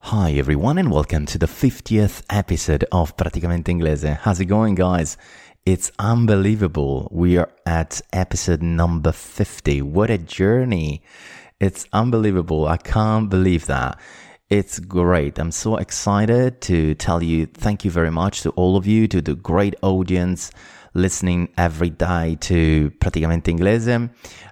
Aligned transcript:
Hi 0.00 0.32
everyone 0.32 0.78
and 0.78 0.90
welcome 0.90 1.26
to 1.26 1.38
the 1.38 1.46
50th 1.46 2.22
episode 2.30 2.84
of 2.90 3.16
Praticamente 3.16 3.64
Inglese. 3.64 4.16
How's 4.16 4.40
it 4.40 4.46
going 4.46 4.74
guys? 4.74 5.18
It's 5.66 5.92
unbelievable. 5.98 7.08
We 7.10 7.36
are 7.36 7.50
at 7.66 8.00
episode 8.12 8.62
number 8.62 9.12
50. 9.12 9.82
What 9.82 10.08
a 10.08 10.16
journey. 10.16 11.02
It's 11.60 11.84
unbelievable. 11.92 12.66
I 12.66 12.78
can't 12.78 13.28
believe 13.28 13.66
that. 13.66 14.00
It's 14.48 14.78
great. 14.78 15.38
I'm 15.38 15.50
so 15.50 15.76
excited 15.76 16.62
to 16.62 16.94
tell 16.94 17.22
you 17.22 17.44
thank 17.44 17.84
you 17.84 17.90
very 17.90 18.10
much 18.10 18.40
to 18.42 18.50
all 18.50 18.76
of 18.76 18.86
you, 18.86 19.08
to 19.08 19.20
the 19.20 19.34
great 19.34 19.74
audience 19.82 20.52
listening 20.94 21.48
every 21.58 21.90
day 21.90 22.38
to 22.40 22.90
Praticamente 22.98 23.48
Inglese. 23.48 24.10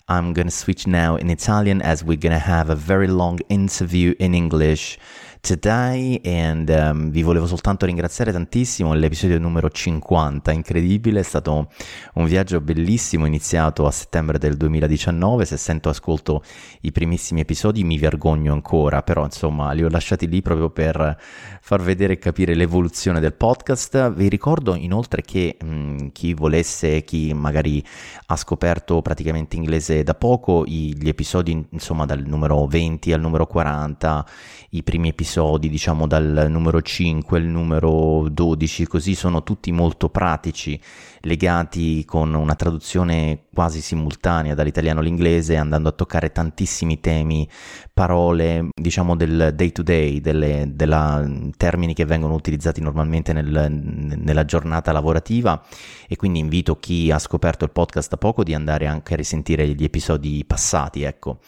I'm 0.09 0.33
going 0.35 0.49
to 0.49 0.53
switch 0.53 0.87
now 0.87 1.17
in 1.17 1.31
Italian 1.31 1.81
as 1.83 2.05
we're 2.05 2.19
going 2.19 2.33
to 2.33 2.39
have 2.39 2.69
a 2.69 2.77
very 2.77 3.07
long 3.07 3.41
interview 3.49 4.15
in 4.19 4.35
English 4.35 4.99
today 5.47 6.21
and 6.25 6.69
um, 6.71 7.09
vi 7.11 7.23
volevo 7.23 7.47
soltanto 7.47 7.87
ringraziare 7.87 8.33
tantissimo 8.33 8.95
l'episodio 8.95 9.39
numero 9.39 9.71
50 9.71 10.51
incredibile 10.51 11.21
è 11.21 11.23
stato 11.23 11.69
un 12.15 12.25
viaggio 12.25 12.61
bellissimo 12.61 13.27
iniziato 13.27 13.87
a 13.87 13.93
settembre 13.93 14.39
del 14.39 14.57
2019 14.57 15.45
se 15.45 15.57
sento 15.57 15.89
ascolto 15.89 16.43
i 16.81 16.91
primissimi 16.91 17.43
episodi 17.43 17.85
mi 17.85 17.97
vergogno 17.97 18.53
ancora 18.53 19.05
però 19.05 19.23
insomma 19.23 19.71
li 19.71 19.85
ho 19.85 19.89
lasciati 19.89 20.27
lì 20.27 20.43
proprio 20.43 20.71
per 20.71 21.17
far 21.61 21.81
vedere 21.81 22.15
e 22.15 22.19
capire 22.19 22.55
l'evoluzione 22.55 23.19
del 23.19 23.35
podcast. 23.35 24.13
Vi 24.13 24.29
ricordo 24.29 24.77
inoltre 24.77 25.23
che 25.23 25.57
mh, 25.61 26.09
chi 26.13 26.33
volesse 26.33 27.03
chi 27.03 27.35
magari 27.35 27.85
ha 28.27 28.37
scoperto 28.37 29.03
praticamente 29.03 29.57
inglese 29.57 30.05
da 30.05 30.15
poco 30.15 30.65
gli 30.65 31.09
episodi 31.09 31.67
insomma 31.71 32.05
dal 32.05 32.23
numero 32.25 32.67
20 32.67 33.13
al 33.13 33.21
numero 33.21 33.47
40 33.47 34.27
i 34.71 34.83
primi 34.85 35.09
episodi 35.09 35.35
episodi, 35.37 35.69
diciamo 35.69 36.07
dal 36.07 36.47
numero 36.49 36.81
5 36.81 37.39
al 37.39 37.45
numero 37.45 38.27
12, 38.31 38.87
così 38.87 39.15
sono 39.15 39.43
tutti 39.43 39.71
molto 39.71 40.09
pratici, 40.09 40.81
legati 41.27 42.05
con 42.05 42.33
una 42.33 42.55
traduzione 42.55 43.47
quasi 43.53 43.81
simultanea 43.81 44.55
dall'italiano 44.55 45.01
all'inglese, 45.01 45.57
andando 45.57 45.89
a 45.89 45.93
toccare 45.93 46.33
tantissimi 46.33 47.01
temi, 47.01 47.49
parole, 47.93 48.69
diciamo 48.75 49.17
del 49.17 49.53
day 49.55 49.73
to 49.73 49.83
day, 49.83 50.21
delle, 50.21 50.71
della, 50.73 51.29
termini 51.57 51.95
che 51.95 52.05
vengono 52.05 52.35
utilizzati 52.35 52.81
normalmente 52.81 53.33
nel, 53.33 53.71
nella 53.71 54.45
giornata 54.45 54.93
lavorativa 54.93 55.63
e 56.07 56.17
quindi 56.17 56.39
invito 56.39 56.79
chi 56.79 57.11
ha 57.11 57.19
scoperto 57.19 57.65
il 57.65 57.71
podcast 57.71 58.11
da 58.11 58.17
poco 58.17 58.45
di 58.45 58.55
andare 58.55 58.87
anche 58.87 59.15
a 59.15 59.17
risentire 59.17 59.67
gli 59.69 59.85
episodi 59.85 60.45
passati, 60.47 61.03
ecco 61.03 61.41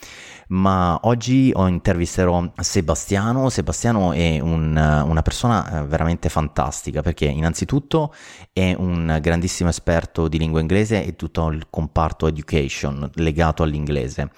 ma 0.49 0.99
oggi 1.03 1.53
intervisterò 1.55 2.53
Sebastiano. 2.57 3.49
Sebastiano 3.49 4.13
è 4.13 4.39
un, 4.41 4.77
una 4.77 5.23
persona 5.23 5.81
eh, 5.81 5.87
veramente 5.87 6.29
fantastica 6.29 7.03
perché 7.03 7.27
innanzitutto 7.27 8.15
è 8.53 8.75
un 8.77 9.19
grandissimo 9.21 9.68
esperto 9.69 10.29
di 10.29 10.39
lingua 10.39 10.61
inglese 10.61 11.05
e 11.05 11.17
tutto 11.17 11.49
il 11.49 11.67
comparto 11.71 12.27
education 12.27 13.11
legato 13.15 13.63
all'inglese. 13.63 14.31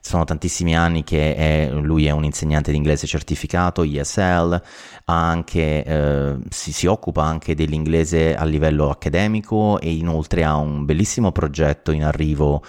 Sono 0.00 0.24
tantissimi 0.24 0.76
anni 0.76 1.04
che 1.04 1.34
è, 1.34 1.70
lui 1.72 2.06
è 2.06 2.10
un 2.10 2.24
insegnante 2.24 2.70
di 2.70 2.76
inglese 2.76 3.06
certificato, 3.06 3.82
ESL, 3.82 4.62
anche, 5.04 5.84
eh, 5.84 6.36
si, 6.48 6.72
si 6.72 6.86
occupa 6.86 7.24
anche 7.24 7.54
dell'inglese 7.54 8.34
a 8.34 8.44
livello 8.44 8.90
accademico 8.90 9.80
e 9.80 9.92
inoltre 9.92 10.44
ha 10.44 10.56
un 10.56 10.84
bellissimo 10.84 11.32
progetto 11.32 11.90
in 11.90 12.04
arrivo 12.04 12.62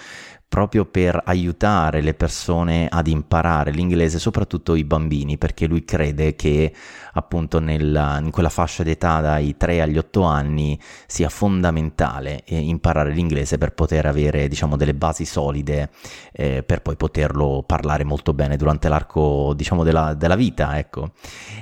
proprio 0.50 0.86
per 0.86 1.22
aiutare 1.26 2.02
le 2.02 2.16
persone 2.16 2.88
ad 2.90 3.08
imparare 3.08 3.70
l'inglese, 3.70 4.18
soprattutto 4.18 4.74
i 4.74 4.84
bambini, 4.84 5.38
perché 5.38 5.68
lui 5.68 5.86
crede 5.86 6.36
che 6.36 6.74
appunto 7.14 7.60
nella, 7.60 8.20
in 8.20 8.32
quella 8.32 8.50
fascia 8.50 8.82
d'età 8.82 9.22
dai 9.22 9.56
3 9.58 9.82
agli 9.82 9.98
8 9.98 10.24
anni 10.24 10.80
sia 11.06 11.30
fondamentale 11.30 12.44
eh, 12.46 12.58
imparare 12.58 13.12
l'inglese 13.12 13.58
per 13.60 13.74
poter 13.74 14.08
avere 14.08 14.48
diciamo 14.48 14.76
delle 14.76 14.96
basi 14.96 15.26
solide 15.26 15.90
eh, 16.32 16.64
per 16.64 16.82
poi 16.82 16.96
poterlo 16.96 17.64
parlare 17.66 18.04
molto 18.04 18.34
bene 18.34 18.58
durante 18.58 18.90
l'arco 18.90 19.54
diciamo 19.56 19.84
della, 19.84 20.16
della 20.16 20.36
vita 20.36 20.80
ecco. 20.80 21.12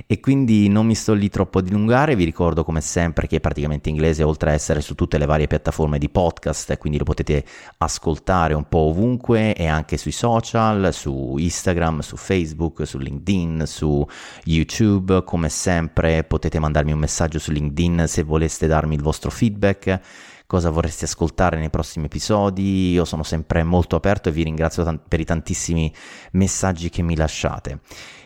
E 0.05 0.19
quindi 0.21 0.69
non 0.69 0.85
mi 0.85 0.95
sto 0.95 1.13
lì 1.13 1.29
troppo 1.29 1.59
a 1.59 1.61
dilungare 1.61 2.15
vi 2.15 2.23
ricordo 2.23 2.63
come 2.63 2.79
sempre 2.79 3.27
che 3.27 3.41
praticamente 3.41 3.89
inglese 3.89 4.23
oltre 4.23 4.51
a 4.51 4.53
essere 4.53 4.79
su 4.79 4.95
tutte 4.95 5.17
le 5.17 5.25
varie 5.25 5.47
piattaforme 5.47 5.97
di 5.97 6.07
podcast 6.07 6.77
quindi 6.77 6.97
lo 6.97 7.03
potete 7.03 7.43
ascoltare 7.79 8.53
un 8.53 8.67
po' 8.69 8.76
ovunque 8.77 9.55
e 9.55 9.67
anche 9.67 9.97
sui 9.97 10.11
social 10.11 10.93
su 10.93 11.35
Instagram 11.37 11.99
su 11.99 12.17
Facebook 12.17 12.85
su 12.85 12.97
LinkedIn 12.97 13.63
su 13.65 14.05
YouTube 14.45 15.23
come 15.23 15.49
sempre 15.49 16.23
potete 16.23 16.59
mandarmi 16.59 16.91
un 16.91 16.99
messaggio 16.99 17.39
su 17.39 17.51
LinkedIn 17.51 18.05
se 18.07 18.23
voleste 18.23 18.67
darmi 18.67 18.95
il 18.95 19.01
vostro 19.01 19.29
feedback, 19.29 19.99
cosa 20.45 20.69
vorreste 20.69 21.05
ascoltare 21.05 21.57
nei 21.57 21.69
prossimi 21.69 22.05
episodi. 22.05 22.91
Io 22.91 23.05
sono 23.05 23.23
sempre 23.23 23.63
molto 23.63 23.95
aperto 23.95 24.29
e 24.29 24.31
vi 24.31 24.43
ringrazio 24.43 24.83
t- 24.83 24.99
per 25.07 25.19
i 25.19 25.25
tantissimi 25.25 25.93
messaggi 26.31 26.89
che 26.89 27.01
mi 27.01 27.15
lasciate. 27.15 27.79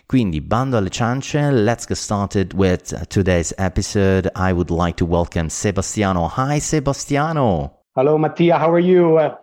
Quindi, 0.05 0.41
bando 0.41 0.75
alle 0.75 0.89
ciance, 0.89 1.51
let's 1.51 1.85
get 1.87 1.95
started 1.95 2.53
with 2.53 3.07
today's 3.07 3.53
episode. 3.57 4.29
I 4.35 4.51
would 4.51 4.69
like 4.69 4.95
to 4.95 5.05
welcome 5.05 5.47
Sebastiano. 5.47 6.29
Hi, 6.35 6.59
Sebastiano. 6.59 7.83
Hello, 7.95 8.17
Mattia. 8.17 8.57
How 8.57 8.73
are 8.73 8.81
you? 8.81 9.39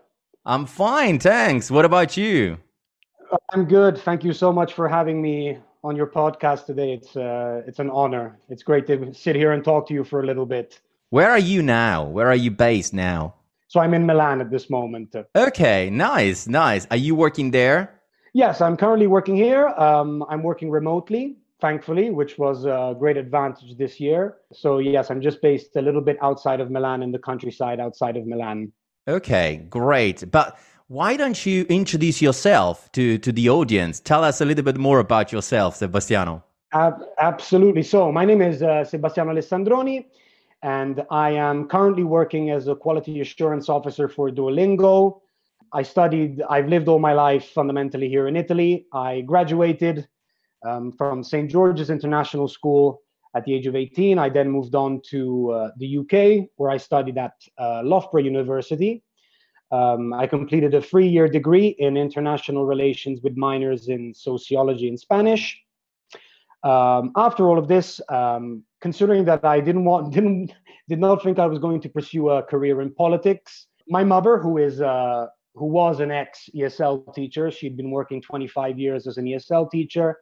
I'm 0.48 0.64
fine, 0.64 1.19
thanks. 1.19 1.70
What 1.70 1.84
about 1.84 2.16
you? 2.16 2.56
I'm 3.53 3.66
good. 3.66 3.98
Thank 3.98 4.25
you 4.25 4.32
so 4.32 4.50
much 4.50 4.72
for 4.72 4.88
having 4.88 5.20
me 5.20 5.59
on 5.84 5.94
your 5.94 6.06
podcast 6.06 6.64
today. 6.64 6.94
It's 6.94 7.14
uh, 7.14 7.60
it's 7.66 7.81
an 7.81 7.91
honor. 7.91 8.38
It's 8.48 8.62
great 8.62 8.87
to 8.87 9.12
sit 9.12 9.37
here 9.37 9.53
and 9.53 9.62
talk 9.62 9.87
to 9.88 9.94
you 9.94 10.04
for 10.04 10.22
a 10.22 10.26
little 10.26 10.47
bit. 10.47 10.81
Where 11.10 11.28
are 11.28 11.38
you 11.38 11.62
now? 11.62 12.04
Where 12.04 12.28
are 12.28 12.41
you 12.47 12.50
based 12.50 12.94
now? 12.94 13.34
So 13.66 13.81
I'm 13.81 13.92
in 13.92 14.06
Milan 14.06 14.41
at 14.41 14.50
this 14.50 14.70
moment. 14.70 15.14
Okay, 15.37 15.91
nice, 15.91 16.47
nice. 16.47 16.87
Are 16.91 16.97
you 16.97 17.14
working 17.14 17.50
there? 17.50 18.00
Yes, 18.32 18.62
I'm 18.62 18.78
currently 18.78 19.06
working 19.06 19.37
here. 19.37 19.66
Um, 19.76 20.25
I'm 20.31 20.42
working 20.42 20.70
remotely, 20.70 21.37
thankfully, 21.60 22.08
which 22.08 22.38
was 22.38 22.64
a 22.64 22.96
great 22.99 23.19
advantage 23.19 23.76
this 23.76 24.00
year. 24.00 24.38
So 24.55 24.78
yes, 24.78 25.11
I'm 25.11 25.20
just 25.20 25.43
based 25.43 25.76
a 25.76 25.82
little 25.82 26.00
bit 26.00 26.17
outside 26.22 26.61
of 26.61 26.70
Milan 26.70 27.02
in 27.02 27.12
the 27.12 27.19
countryside 27.19 27.81
outside 27.81 28.17
of 28.17 28.26
Milan. 28.26 28.72
Okay, 29.08 29.66
great. 29.70 30.31
But 30.31 30.58
why 30.88 31.16
don't 31.16 31.46
you 31.46 31.64
introduce 31.70 32.20
yourself 32.20 32.93
to, 32.93 33.16
to 33.19 33.32
the 33.32 33.49
audience? 33.49 34.00
Tell 34.00 34.22
us 34.22 34.43
a 34.43 34.44
little 34.44 34.64
bit 34.64 34.76
more 34.76 35.00
about 35.00 35.32
yourself, 35.32 35.76
Sebastiano. 35.76 36.44
Uh, 36.72 36.93
absolutely. 37.19 37.82
So, 37.82 38.12
my 38.12 38.26
name 38.26 38.43
is 38.43 38.62
uh, 38.62 38.84
Sebastiano 38.84 39.32
Alessandroni, 39.32 40.05
and 40.62 41.06
I 41.10 41.31
am 41.31 41.69
currently 41.69 42.05
working 42.05 42.50
as 42.50 42.69
a 42.69 42.75
quality 42.75 43.22
assurance 43.22 43.70
officer 43.70 44.10
for 44.10 44.31
Duolingo. 44.31 45.20
I 45.72 45.82
studied, 45.82 46.43
I've 46.50 46.69
lived 46.69 46.88
all 46.88 46.99
my 46.99 47.14
life 47.14 47.46
fundamentally 47.49 48.10
here 48.10 48.28
in 48.28 48.37
Italy. 48.37 48.87
I 48.93 49.22
graduated 49.22 50.06
um, 50.66 50.93
from 50.93 51.25
St. 51.25 51.50
George's 51.50 51.88
International 51.88 52.46
School 52.46 53.00
at 53.38 53.44
the 53.44 53.55
age 53.55 53.67
of 53.67 53.75
18. 53.75 54.19
I 54.19 54.29
then 54.29 54.49
moved 54.50 54.75
on 54.75 55.00
to 55.11 55.50
uh, 55.50 55.70
the 55.79 55.99
UK, 56.00 56.49
where 56.56 56.70
I 56.70 56.76
studied 56.76 57.17
at 57.19 57.35
uh, 57.58 57.82
Loughborough 57.85 58.23
University 58.23 59.02
um, 59.70 60.14
I 60.14 60.26
completed 60.26 60.75
a 60.75 60.81
three 60.81 61.08
year 61.08 61.29
degree 61.29 61.69
in 61.79 61.96
international 61.96 62.64
relations 62.64 63.20
with 63.23 63.37
minors 63.37 63.88
in 63.88 64.14
sociology 64.14 64.88
and 64.88 64.99
Spanish. 64.99 65.61
Um, 66.64 67.12
after 67.17 67.46
all 67.46 67.58
of 67.58 67.69
this, 67.69 68.00
um, 68.08 68.64
considering 68.81 69.25
that 69.26 69.44
I 69.44 69.61
didn't 69.61 69.84
want, 69.84 70.12
didn't, 70.14 70.52
did 70.88 70.99
not 70.99 71.23
think 71.23 71.38
I 71.38 71.46
was 71.46 71.58
going 71.58 71.81
to 71.82 71.88
pursue 71.88 72.31
a 72.31 72.43
career 72.43 72.81
in 72.81 72.94
politics, 72.94 73.67
my 73.88 74.05
mother, 74.05 74.38
who 74.38 74.58
is 74.58 74.81
uh, 74.81 75.26
who 75.55 75.67
was 75.67 76.00
an 76.00 76.11
ex 76.11 76.49
ESL 76.55 77.14
teacher, 77.14 77.50
she'd 77.50 77.76
been 77.76 77.91
working 77.91 78.23
25 78.23 78.79
years 78.79 79.06
as 79.06 79.19
an 79.19 79.25
ESL 79.25 79.70
teacher. 79.70 80.19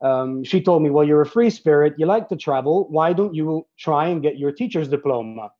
Um, 0.00 0.44
she 0.44 0.60
told 0.60 0.82
me, 0.82 0.90
"Well, 0.90 1.06
you're 1.06 1.22
a 1.22 1.26
free 1.26 1.50
spirit. 1.50 1.94
You 1.98 2.06
like 2.06 2.28
to 2.28 2.36
travel. 2.36 2.88
Why 2.90 3.12
don't 3.12 3.34
you 3.34 3.66
try 3.78 4.08
and 4.08 4.22
get 4.22 4.38
your 4.38 4.52
teacher's 4.52 4.88
diploma?" 4.88 5.52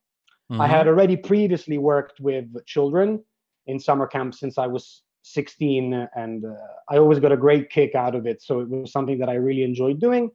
Mm-hmm. 0.51 0.61
I 0.61 0.67
had 0.67 0.87
already 0.87 1.17
previously 1.17 1.79
worked 1.79 2.21
with 2.21 2.47
children 2.67 3.25
in 3.67 3.81
summer 3.81 4.07
camp 4.07 4.35
since 4.35 4.59
I 4.59 4.67
was 4.67 5.03
16, 5.23 6.09
and 6.15 6.45
uh, 6.45 6.55
I 6.89 6.99
always 6.99 7.19
got 7.19 7.33
a 7.33 7.37
great 7.37 7.71
kick 7.71 7.95
out 7.95 8.15
of 8.15 8.27
it. 8.27 8.43
So 8.43 8.61
it 8.61 8.69
was 8.69 8.93
something 8.93 9.19
that 9.19 9.29
I 9.29 9.35
really 9.35 9.63
enjoyed 9.63 10.01
doing. 10.01 10.31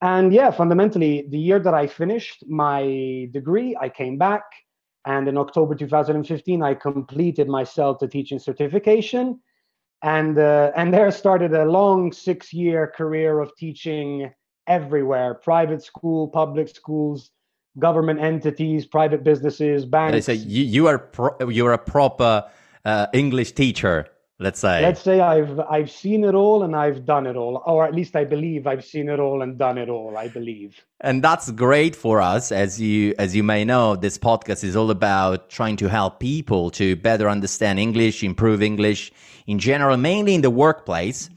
And 0.00 0.32
yeah, 0.32 0.50
fundamentally, 0.50 1.26
the 1.28 1.38
year 1.38 1.58
that 1.58 1.74
I 1.74 1.86
finished 1.86 2.44
my 2.48 3.28
degree, 3.32 3.76
I 3.80 3.88
came 3.88 4.18
back. 4.18 4.42
And 5.06 5.28
in 5.28 5.36
October 5.36 5.74
2015, 5.74 6.62
I 6.62 6.74
completed 6.74 7.48
my 7.48 7.62
CELTA 7.62 8.10
teaching 8.10 8.38
certification. 8.38 9.40
And, 10.04 10.38
uh, 10.38 10.70
and 10.76 10.92
there 10.92 11.10
started 11.10 11.54
a 11.54 11.64
long 11.64 12.12
six 12.12 12.52
year 12.52 12.92
career 12.94 13.40
of 13.40 13.50
teaching 13.56 14.30
everywhere 14.66 15.34
private 15.34 15.82
school, 15.82 16.28
public 16.28 16.68
schools, 16.68 17.30
government 17.78 18.20
entities, 18.20 18.84
private 18.84 19.24
businesses, 19.24 19.86
banks. 19.86 20.12
They 20.12 20.20
say 20.20 20.34
you, 20.34 20.62
you 20.62 20.86
are 20.88 20.98
pro- 20.98 21.48
you're 21.48 21.72
a 21.72 21.78
proper 21.78 22.44
uh, 22.84 23.06
English 23.14 23.52
teacher 23.52 24.06
let's 24.38 24.58
say. 24.58 24.82
Let's 24.82 25.00
say 25.00 25.20
i've 25.20 25.60
i've 25.60 25.90
seen 25.90 26.24
it 26.24 26.34
all 26.34 26.62
and 26.62 26.74
i've 26.74 27.04
done 27.04 27.26
it 27.26 27.36
all 27.36 27.62
or 27.66 27.84
at 27.84 27.94
least 27.94 28.16
i 28.16 28.24
believe 28.24 28.66
i've 28.66 28.84
seen 28.84 29.08
it 29.08 29.20
all 29.20 29.42
and 29.42 29.56
done 29.56 29.78
it 29.78 29.88
all 29.88 30.16
i 30.16 30.28
believe. 30.28 30.84
And 31.00 31.22
that's 31.22 31.50
great 31.50 31.94
for 31.94 32.20
us 32.20 32.50
as 32.50 32.80
you 32.80 33.14
as 33.18 33.34
you 33.36 33.42
may 33.42 33.64
know 33.64 33.96
this 33.96 34.18
podcast 34.18 34.64
is 34.64 34.76
all 34.76 34.90
about 34.90 35.50
trying 35.50 35.76
to 35.76 35.88
help 35.88 36.20
people 36.20 36.70
to 36.72 36.96
better 36.96 37.28
understand 37.28 37.78
english 37.78 38.22
improve 38.22 38.62
english 38.62 39.12
in 39.46 39.58
general 39.58 39.96
mainly 39.96 40.34
in 40.34 40.40
the 40.40 40.50
workplace. 40.50 41.30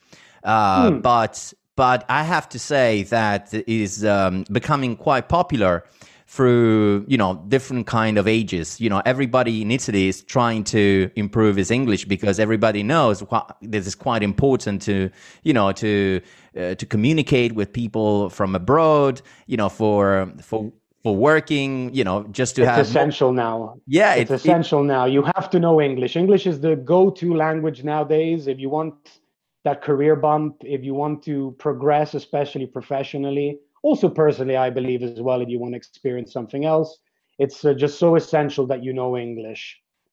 Uh, 0.43 0.91
hmm. 0.91 0.99
but 0.99 1.53
but 1.75 2.05
i 2.09 2.23
have 2.23 2.47
to 2.49 2.59
say 2.59 3.03
that 3.03 3.53
it 3.53 3.67
is 3.67 4.05
um, 4.05 4.45
becoming 4.51 4.95
quite 4.95 5.27
popular 5.27 5.83
through 6.27 7.05
you 7.07 7.17
know 7.17 7.41
different 7.47 7.87
kind 7.87 8.17
of 8.17 8.27
ages. 8.27 8.79
You 8.81 8.89
know 8.89 9.01
everybody 9.05 9.61
in 9.61 9.71
italy 9.71 10.09
is 10.09 10.21
trying 10.23 10.65
to 10.65 11.09
improve 11.15 11.55
his 11.55 11.71
english 11.71 12.03
because 12.05 12.37
everybody 12.37 12.83
knows 12.83 13.23
this 13.61 13.87
is 13.87 13.95
quite 13.95 14.23
important 14.23 14.81
to 14.83 15.09
you 15.43 15.53
know 15.53 15.71
to 15.71 16.21
uh, 16.57 16.75
to 16.75 16.85
communicate 16.85 17.53
with 17.53 17.71
people 17.71 18.29
from 18.29 18.55
abroad 18.55 19.21
you 19.45 19.55
know 19.55 19.69
for 19.69 20.31
for 20.41 20.71
for 21.01 21.15
working 21.15 21.93
you 21.93 22.03
know 22.03 22.25
just 22.31 22.57
to 22.57 22.63
it's 22.63 22.71
have 22.71 22.79
essential 22.79 23.31
now. 23.31 23.75
Yeah 23.87 24.15
it's, 24.15 24.29
it's 24.29 24.43
essential 24.43 24.81
it, 24.81 24.87
now. 24.87 25.05
You 25.05 25.23
have 25.35 25.49
to 25.51 25.59
know 25.59 25.79
english. 25.79 26.17
English 26.17 26.45
is 26.45 26.59
the 26.59 26.75
go-to 26.75 27.35
language 27.35 27.85
nowadays. 27.85 28.47
If 28.47 28.59
you 28.59 28.69
want 28.69 28.95
that 29.63 29.81
career 29.81 30.15
bump 30.17 30.57
if 30.61 30.83
you 30.83 30.93
want 30.93 31.23
to 31.23 31.55
progress 31.57 32.13
especially 32.13 32.65
professionally 32.65 33.59
also 33.87 34.09
personally 34.09 34.57
i 34.57 34.69
believe 34.69 35.01
as 35.03 35.21
well 35.27 35.39
if 35.41 35.49
you 35.49 35.59
want 35.59 35.73
to 35.73 35.77
experience 35.77 36.31
something 36.31 36.65
else 36.65 36.89
it's 37.39 37.63
uh, 37.63 37.73
just 37.73 37.95
so 37.97 38.15
essential 38.15 38.65
that 38.67 38.83
you 38.83 38.93
know 38.93 39.17
english 39.17 39.63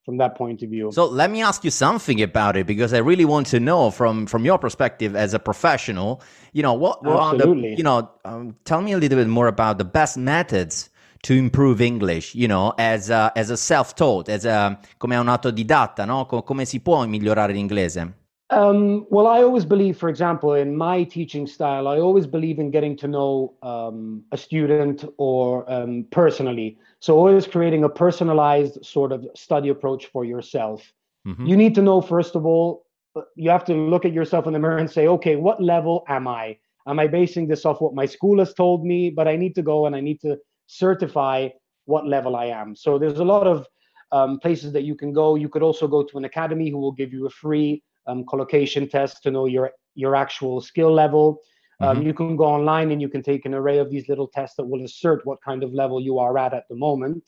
from 0.05 0.17
that 0.17 0.35
point 0.35 0.61
of 0.63 0.69
view 0.69 0.91
so 0.91 1.05
let 1.05 1.29
me 1.29 1.41
ask 1.41 1.63
you 1.63 1.71
something 1.71 2.21
about 2.21 2.55
it 2.55 2.65
because 2.65 2.93
i 2.93 3.01
really 3.09 3.25
want 3.25 3.45
to 3.47 3.59
know 3.59 3.91
from 3.91 4.25
from 4.25 4.45
your 4.45 4.57
perspective 4.57 5.15
as 5.15 5.33
a 5.33 5.39
professional 5.39 6.21
you 6.53 6.63
know 6.63 6.73
what, 6.73 7.03
what 7.03 7.33
Absolutely. 7.33 7.71
The, 7.71 7.77
you 7.77 7.83
know 7.83 8.09
um, 8.23 8.55
tell 8.63 8.81
me 8.81 8.93
a 8.93 8.97
little 8.97 9.17
bit 9.17 9.27
more 9.27 9.47
about 9.47 9.77
the 9.77 9.89
best 9.99 10.15
methods 10.17 10.89
to 11.25 11.33
improve 11.33 11.81
English, 11.81 12.35
you 12.35 12.47
know, 12.47 12.71
as 12.77 13.09
a, 13.09 13.31
as 13.35 13.49
a 13.49 13.57
self-taught, 13.57 14.29
as 14.29 14.45
a, 14.45 14.79
come 14.95 15.15
un 15.15 15.27
autodidatta, 15.27 16.05
no? 16.05 16.27
Come 16.27 16.65
si 16.65 16.79
può 16.81 17.03
migliorare 17.07 17.51
l'inglese? 17.51 18.24
Um, 18.55 19.05
well, 19.09 19.27
I 19.27 19.43
always 19.43 19.65
believe, 19.65 19.97
for 19.97 20.07
example, 20.07 20.53
in 20.53 20.77
my 20.77 21.03
teaching 21.03 21.45
style, 21.45 21.89
I 21.89 21.99
always 21.99 22.25
believe 22.25 22.57
in 22.57 22.71
getting 22.71 22.95
to 22.97 23.07
know 23.07 23.53
um, 23.61 24.23
a 24.31 24.37
student 24.37 25.03
or 25.17 25.69
um, 25.69 26.05
personally. 26.09 26.77
So, 27.01 27.17
always 27.17 27.47
creating 27.47 27.83
a 27.83 27.89
personalized 27.89 28.83
sort 28.83 29.11
of 29.11 29.27
study 29.35 29.67
approach 29.67 30.05
for 30.05 30.23
yourself. 30.23 30.89
Mm-hmm. 31.27 31.45
You 31.45 31.57
need 31.57 31.75
to 31.75 31.81
know, 31.81 31.99
first 31.99 32.33
of 32.35 32.45
all, 32.45 32.85
uh, 33.17 33.23
you 33.35 33.49
have 33.49 33.65
to 33.65 33.73
look 33.73 34.05
at 34.05 34.13
yourself 34.13 34.47
in 34.47 34.53
the 34.53 34.59
mirror 34.59 34.77
and 34.77 34.89
say, 34.89 35.05
okay, 35.07 35.35
what 35.35 35.61
level 35.61 36.05
am 36.07 36.25
I? 36.25 36.57
Am 36.87 36.97
I 36.97 37.07
basing 37.07 37.49
this 37.49 37.65
off 37.65 37.81
what 37.81 37.93
my 37.93 38.05
school 38.05 38.39
has 38.39 38.53
told 38.53 38.85
me? 38.85 39.09
But 39.09 39.27
I 39.27 39.35
need 39.35 39.53
to 39.55 39.63
go 39.63 39.85
and 39.85 39.93
I 39.93 39.99
need 39.99 40.21
to 40.21 40.37
certify 40.67 41.49
what 41.83 42.07
level 42.07 42.37
I 42.37 42.45
am. 42.45 42.73
So, 42.73 42.97
there's 42.97 43.19
a 43.19 43.25
lot 43.25 43.47
of 43.47 43.67
um, 44.13 44.39
places 44.39 44.71
that 44.71 44.83
you 44.83 44.95
can 44.95 45.11
go. 45.11 45.35
You 45.35 45.49
could 45.49 45.61
also 45.61 45.89
go 45.89 46.03
to 46.03 46.17
an 46.17 46.23
academy 46.23 46.69
who 46.69 46.77
will 46.77 46.93
give 46.93 47.11
you 47.11 47.25
a 47.25 47.29
free 47.29 47.83
um, 48.07 48.25
collocation 48.29 48.87
test 48.87 49.23
to 49.23 49.31
know 49.31 49.45
your 49.45 49.71
your 49.95 50.15
actual 50.15 50.61
skill 50.61 50.91
level. 50.91 51.39
Um, 51.81 51.97
mm-hmm. 51.97 52.07
You 52.07 52.13
can 52.13 52.35
go 52.37 52.45
online 52.45 52.91
and 52.91 53.01
you 53.01 53.09
can 53.09 53.21
take 53.21 53.45
an 53.45 53.53
array 53.53 53.79
of 53.79 53.89
these 53.89 54.07
little 54.07 54.27
tests 54.27 54.55
that 54.57 54.65
will 54.65 54.83
assert 54.83 55.25
what 55.25 55.41
kind 55.41 55.63
of 55.63 55.73
level 55.73 56.01
you 56.01 56.19
are 56.19 56.37
at 56.37 56.53
at 56.53 56.67
the 56.69 56.75
moment. 56.75 57.23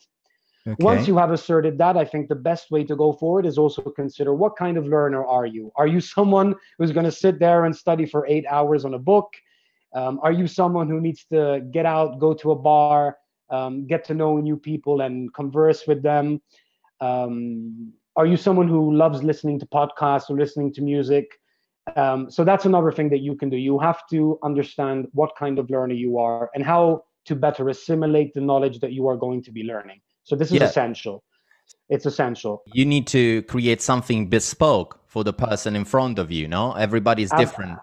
Okay. 0.66 0.84
Once 0.84 1.08
you 1.08 1.16
have 1.16 1.30
asserted 1.30 1.78
that, 1.78 1.96
I 1.96 2.04
think 2.04 2.28
the 2.28 2.34
best 2.34 2.70
way 2.70 2.84
to 2.84 2.96
go 2.96 3.12
forward 3.12 3.46
is 3.46 3.56
also 3.56 3.82
consider 3.82 4.34
what 4.34 4.56
kind 4.56 4.76
of 4.76 4.86
learner 4.86 5.24
are 5.24 5.46
you? 5.46 5.72
Are 5.76 5.86
you 5.86 6.00
someone 6.00 6.54
who's 6.78 6.92
going 6.92 7.06
to 7.06 7.12
sit 7.12 7.38
there 7.38 7.64
and 7.64 7.74
study 7.74 8.04
for 8.04 8.26
eight 8.26 8.44
hours 8.50 8.84
on 8.84 8.94
a 8.94 8.98
book? 8.98 9.32
Um, 9.94 10.20
are 10.22 10.32
you 10.32 10.46
someone 10.46 10.88
who 10.88 11.00
needs 11.00 11.24
to 11.32 11.66
get 11.70 11.86
out, 11.86 12.18
go 12.18 12.34
to 12.34 12.50
a 12.50 12.56
bar, 12.56 13.16
um, 13.48 13.86
get 13.86 14.04
to 14.06 14.14
know 14.14 14.38
new 14.38 14.58
people 14.58 15.00
and 15.00 15.32
converse 15.32 15.86
with 15.86 16.02
them? 16.02 16.42
Um, 17.00 17.94
are 18.18 18.26
you 18.26 18.36
someone 18.36 18.68
who 18.68 18.94
loves 18.94 19.22
listening 19.22 19.60
to 19.60 19.66
podcasts 19.66 20.28
or 20.28 20.36
listening 20.36 20.72
to 20.74 20.82
music? 20.82 21.30
Um, 21.96 22.30
so 22.30 22.44
that's 22.44 22.64
another 22.64 22.90
thing 22.90 23.08
that 23.10 23.20
you 23.20 23.36
can 23.36 23.48
do. 23.48 23.56
You 23.56 23.78
have 23.78 24.06
to 24.10 24.38
understand 24.42 25.06
what 25.12 25.30
kind 25.38 25.58
of 25.58 25.70
learner 25.70 25.94
you 25.94 26.18
are 26.18 26.50
and 26.52 26.64
how 26.64 27.04
to 27.26 27.36
better 27.36 27.68
assimilate 27.68 28.34
the 28.34 28.40
knowledge 28.40 28.80
that 28.80 28.92
you 28.92 29.06
are 29.06 29.16
going 29.16 29.42
to 29.44 29.52
be 29.52 29.62
learning. 29.62 30.00
So 30.24 30.34
this 30.34 30.48
is 30.48 30.58
yeah. 30.58 30.64
essential. 30.64 31.22
It's 31.88 32.06
essential. 32.06 32.64
You 32.66 32.84
need 32.84 33.06
to 33.08 33.42
create 33.42 33.80
something 33.80 34.28
bespoke 34.28 35.00
for 35.06 35.22
the 35.22 35.32
person 35.32 35.76
in 35.76 35.84
front 35.84 36.18
of 36.18 36.32
you. 36.32 36.48
No, 36.48 36.72
everybody's 36.72 37.30
different. 37.30 37.78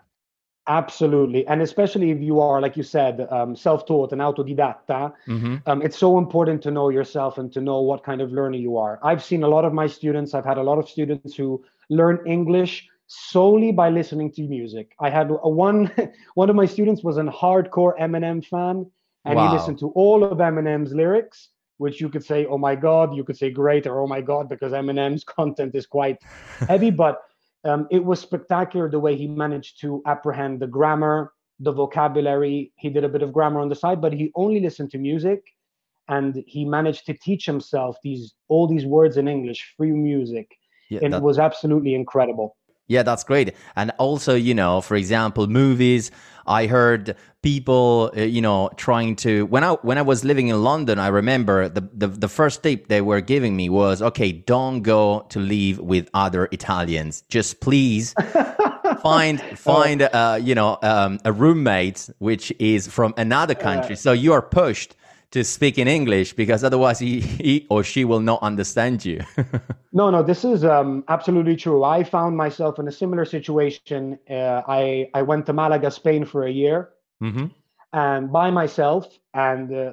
Absolutely. 0.67 1.45
And 1.47 1.61
especially 1.61 2.09
if 2.09 2.21
you 2.21 2.39
are, 2.39 2.59
like 2.59 2.75
you 2.75 2.83
said, 2.83 3.27
um, 3.31 3.55
self 3.55 3.85
taught 3.85 4.11
and 4.11 4.21
autodidatta, 4.21 5.13
mm-hmm. 5.27 5.57
um, 5.67 5.81
it's 5.83 5.97
so 5.97 6.17
important 6.17 6.63
to 6.63 6.71
know 6.71 6.89
yourself 6.89 7.37
and 7.37 7.53
to 7.53 7.61
know 7.61 7.81
what 7.81 8.03
kind 8.03 8.19
of 8.19 8.31
learner 8.31 8.57
you 8.57 8.77
are. 8.77 8.99
I've 9.03 9.23
seen 9.23 9.43
a 9.43 9.47
lot 9.47 9.63
of 9.63 9.73
my 9.73 9.85
students, 9.85 10.33
I've 10.33 10.45
had 10.45 10.57
a 10.57 10.63
lot 10.63 10.79
of 10.79 10.89
students 10.89 11.35
who 11.35 11.63
learn 11.89 12.19
English 12.25 12.87
solely 13.07 13.71
by 13.71 13.89
listening 13.89 14.31
to 14.31 14.41
music. 14.43 14.95
I 14.99 15.09
had 15.09 15.29
a 15.29 15.49
one 15.49 15.91
one 16.33 16.49
of 16.49 16.55
my 16.55 16.65
students 16.65 17.03
was 17.03 17.17
a 17.17 17.23
hardcore 17.23 17.97
Eminem 17.99 18.43
fan, 18.43 18.89
and 19.25 19.35
wow. 19.35 19.47
he 19.47 19.55
listened 19.55 19.79
to 19.79 19.89
all 19.89 20.23
of 20.23 20.39
Eminem's 20.39 20.93
lyrics, 20.93 21.49
which 21.77 22.01
you 22.01 22.09
could 22.09 22.23
say, 22.23 22.45
oh 22.45 22.57
my 22.57 22.75
God, 22.75 23.15
you 23.15 23.23
could 23.23 23.37
say 23.37 23.51
great, 23.51 23.85
or 23.85 23.99
oh 23.99 24.07
my 24.07 24.21
God, 24.21 24.49
because 24.49 24.71
Eminem's 24.71 25.23
content 25.37 25.75
is 25.75 25.85
quite 25.85 26.21
heavy. 26.67 26.89
But 26.89 27.21
um, 27.65 27.87
it 27.91 28.03
was 28.03 28.19
spectacular 28.19 28.89
the 28.89 28.99
way 28.99 29.15
he 29.15 29.27
managed 29.27 29.81
to 29.81 30.01
apprehend 30.05 30.59
the 30.59 30.67
grammar, 30.67 31.33
the 31.59 31.71
vocabulary. 31.71 32.71
He 32.77 32.89
did 32.89 33.03
a 33.03 33.09
bit 33.09 33.23
of 33.23 33.33
grammar 33.33 33.59
on 33.59 33.69
the 33.69 33.75
side, 33.75 34.01
but 34.01 34.13
he 34.13 34.31
only 34.35 34.59
listened 34.59 34.91
to 34.91 34.97
music, 34.97 35.43
and 36.07 36.43
he 36.47 36.63
managed 36.63 37.05
to 37.07 37.13
teach 37.13 37.45
himself 37.45 37.97
these 38.03 38.35
all 38.47 38.67
these 38.67 38.85
words 38.85 39.17
in 39.17 39.27
English 39.27 39.73
free 39.75 39.91
music. 39.91 40.47
Yeah, 40.89 40.99
and 41.03 41.13
that... 41.13 41.17
it 41.17 41.23
was 41.23 41.39
absolutely 41.39 41.95
incredible. 41.95 42.55
Yeah, 42.87 43.03
that's 43.03 43.23
great. 43.23 43.55
And 43.75 43.91
also, 43.97 44.35
you 44.35 44.53
know, 44.53 44.81
for 44.81 44.95
example, 44.95 45.47
movies. 45.47 46.11
I 46.47 46.67
heard 46.67 47.15
people, 47.41 48.11
uh, 48.15 48.21
you 48.21 48.41
know, 48.41 48.69
trying 48.77 49.15
to 49.17 49.47
when 49.47 49.63
I 49.63 49.71
when 49.81 49.97
I 49.97 50.03
was 50.03 50.23
living 50.23 50.49
in 50.49 50.63
London, 50.63 50.99
I 50.99 51.07
remember 51.07 51.67
the, 51.67 51.81
the 51.91 52.07
the 52.07 52.27
first 52.27 52.61
tip 52.61 52.87
they 52.87 53.01
were 53.01 53.21
giving 53.21 53.55
me 53.55 53.69
was, 53.69 54.01
okay, 54.01 54.31
don't 54.31 54.83
go 54.83 55.25
to 55.29 55.39
live 55.39 55.79
with 55.79 56.09
other 56.13 56.47
Italians. 56.51 57.23
Just 57.29 57.61
please 57.61 58.13
find 59.01 59.41
find 59.57 60.03
uh, 60.03 60.39
you 60.39 60.53
know 60.53 60.77
um, 60.83 61.19
a 61.25 61.31
roommate 61.31 62.09
which 62.19 62.53
is 62.59 62.87
from 62.87 63.15
another 63.17 63.55
country. 63.55 63.95
So 63.95 64.11
you 64.11 64.33
are 64.33 64.43
pushed 64.43 64.95
to 65.35 65.43
speak 65.43 65.77
in 65.77 65.85
English 65.85 66.31
because 66.31 66.63
otherwise 66.63 66.97
he, 66.97 67.19
he 67.19 67.67
or 67.69 67.83
she 67.83 68.05
will 68.05 68.21
not 68.21 68.41
understand 68.41 69.03
you. 69.03 69.19
no, 69.91 70.09
no, 70.09 70.23
this 70.23 70.45
is 70.45 70.63
um, 70.63 71.03
absolutely 71.09 71.57
true. 71.57 71.83
I 71.83 72.05
found 72.05 72.37
myself 72.37 72.79
in 72.79 72.87
a 72.87 72.91
similar 72.91 73.25
situation. 73.25 74.17
Uh, 74.29 74.61
I 74.79 75.09
I 75.13 75.21
went 75.23 75.45
to 75.47 75.53
Malaga, 75.53 75.91
Spain 75.91 76.23
for 76.23 76.45
a 76.45 76.51
year, 76.51 76.77
mm-hmm. 77.21 77.47
and 77.91 78.31
by 78.31 78.49
myself. 78.49 79.03
And 79.33 79.67
uh, 79.73 79.91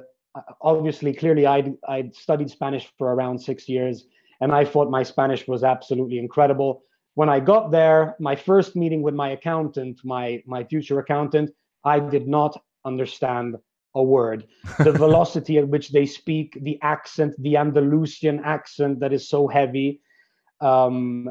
obviously, 0.61 1.13
clearly, 1.13 1.45
I 1.45 1.59
I 1.95 2.09
studied 2.13 2.49
Spanish 2.49 2.85
for 2.97 3.13
around 3.13 3.37
six 3.39 3.67
years, 3.67 4.05
and 4.39 4.49
I 4.53 4.63
thought 4.63 4.89
my 4.89 5.03
Spanish 5.03 5.45
was 5.45 5.61
absolutely 5.63 6.19
incredible. 6.19 6.83
When 7.15 7.27
I 7.27 7.41
got 7.41 7.69
there, 7.69 8.15
my 8.17 8.37
first 8.37 8.77
meeting 8.77 9.01
with 9.01 9.15
my 9.23 9.29
accountant, 9.37 9.99
my 10.05 10.41
my 10.45 10.63
future 10.63 10.99
accountant, 10.99 11.51
I 11.83 11.99
did 11.99 12.29
not 12.29 12.53
understand 12.85 13.57
a 13.95 14.03
word. 14.03 14.47
The 14.79 14.91
velocity 15.05 15.57
at 15.57 15.67
which 15.67 15.89
they 15.89 16.05
speak, 16.05 16.57
the 16.61 16.79
accent, 16.81 17.35
the 17.39 17.57
Andalusian 17.57 18.41
accent 18.43 18.99
that 18.99 19.13
is 19.13 19.29
so 19.29 19.47
heavy. 19.47 20.01
Um, 20.61 21.29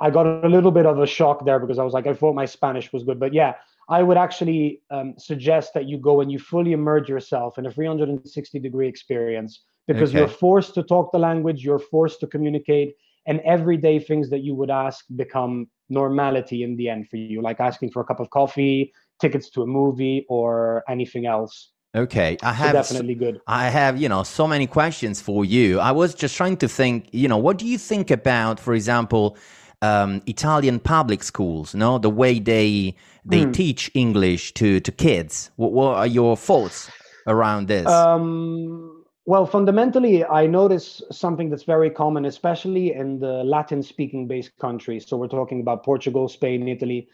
I 0.00 0.10
got 0.10 0.26
a 0.26 0.48
little 0.48 0.70
bit 0.70 0.86
of 0.86 0.98
a 0.98 1.06
shock 1.06 1.44
there 1.44 1.58
because 1.58 1.78
I 1.78 1.84
was 1.84 1.92
like, 1.92 2.06
I 2.06 2.14
thought 2.14 2.34
my 2.34 2.46
Spanish 2.46 2.92
was 2.92 3.04
good. 3.04 3.20
But 3.20 3.32
yeah, 3.32 3.54
I 3.88 4.02
would 4.02 4.16
actually 4.16 4.82
um, 4.90 5.14
suggest 5.18 5.72
that 5.74 5.86
you 5.86 5.98
go 5.98 6.20
and 6.20 6.30
you 6.30 6.38
fully 6.38 6.72
immerse 6.72 7.08
yourself 7.08 7.58
in 7.58 7.66
a 7.66 7.70
360 7.70 8.58
degree 8.58 8.88
experience 8.88 9.62
because 9.86 10.10
okay. 10.10 10.18
you're 10.18 10.28
forced 10.28 10.74
to 10.74 10.82
talk 10.82 11.12
the 11.12 11.18
language, 11.18 11.64
you're 11.64 11.78
forced 11.78 12.20
to 12.20 12.26
communicate, 12.26 12.94
and 13.26 13.40
everyday 13.40 13.98
things 13.98 14.28
that 14.30 14.40
you 14.40 14.54
would 14.54 14.70
ask 14.70 15.06
become 15.16 15.68
normality 15.88 16.62
in 16.62 16.76
the 16.76 16.88
end 16.88 17.08
for 17.08 17.16
you, 17.16 17.40
like 17.40 17.60
asking 17.60 17.90
for 17.90 18.00
a 18.00 18.04
cup 18.04 18.20
of 18.20 18.28
coffee, 18.28 18.92
tickets 19.20 19.50
to 19.50 19.62
a 19.62 19.66
movie, 19.66 20.26
or 20.28 20.84
anything 20.88 21.26
else. 21.26 21.70
Okay, 21.94 22.36
I 22.42 22.52
have 22.52 22.68
so 22.68 22.94
definitely 22.94 23.14
good. 23.14 23.40
I 23.46 23.70
have, 23.70 24.00
you 24.00 24.08
know, 24.08 24.22
so 24.22 24.46
many 24.46 24.66
questions 24.66 25.20
for 25.20 25.44
you. 25.44 25.80
I 25.80 25.90
was 25.90 26.14
just 26.14 26.36
trying 26.36 26.58
to 26.58 26.68
think, 26.68 27.08
you 27.12 27.28
know, 27.28 27.38
what 27.38 27.56
do 27.56 27.66
you 27.66 27.78
think 27.78 28.10
about, 28.10 28.60
for 28.60 28.74
example, 28.74 29.36
um, 29.80 30.20
Italian 30.26 30.80
public 30.80 31.22
schools? 31.22 31.74
No, 31.74 31.98
the 31.98 32.10
way 32.10 32.40
they 32.40 32.94
they 33.24 33.44
mm. 33.44 33.52
teach 33.52 33.90
English 33.94 34.52
to 34.54 34.80
to 34.80 34.92
kids. 34.92 35.50
What, 35.56 35.72
what 35.72 35.96
are 35.96 36.06
your 36.06 36.36
thoughts 36.36 36.90
around 37.26 37.68
this? 37.68 37.86
Um, 37.86 39.04
well, 39.24 39.46
fundamentally, 39.46 40.24
I 40.24 40.46
notice 40.46 41.02
something 41.10 41.50
that's 41.50 41.64
very 41.64 41.90
common, 41.90 42.24
especially 42.26 42.94
in 42.94 43.18
the 43.18 43.44
Latin 43.44 43.82
speaking 43.82 44.26
based 44.26 44.56
countries. 44.58 45.06
So 45.06 45.16
we're 45.16 45.28
talking 45.28 45.60
about 45.60 45.84
Portugal, 45.84 46.28
Spain, 46.28 46.68
Italy. 46.68 47.08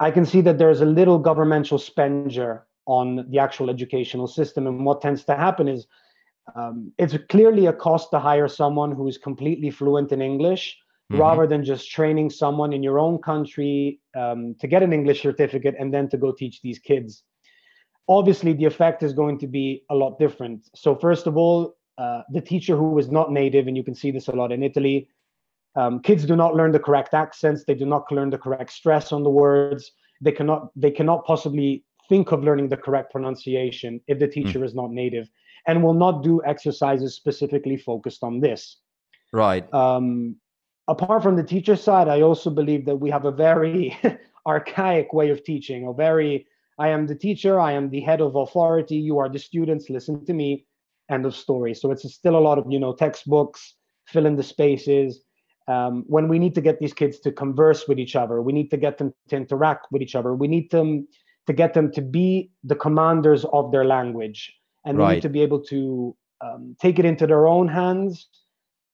I 0.00 0.10
can 0.10 0.24
see 0.24 0.40
that 0.42 0.58
there's 0.58 0.80
a 0.80 0.86
little 0.86 1.18
governmental 1.18 1.78
spendure 1.78 2.66
on 2.86 3.26
the 3.30 3.38
actual 3.38 3.70
educational 3.70 4.26
system. 4.26 4.66
And 4.66 4.84
what 4.84 5.00
tends 5.00 5.24
to 5.24 5.36
happen 5.36 5.68
is 5.68 5.86
um, 6.56 6.92
it's 6.98 7.16
clearly 7.28 7.66
a 7.66 7.72
cost 7.72 8.10
to 8.10 8.18
hire 8.18 8.48
someone 8.48 8.92
who 8.92 9.06
is 9.06 9.18
completely 9.18 9.70
fluent 9.70 10.10
in 10.10 10.20
English 10.20 10.76
mm-hmm. 11.12 11.20
rather 11.20 11.46
than 11.46 11.62
just 11.62 11.90
training 11.90 12.30
someone 12.30 12.72
in 12.72 12.82
your 12.82 12.98
own 12.98 13.18
country 13.18 14.00
um, 14.16 14.56
to 14.58 14.66
get 14.66 14.82
an 14.82 14.92
English 14.92 15.22
certificate 15.22 15.76
and 15.78 15.94
then 15.94 16.08
to 16.08 16.16
go 16.16 16.32
teach 16.32 16.60
these 16.62 16.80
kids 16.80 17.22
obviously 18.10 18.52
the 18.52 18.64
effect 18.64 19.02
is 19.02 19.12
going 19.12 19.38
to 19.38 19.46
be 19.46 19.84
a 19.88 19.94
lot 19.94 20.18
different. 20.18 20.68
So 20.74 20.96
first 20.96 21.28
of 21.28 21.36
all, 21.36 21.76
uh, 21.96 22.22
the 22.32 22.40
teacher 22.40 22.76
who 22.76 22.98
is 22.98 23.08
not 23.08 23.30
native, 23.30 23.68
and 23.68 23.76
you 23.76 23.84
can 23.84 23.94
see 23.94 24.10
this 24.10 24.26
a 24.26 24.32
lot 24.32 24.50
in 24.52 24.62
Italy, 24.62 25.08
um, 25.76 26.00
kids 26.00 26.24
do 26.24 26.36
not 26.36 26.54
learn 26.54 26.72
the 26.72 26.78
correct 26.78 27.14
accents. 27.14 27.64
They 27.64 27.74
do 27.74 27.86
not 27.86 28.10
learn 28.10 28.30
the 28.30 28.38
correct 28.38 28.72
stress 28.72 29.12
on 29.12 29.22
the 29.22 29.30
words. 29.30 29.92
They 30.20 30.32
cannot 30.32 30.70
they 30.76 30.90
cannot 30.90 31.24
possibly 31.24 31.84
think 32.08 32.32
of 32.32 32.42
learning 32.42 32.68
the 32.68 32.76
correct 32.76 33.12
pronunciation 33.12 34.00
if 34.08 34.18
the 34.18 34.26
hmm. 34.26 34.32
teacher 34.32 34.58
mm. 34.58 34.64
is 34.64 34.74
not 34.74 34.90
native, 34.90 35.30
and 35.66 35.82
will 35.82 35.94
not 35.94 36.22
do 36.24 36.42
exercises 36.44 37.14
specifically 37.14 37.76
focused 37.76 38.24
on 38.24 38.40
this. 38.40 38.78
Right. 39.32 39.72
Um, 39.72 40.36
apart 40.88 41.22
from 41.22 41.36
the 41.36 41.44
teacher 41.44 41.76
side, 41.76 42.08
I 42.08 42.22
also 42.22 42.50
believe 42.50 42.84
that 42.86 42.96
we 42.96 43.10
have 43.10 43.24
a 43.24 43.30
very 43.30 43.96
archaic 44.46 45.12
way 45.12 45.30
of 45.30 45.44
teaching, 45.44 45.86
a 45.86 45.92
very 45.92 46.46
I 46.78 46.88
am 46.88 47.06
the 47.06 47.14
teacher, 47.14 47.60
I 47.60 47.72
am 47.72 47.90
the 47.90 48.00
head 48.00 48.22
of 48.22 48.36
authority, 48.36 48.96
you 48.96 49.18
are 49.18 49.28
the 49.28 49.38
students, 49.38 49.90
listen 49.90 50.24
to 50.24 50.32
me, 50.32 50.64
end 51.10 51.26
of 51.26 51.36
story. 51.36 51.74
So 51.74 51.90
it's 51.90 52.10
still 52.12 52.36
a 52.36 52.40
lot 52.40 52.58
of, 52.58 52.64
you 52.70 52.80
know, 52.80 52.94
textbooks, 52.94 53.74
fill 54.06 54.24
in 54.24 54.34
the 54.34 54.42
spaces. 54.42 55.22
Um, 55.70 56.04
when 56.08 56.26
we 56.26 56.40
need 56.40 56.54
to 56.56 56.60
get 56.60 56.80
these 56.80 56.92
kids 56.92 57.20
to 57.20 57.30
converse 57.30 57.86
with 57.86 57.98
each 58.00 58.16
other, 58.16 58.42
we 58.42 58.52
need 58.52 58.70
to 58.70 58.76
get 58.76 58.98
them 58.98 59.14
to 59.28 59.36
interact 59.36 59.86
with 59.92 60.02
each 60.02 60.16
other. 60.16 60.34
We 60.34 60.48
need 60.48 60.70
them 60.72 61.06
to 61.46 61.52
get 61.52 61.74
them 61.74 61.92
to 61.92 62.02
be 62.02 62.50
the 62.64 62.74
commanders 62.74 63.44
of 63.52 63.70
their 63.70 63.84
language, 63.84 64.52
and 64.84 64.98
right. 64.98 65.06
they 65.06 65.14
need 65.14 65.22
to 65.22 65.28
be 65.28 65.42
able 65.42 65.60
to 65.66 66.16
um, 66.44 66.76
take 66.82 66.98
it 66.98 67.04
into 67.04 67.24
their 67.26 67.46
own 67.46 67.68
hands. 67.68 68.28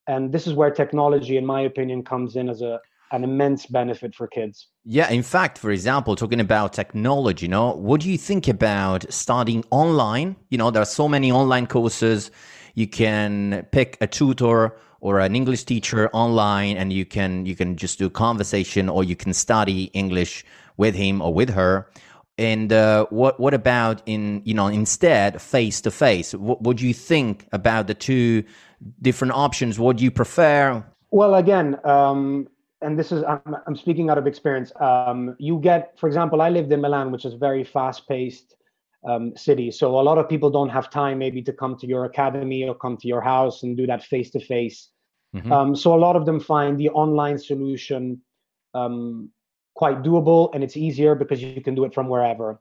And 0.07 0.33
this 0.33 0.47
is 0.47 0.53
where 0.53 0.71
technology, 0.71 1.39
in 1.39 1.47
my 1.47 1.63
opinion, 1.63 2.05
comes 2.05 2.37
in 2.37 2.49
as 2.49 2.61
a 2.61 2.79
an 3.13 3.23
immense 3.25 3.67
benefit 3.67 4.15
for 4.15 4.27
kids. 4.27 4.69
Yeah, 4.85 5.09
in 5.11 5.23
fact, 5.23 5.59
for 5.59 5.71
example, 5.71 6.17
talking 6.17 6.41
about 6.41 6.73
technology, 6.73 7.47
you 7.47 7.51
know, 7.51 7.73
what 7.73 8.01
do 8.01 8.11
you 8.11 8.19
think 8.19 8.49
about 8.49 9.11
studying 9.13 9.65
online? 9.71 10.37
You 10.51 10.59
know, 10.59 10.71
there 10.73 10.83
are 10.83 10.93
so 11.03 11.09
many 11.09 11.31
online 11.31 11.69
courses. 11.69 12.31
You 12.75 12.89
can 12.89 13.67
pick 13.71 13.97
a 14.01 14.09
tutor 14.09 14.77
or 15.01 15.21
an 15.21 15.37
English 15.37 15.65
teacher 15.65 16.09
online 16.13 16.77
and 16.77 16.93
you 16.93 17.05
can 17.05 17.47
you 17.47 17.55
can 17.55 17.77
just 17.77 17.99
do 17.99 18.11
conversation 18.11 18.89
or 18.89 19.05
you 19.05 19.17
can 19.17 19.33
study 19.33 19.85
English 19.93 20.45
with 20.77 20.95
him 20.95 21.21
or 21.21 21.33
with 21.33 21.51
her. 21.51 21.89
And 22.39 22.73
uh, 22.73 23.07
what 23.11 23.41
what 23.41 23.55
about 23.55 24.03
in 24.07 24.43
you 24.45 24.55
know 24.55 24.67
instead 24.67 25.41
face 25.41 25.81
to 25.83 25.91
face? 25.91 26.33
What 26.35 26.77
do 26.77 26.87
you 26.87 26.95
think 26.95 27.47
about 27.53 27.87
the 27.87 27.95
two 27.95 28.45
different 29.01 29.33
options? 29.33 29.79
What 29.79 29.97
do 29.97 30.05
you 30.05 30.11
prefer? 30.11 30.85
Well, 31.11 31.37
again, 31.37 31.79
um, 31.85 32.49
and 32.83 32.99
this 32.99 33.11
is 33.11 33.25
I'm, 33.25 33.57
I'm 33.67 33.77
speaking 33.77 34.11
out 34.11 34.19
of 34.19 34.27
experience. 34.27 34.71
Um, 34.81 35.35
you 35.39 35.59
get, 35.61 35.99
for 35.99 36.09
example, 36.09 36.43
I 36.43 36.51
lived 36.51 36.73
in 36.73 36.81
Milan, 36.81 37.11
which 37.11 37.25
is 37.25 37.35
very 37.35 37.65
fast-paced 37.65 38.56
um, 39.05 39.37
city, 39.37 39.71
so 39.71 39.99
a 39.99 40.03
lot 40.03 40.19
of 40.19 40.29
people 40.29 40.51
don't 40.51 40.71
have 40.71 40.91
time 40.91 41.19
maybe 41.19 41.43
to 41.43 41.53
come 41.53 41.77
to 41.77 41.87
your 41.87 42.05
academy 42.05 42.69
or 42.69 42.75
come 42.75 42.97
to 42.97 43.09
your 43.09 43.21
house 43.21 43.63
and 43.63 43.77
do 43.77 43.87
that 43.87 44.03
face-to-face. 44.05 44.91
Mm-hmm. 45.35 45.53
Um, 45.53 45.77
so 45.77 45.95
a 45.95 46.01
lot 46.01 46.17
of 46.17 46.25
them 46.27 46.41
find 46.41 46.79
the 46.79 46.91
online 46.91 47.39
solution 47.39 48.21
um, 48.75 49.31
quite 49.75 50.03
doable, 50.03 50.51
and 50.55 50.65
it's 50.65 50.77
easier 50.77 51.15
because 51.15 51.43
you 51.43 51.61
can 51.61 51.75
do 51.75 51.85
it 51.85 51.95
from 51.95 52.09
wherever. 52.09 52.61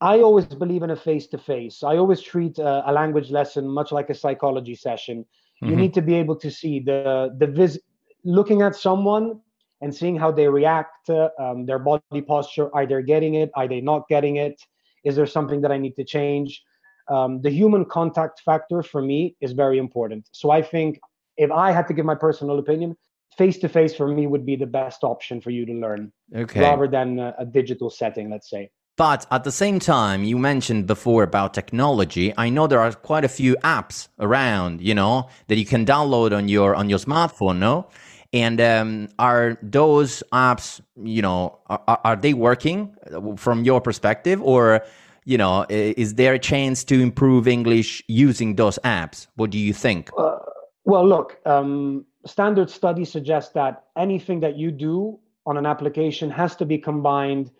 I 0.00 0.20
always 0.20 0.46
believe 0.46 0.82
in 0.82 0.90
a 0.90 0.96
face-to-face. 0.96 1.82
I 1.82 1.96
always 1.96 2.20
treat 2.20 2.58
a, 2.58 2.88
a 2.90 2.92
language 2.92 3.30
lesson 3.30 3.66
much 3.68 3.90
like 3.92 4.10
a 4.10 4.14
psychology 4.14 4.74
session. 4.74 5.24
Mm-hmm. 5.24 5.70
You 5.70 5.76
need 5.76 5.94
to 5.94 6.02
be 6.02 6.14
able 6.14 6.36
to 6.36 6.50
see 6.50 6.80
the 6.80 7.34
the 7.38 7.46
vis- 7.46 7.80
looking 8.24 8.62
at 8.62 8.74
someone 8.74 9.40
and 9.80 9.94
seeing 9.94 10.16
how 10.16 10.30
they 10.32 10.48
react, 10.48 11.10
uh, 11.10 11.28
um, 11.38 11.66
their 11.66 11.78
body 11.78 12.22
posture. 12.26 12.74
Are 12.74 12.86
they 12.86 13.02
getting 13.02 13.34
it? 13.34 13.50
Are 13.54 13.68
they 13.68 13.80
not 13.80 14.08
getting 14.08 14.36
it? 14.36 14.60
Is 15.04 15.16
there 15.16 15.26
something 15.26 15.60
that 15.62 15.72
I 15.72 15.78
need 15.78 15.96
to 15.96 16.04
change? 16.04 16.62
Um, 17.08 17.42
the 17.42 17.50
human 17.50 17.84
contact 17.84 18.40
factor 18.40 18.82
for 18.82 19.02
me 19.02 19.36
is 19.40 19.52
very 19.52 19.78
important. 19.78 20.28
So 20.32 20.50
I 20.50 20.62
think 20.62 21.00
if 21.36 21.50
I 21.50 21.72
had 21.72 21.86
to 21.88 21.94
give 21.94 22.06
my 22.06 22.14
personal 22.14 22.58
opinion, 22.58 22.96
face 23.36 23.58
to 23.58 23.68
face 23.68 23.94
for 23.94 24.08
me 24.08 24.26
would 24.26 24.46
be 24.46 24.56
the 24.56 24.66
best 24.66 25.04
option 25.04 25.40
for 25.40 25.50
you 25.50 25.66
to 25.66 25.72
learn, 25.72 26.12
okay. 26.34 26.60
rather 26.60 26.88
than 26.88 27.18
a, 27.18 27.34
a 27.38 27.44
digital 27.44 27.90
setting, 27.90 28.30
let's 28.30 28.48
say. 28.48 28.70
But 28.96 29.26
at 29.32 29.42
the 29.42 29.50
same 29.50 29.80
time, 29.80 30.22
you 30.22 30.38
mentioned 30.38 30.86
before 30.86 31.24
about 31.24 31.52
technology. 31.52 32.32
I 32.38 32.48
know 32.48 32.68
there 32.68 32.78
are 32.78 32.92
quite 32.92 33.24
a 33.24 33.28
few 33.28 33.56
apps 33.56 34.06
around, 34.20 34.80
you 34.80 34.94
know, 34.94 35.28
that 35.48 35.58
you 35.58 35.66
can 35.66 35.84
download 35.84 36.34
on 36.34 36.48
your 36.48 36.76
on 36.76 36.88
your 36.88 37.00
smartphone, 37.00 37.58
no? 37.58 37.88
And 38.34 38.60
um, 38.60 39.08
are 39.20 39.56
those 39.62 40.24
apps, 40.32 40.80
you 41.00 41.22
know, 41.22 41.56
are, 41.68 42.00
are, 42.02 42.16
they 42.16 42.34
working 42.34 42.92
from 43.36 43.62
your 43.62 43.80
perspective, 43.80 44.42
or 44.42 44.84
you 45.24 45.38
know, 45.38 45.64
is 45.70 46.16
there 46.16 46.34
a 46.34 46.38
chance 46.40 46.82
to 46.84 47.00
improve 47.00 47.46
English 47.46 48.02
using 48.08 48.56
those 48.56 48.76
apps? 48.84 49.28
What 49.36 49.50
do 49.50 49.58
you 49.58 49.72
think? 49.72 50.10
Uh, 50.18 50.38
well, 50.84 51.06
look, 51.06 51.38
um, 51.46 52.04
standard 52.26 52.70
studies 52.70 53.08
suggest 53.08 53.54
that 53.54 53.84
anything 53.96 54.40
that 54.40 54.56
you 54.56 54.72
do 54.72 55.16
on 55.46 55.56
an 55.56 55.64
application 55.64 56.28
has 56.28 56.56
to 56.56 56.66
be 56.66 56.76
combined 56.76 57.52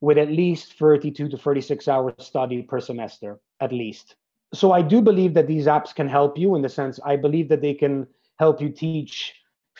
with 0.00 0.16
at 0.16 0.28
least 0.30 0.74
32 0.74 1.28
to 1.28 1.36
36 1.36 1.88
hours 1.88 2.14
study 2.18 2.62
per 2.62 2.78
semester, 2.78 3.40
at 3.58 3.72
least. 3.72 4.14
So 4.54 4.70
I 4.70 4.80
do 4.80 5.02
believe 5.02 5.34
that 5.34 5.48
these 5.48 5.66
apps 5.66 5.92
can 5.92 6.08
help 6.08 6.38
you 6.38 6.54
in 6.54 6.62
the 6.62 6.68
sense 6.68 7.00
I 7.04 7.16
believe 7.16 7.48
that 7.48 7.62
they 7.62 7.74
can 7.74 8.06
help 8.38 8.60
you 8.60 8.68
teach 8.70 9.34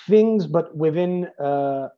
things, 0.09 0.47
but 0.47 0.77
within 0.77 1.27
uh, 1.39 1.89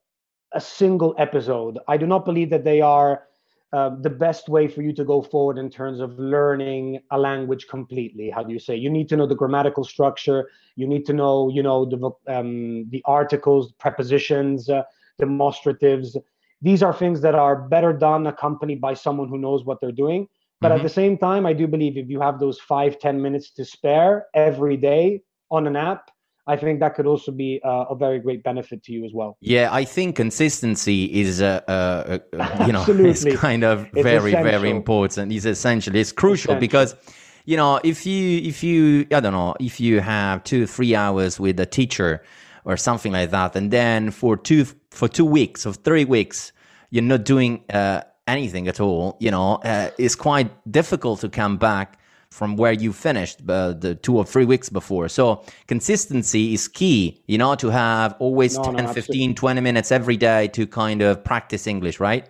a 0.52 0.61
single 0.61 1.14
episode. 1.18 1.78
I 1.88 1.97
do 1.97 2.06
not 2.06 2.25
believe 2.25 2.50
that 2.50 2.64
they 2.64 2.80
are 2.80 3.25
uh, 3.73 3.90
the 4.02 4.11
best 4.11 4.50
way 4.50 4.68
for 4.68 4.82
you 4.82 4.92
to 4.92 5.04
go 5.04 5.23
forward 5.23 5.56
in 5.56 5.71
terms 5.71 6.00
of 6.00 6.18
learning 6.18 7.00
a 7.11 7.18
language 7.18 7.68
completely. 7.68 8.28
How 8.28 8.42
do 8.42 8.52
you 8.52 8.59
say? 8.59 8.76
You 8.76 8.90
need 8.90 9.09
to 9.09 9.16
know 9.16 9.26
the 9.26 9.35
grammatical 9.35 9.82
structure. 9.82 10.50
You 10.76 10.87
need 10.87 11.06
to 11.06 11.14
know, 11.14 11.49
you 11.49 11.62
know, 11.62 11.87
the 11.87 12.11
um, 12.32 12.88
the 12.90 13.02
articles, 13.06 13.73
prepositions, 13.73 14.68
uh, 14.68 14.82
demonstratives. 15.21 16.16
These 16.61 16.82
are 16.82 16.92
things 16.92 17.23
that 17.23 17.35
are 17.35 17.56
better 17.68 17.94
done 17.94 18.26
accompanied 18.26 18.80
by 18.80 18.94
someone 18.94 19.28
who 19.28 19.38
knows 19.38 19.64
what 19.64 19.80
they're 19.80 19.90
doing. 19.90 20.28
But 20.61 20.68
mm-hmm. 20.68 20.76
at 20.76 20.82
the 20.82 20.90
same 20.90 21.16
time, 21.16 21.47
I 21.47 21.54
do 21.54 21.66
believe 21.66 21.97
if 21.97 22.11
you 22.11 22.21
have 22.21 22.38
those 22.38 22.61
five 22.61 22.99
ten 22.99 23.23
minutes 23.23 23.52
to 23.52 23.64
spare 23.64 24.26
every 24.35 24.76
day 24.76 25.23
on 25.50 25.66
an 25.66 25.76
app, 25.76 26.11
I 26.47 26.57
think 26.57 26.81
that 26.81 26.95
could 26.97 27.07
also 27.07 27.31
be 27.31 27.61
uh, 27.65 27.85
a 27.91 27.95
very 27.95 28.19
great 28.19 28.43
benefit 28.43 28.83
to 28.85 28.93
you 28.93 29.05
as 29.05 29.13
well. 29.13 29.37
Yeah, 29.41 29.69
I 29.73 29.85
think 29.85 30.17
consistency 30.17 31.05
is, 31.05 31.41
uh, 31.41 31.61
uh, 31.69 32.19
uh 32.37 32.65
you 32.67 32.73
know, 32.73 32.85
it's 32.89 33.25
kind 33.37 33.63
of 33.63 33.87
it's 33.93 34.03
very, 34.03 34.33
essential. 34.33 34.51
very 34.51 34.71
important. 34.71 35.33
It's 35.33 35.45
essential. 35.45 35.95
It's 35.95 36.11
crucial 36.11 36.53
essential. 36.53 36.61
because, 36.61 36.97
you 37.45 37.57
know, 37.57 37.81
if 37.85 38.05
you, 38.07 38.39
if 38.39 38.65
you, 38.65 39.07
I 39.13 39.21
don't 39.21 39.33
know, 39.33 39.55
if 39.61 39.79
you 39.79 40.01
have 40.01 40.43
two, 40.43 40.67
three 40.67 40.97
hours 40.97 41.39
with 41.39 41.61
a 41.61 41.67
teacher 41.67 42.25
or 42.65 42.77
something 42.77 43.13
like 43.13 43.31
that, 43.31 43.55
and 43.55 43.71
then 43.71 44.11
for 44.11 44.37
two, 44.37 44.65
for 44.91 45.07
two 45.07 45.25
weeks 45.25 45.65
or 45.65 45.73
three 45.73 46.05
weeks, 46.05 46.53
you're 46.91 47.05
not 47.05 47.25
doing 47.25 47.63
uh, 47.73 48.03
anything 48.27 48.67
at 48.67 48.81
all, 48.81 49.17
you 49.21 49.31
know, 49.31 49.57
uh, 49.65 49.91
it's 49.97 50.17
quite 50.17 50.51
difficult 50.71 51.21
to 51.21 51.29
come 51.29 51.57
back 51.57 51.99
from 52.33 52.57
where 52.57 52.73
you 52.73 52.93
finished 52.93 53.41
uh, 53.49 53.73
the 53.73 53.95
two 53.95 54.17
or 54.17 54.25
three 54.25 54.47
weeks 54.47 54.69
before. 54.71 55.09
So 55.09 55.45
consistency 55.69 56.55
is 56.55 56.67
key, 56.67 57.23
you 57.27 57.37
know, 57.37 57.55
to 57.57 57.69
have 57.69 58.17
always 58.19 58.57
no, 58.57 58.65
10, 58.65 58.85
no, 58.87 58.93
15, 58.93 59.35
20 59.35 59.61
minutes 59.61 59.93
every 59.93 60.17
day 60.17 60.49
to 60.49 60.67
kind 60.67 61.03
of 61.03 61.23
practice 61.23 61.67
English, 61.67 62.01
right? 62.01 62.29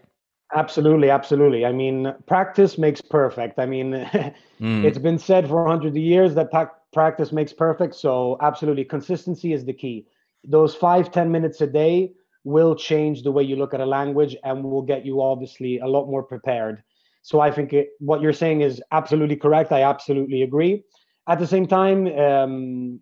Absolutely, 0.55 1.09
absolutely. 1.09 1.65
I 1.65 1.73
mean, 1.73 2.13
practice 2.27 2.77
makes 2.77 3.01
perfect. 3.01 3.59
I 3.59 3.67
mean, 3.67 3.93
mm. 4.61 4.85
it's 4.85 4.99
been 4.99 5.19
said 5.19 5.49
for 5.49 5.65
100 5.65 5.95
years 5.95 6.35
that 6.35 6.51
pa- 6.51 6.73
practice 6.93 7.33
makes 7.33 7.53
perfect. 7.53 7.95
So, 7.95 8.37
absolutely, 8.41 8.85
consistency 8.85 9.53
is 9.53 9.65
the 9.65 9.73
key. 9.73 10.07
Those 10.45 10.75
five, 10.75 11.11
10 11.13 11.31
minutes 11.31 11.61
a 11.61 11.67
day 11.67 12.13
will 12.45 12.75
change 12.75 13.23
the 13.23 13.31
way 13.31 13.45
you 13.45 13.57
look 13.57 13.73
at 13.73 13.81
a 13.81 13.87
language 13.87 14.37
and 14.43 14.65
will 14.65 14.83
get 14.83 15.07
you 15.07 15.23
obviously 15.23 15.79
a 15.79 15.87
lot 15.87 16.07
more 16.07 16.25
prepared. 16.25 16.83
So 17.23 17.41
I 17.41 17.51
think 17.51 17.73
it, 17.73 17.91
what 17.99 18.21
you're 18.21 18.33
saying 18.33 18.61
is 18.61 18.83
absolutely 18.91 19.37
correct. 19.37 19.73
I 19.73 19.83
absolutely 19.83 20.43
agree. 20.43 20.85
At 21.29 21.39
the 21.39 21.47
same 21.47 21.67
time, 21.67 22.07
um, 22.19 23.01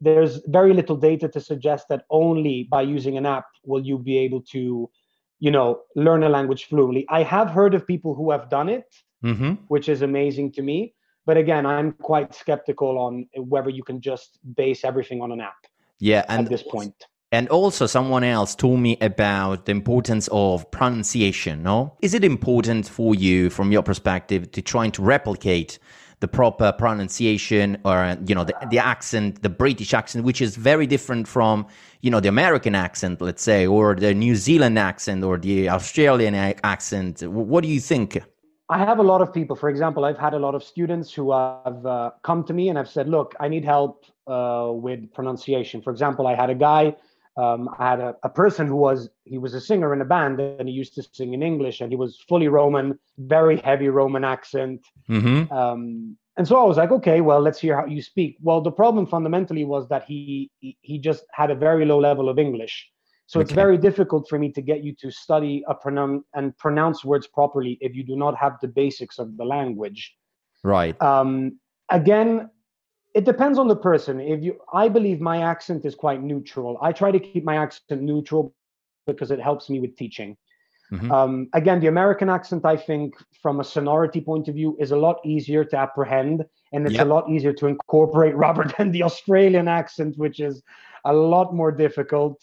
there's 0.00 0.40
very 0.46 0.74
little 0.74 0.96
data 0.96 1.28
to 1.28 1.40
suggest 1.40 1.88
that 1.88 2.04
only 2.10 2.68
by 2.70 2.82
using 2.82 3.16
an 3.16 3.26
app 3.26 3.46
will 3.64 3.84
you 3.84 3.98
be 3.98 4.18
able 4.18 4.42
to, 4.42 4.90
you 5.38 5.50
know, 5.50 5.80
learn 5.94 6.24
a 6.24 6.28
language 6.28 6.64
fluently. 6.64 7.06
I 7.08 7.22
have 7.22 7.50
heard 7.50 7.74
of 7.74 7.86
people 7.86 8.14
who 8.14 8.30
have 8.32 8.50
done 8.50 8.68
it, 8.68 8.92
mm-hmm. 9.24 9.52
which 9.68 9.88
is 9.88 10.02
amazing 10.02 10.52
to 10.52 10.62
me. 10.62 10.94
But 11.26 11.36
again, 11.36 11.66
I'm 11.66 11.92
quite 11.92 12.34
skeptical 12.34 12.98
on 12.98 13.28
whether 13.36 13.70
you 13.70 13.84
can 13.84 14.00
just 14.00 14.38
base 14.56 14.84
everything 14.84 15.20
on 15.20 15.30
an 15.30 15.40
app. 15.40 15.66
Yeah, 16.00 16.24
and 16.28 16.44
at 16.44 16.50
this 16.50 16.62
point 16.62 16.94
and 17.30 17.46
also, 17.50 17.86
someone 17.86 18.24
else 18.24 18.54
told 18.54 18.80
me 18.80 18.96
about 19.02 19.66
the 19.66 19.72
importance 19.72 20.30
of 20.32 20.70
pronunciation. 20.70 21.62
No, 21.62 21.94
is 22.00 22.14
it 22.14 22.24
important 22.24 22.88
for 22.88 23.14
you, 23.14 23.50
from 23.50 23.70
your 23.70 23.82
perspective, 23.82 24.50
to 24.52 24.62
trying 24.62 24.92
to 24.92 25.02
replicate 25.02 25.78
the 26.20 26.28
proper 26.28 26.72
pronunciation, 26.72 27.76
or 27.84 28.16
you 28.26 28.34
know, 28.34 28.44
the, 28.44 28.54
the 28.70 28.78
accent, 28.78 29.42
the 29.42 29.50
British 29.50 29.92
accent, 29.92 30.24
which 30.24 30.40
is 30.40 30.56
very 30.56 30.86
different 30.86 31.28
from 31.28 31.66
you 32.00 32.10
know 32.10 32.18
the 32.18 32.30
American 32.30 32.74
accent, 32.74 33.20
let's 33.20 33.42
say, 33.42 33.66
or 33.66 33.94
the 33.94 34.14
New 34.14 34.34
Zealand 34.34 34.78
accent, 34.78 35.22
or 35.22 35.36
the 35.36 35.68
Australian 35.68 36.34
accent? 36.34 37.22
What 37.22 37.62
do 37.62 37.68
you 37.68 37.80
think? 37.80 38.22
I 38.70 38.78
have 38.78 38.98
a 38.98 39.02
lot 39.02 39.20
of 39.20 39.34
people. 39.34 39.54
For 39.54 39.68
example, 39.68 40.06
I've 40.06 40.18
had 40.18 40.32
a 40.32 40.38
lot 40.38 40.54
of 40.54 40.64
students 40.64 41.12
who 41.12 41.32
have 41.32 41.84
uh, 41.84 42.10
come 42.22 42.42
to 42.44 42.54
me 42.54 42.70
and 42.70 42.78
have 42.78 42.88
said, 42.88 43.06
"Look, 43.06 43.34
I 43.38 43.48
need 43.48 43.66
help 43.66 44.06
uh, 44.26 44.70
with 44.72 45.12
pronunciation." 45.12 45.82
For 45.82 45.90
example, 45.90 46.26
I 46.26 46.34
had 46.34 46.48
a 46.48 46.54
guy 46.54 46.96
um, 47.38 47.68
I 47.78 47.90
had 47.90 48.00
a, 48.00 48.16
a, 48.24 48.28
person 48.28 48.66
who 48.66 48.74
was 48.74 49.08
he 49.24 49.38
was 49.38 49.54
a 49.54 49.60
singer 49.60 49.94
in 49.94 50.00
a 50.00 50.04
band 50.04 50.40
and 50.40 50.68
he 50.68 50.74
used 50.74 50.94
to 50.96 51.04
sing 51.12 51.34
in 51.34 51.42
English 51.42 51.80
and 51.80 51.92
he 51.92 51.96
was 51.96 52.18
fully 52.28 52.48
Roman, 52.48 52.98
very 53.16 53.58
heavy 53.58 53.88
Roman 53.88 54.24
accent. 54.24 54.84
Mm-hmm. 55.08 55.52
Um, 55.52 56.16
and 56.36 56.48
so 56.48 56.60
I 56.60 56.64
was 56.64 56.76
like, 56.76 56.90
okay, 56.90 57.20
well, 57.20 57.40
let's 57.40 57.60
hear 57.60 57.76
how 57.76 57.86
you 57.86 58.02
speak. 58.02 58.38
Well, 58.42 58.60
the 58.60 58.72
problem 58.72 59.06
fundamentally 59.06 59.64
was 59.64 59.88
that 59.88 60.04
he 60.04 60.50
he 60.60 60.98
just 60.98 61.24
had 61.32 61.52
a 61.52 61.54
very 61.54 61.84
low 61.84 62.00
level 62.00 62.28
of 62.28 62.40
English. 62.40 62.90
So 63.26 63.38
okay. 63.38 63.44
it's 63.44 63.52
very 63.52 63.78
difficult 63.78 64.28
for 64.28 64.38
me 64.38 64.50
to 64.52 64.62
get 64.62 64.82
you 64.82 64.92
to 65.00 65.10
study 65.10 65.62
a 65.68 65.74
pronoun 65.74 66.24
and 66.34 66.56
pronounce 66.58 67.04
words 67.04 67.28
properly 67.28 67.78
if 67.80 67.94
you 67.94 68.02
do 68.02 68.16
not 68.16 68.34
have 68.36 68.54
the 68.60 68.68
basics 68.68 69.18
of 69.20 69.36
the 69.36 69.44
language. 69.44 70.12
Right. 70.64 71.00
Um, 71.00 71.60
again, 71.90 72.50
it 73.14 73.24
depends 73.24 73.58
on 73.58 73.68
the 73.68 73.76
person. 73.76 74.20
If 74.20 74.42
you, 74.42 74.60
I 74.72 74.88
believe 74.88 75.20
my 75.20 75.42
accent 75.42 75.84
is 75.84 75.94
quite 75.94 76.22
neutral. 76.22 76.78
I 76.82 76.92
try 76.92 77.10
to 77.10 77.18
keep 77.18 77.44
my 77.44 77.56
accent 77.56 78.02
neutral 78.02 78.54
because 79.06 79.30
it 79.30 79.40
helps 79.40 79.70
me 79.70 79.80
with 79.80 79.96
teaching. 79.96 80.36
Mm-hmm. 80.92 81.12
Um, 81.12 81.48
again, 81.52 81.80
the 81.80 81.86
American 81.86 82.30
accent, 82.30 82.64
I 82.64 82.76
think, 82.76 83.14
from 83.42 83.60
a 83.60 83.64
sonority 83.64 84.20
point 84.20 84.48
of 84.48 84.54
view, 84.54 84.76
is 84.80 84.90
a 84.90 84.96
lot 84.96 85.18
easier 85.24 85.64
to 85.64 85.76
apprehend, 85.76 86.44
and 86.72 86.86
it's 86.86 86.94
yep. 86.94 87.06
a 87.06 87.08
lot 87.08 87.28
easier 87.28 87.52
to 87.54 87.66
incorporate 87.66 88.34
rather 88.46 88.64
than 88.76 88.90
the 88.90 89.02
Australian 89.02 89.68
accent, 89.68 90.16
which 90.16 90.40
is 90.40 90.62
a 91.04 91.12
lot 91.12 91.54
more 91.54 91.72
difficult, 91.72 92.42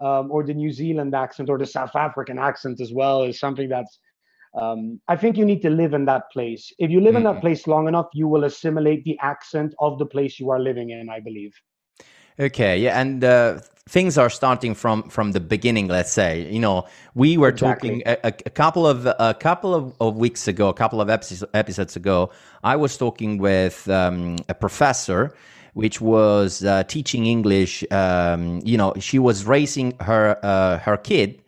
um, 0.00 0.30
or 0.30 0.42
the 0.42 0.54
New 0.54 0.72
Zealand 0.72 1.14
accent, 1.14 1.48
or 1.48 1.58
the 1.58 1.66
South 1.66 1.94
African 1.94 2.38
accent 2.38 2.80
as 2.80 2.92
well, 2.92 3.22
is 3.22 3.38
something 3.38 3.68
that's 3.68 3.98
um, 4.54 5.00
I 5.08 5.16
think 5.16 5.36
you 5.36 5.44
need 5.44 5.62
to 5.62 5.70
live 5.70 5.94
in 5.94 6.04
that 6.04 6.30
place. 6.30 6.72
If 6.78 6.90
you 6.90 7.00
live 7.00 7.10
mm-hmm. 7.10 7.18
in 7.18 7.22
that 7.24 7.30
mm-hmm. 7.32 7.40
place 7.40 7.66
long 7.66 7.88
enough, 7.88 8.06
you 8.14 8.28
will 8.28 8.44
assimilate 8.44 9.04
the 9.04 9.18
accent 9.20 9.74
of 9.80 9.98
the 9.98 10.06
place 10.06 10.38
you 10.38 10.50
are 10.50 10.60
living 10.60 10.90
in. 10.90 11.08
I 11.08 11.20
believe. 11.20 11.52
Okay, 12.38 12.78
yeah, 12.78 13.00
and 13.00 13.22
uh, 13.22 13.60
things 13.88 14.18
are 14.18 14.30
starting 14.30 14.74
from 14.74 15.08
from 15.08 15.32
the 15.32 15.40
beginning. 15.40 15.88
Let's 15.88 16.12
say, 16.12 16.50
you 16.50 16.58
know, 16.58 16.86
we 17.14 17.36
were 17.36 17.50
exactly. 17.50 18.02
talking 18.02 18.02
a, 18.06 18.32
a, 18.46 18.50
couple 18.50 18.86
of 18.86 19.06
a 19.06 19.34
couple 19.38 19.74
of, 19.74 19.94
of, 20.00 20.16
weeks 20.16 20.48
ago, 20.48 20.68
a 20.68 20.74
couple 20.74 21.00
of 21.00 21.10
episodes, 21.10 21.44
episodes 21.54 21.96
ago. 21.96 22.30
I 22.62 22.76
was 22.76 22.96
talking 22.96 23.38
with 23.38 23.88
um, 23.88 24.36
a 24.48 24.54
professor, 24.54 25.34
which 25.74 26.00
was 26.00 26.64
uh, 26.64 26.82
teaching 26.84 27.26
English. 27.26 27.84
Um, 27.92 28.60
you 28.64 28.76
know, 28.76 28.94
she 28.98 29.18
was 29.18 29.44
raising 29.44 29.94
her 30.00 30.38
uh, 30.42 30.78
her 30.78 30.96
kid 30.96 31.42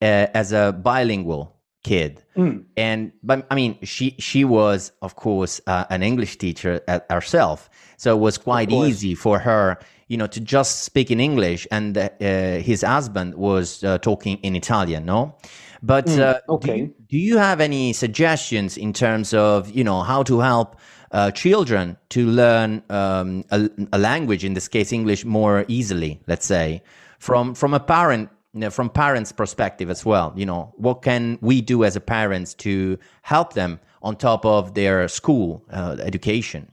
uh, 0.00 0.28
as 0.32 0.52
a 0.52 0.72
bilingual 0.72 1.59
kid. 1.82 2.22
Mm. 2.36 2.64
and 2.76 3.12
but 3.22 3.46
i 3.50 3.54
mean 3.54 3.76
she 3.82 4.14
she 4.18 4.44
was 4.44 4.92
of 5.02 5.16
course 5.16 5.60
uh, 5.66 5.84
an 5.90 6.02
english 6.02 6.36
teacher 6.38 6.80
herself. 7.08 7.68
So 7.96 8.16
it 8.16 8.20
was 8.20 8.38
quite 8.38 8.70
easy 8.70 9.14
for 9.14 9.38
her 9.38 9.78
you 10.08 10.16
know 10.16 10.26
to 10.26 10.40
just 10.40 10.82
speak 10.84 11.10
in 11.10 11.20
english 11.20 11.66
and 11.70 11.96
uh, 11.96 12.08
his 12.20 12.82
husband 12.82 13.34
was 13.34 13.82
uh, 13.84 13.98
talking 13.98 14.38
in 14.42 14.56
italian 14.56 15.04
no? 15.06 15.34
But 15.82 16.06
mm. 16.06 16.40
okay 16.48 16.72
do 16.72 16.78
you, 16.78 16.94
do 17.08 17.18
you, 17.18 17.38
have 17.38 17.58
any 17.60 17.94
suggestions 17.94 18.76
in 18.76 18.92
terms 18.92 19.32
of 19.32 19.70
you 19.70 19.84
know 19.84 20.02
how 20.02 20.22
to 20.24 20.40
help 20.40 20.76
uh, 21.12 21.30
children 21.30 21.96
to 22.10 22.26
learn 22.26 22.82
um, 22.90 23.44
a, 23.50 23.70
a 23.92 23.98
language 23.98 24.44
in 24.44 24.52
this 24.54 24.68
case 24.68 24.92
english 24.92 25.24
more 25.24 25.64
easily 25.68 26.20
let's 26.26 26.46
say 26.46 26.82
from 27.18 27.54
from 27.54 27.72
a 27.72 27.80
parent 27.80 28.28
you 28.52 28.60
know, 28.60 28.70
from 28.70 28.90
parents' 28.90 29.32
perspective 29.32 29.90
as 29.90 30.04
well. 30.04 30.32
You 30.36 30.46
know, 30.46 30.72
what 30.76 31.02
can 31.02 31.38
we 31.40 31.60
do 31.60 31.84
as 31.84 31.96
a 31.96 32.00
parents 32.00 32.54
to 32.54 32.98
help 33.22 33.52
them 33.52 33.80
on 34.02 34.16
top 34.16 34.44
of 34.44 34.74
their 34.74 35.06
school 35.08 35.64
uh, 35.70 35.96
education? 36.00 36.70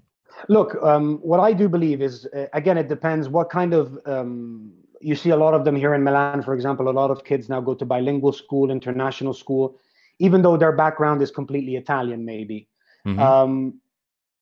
Look, 0.50 0.76
um, 0.84 1.20
what 1.22 1.40
I 1.40 1.54
do 1.54 1.68
believe 1.68 2.02
is, 2.02 2.28
uh, 2.36 2.46
again, 2.54 2.78
it 2.78 2.88
depends 2.88 3.30
what 3.30 3.50
kind 3.50 3.74
of. 3.74 4.00
Um, 4.06 4.72
you 5.00 5.16
see 5.16 5.30
a 5.30 5.38
lot 5.38 5.54
of 5.54 5.64
them 5.64 5.76
here 5.76 5.94
in 5.94 6.04
Milan, 6.04 6.42
for 6.42 6.56
example. 6.56 6.90
A 6.90 6.92
lot 6.92 7.12
of 7.12 7.24
kids 7.24 7.50
now 7.50 7.62
go 7.62 7.76
to 7.76 7.86
bilingual 7.86 8.34
school, 8.34 8.72
international 8.72 9.32
school, 9.32 9.78
even 10.18 10.42
though 10.42 10.58
their 10.58 10.72
background 10.72 11.22
is 11.22 11.30
completely 11.30 11.76
Italian, 11.76 12.26
maybe. 12.26 12.68
Mm-hmm. 13.06 13.20
Um, 13.20 13.80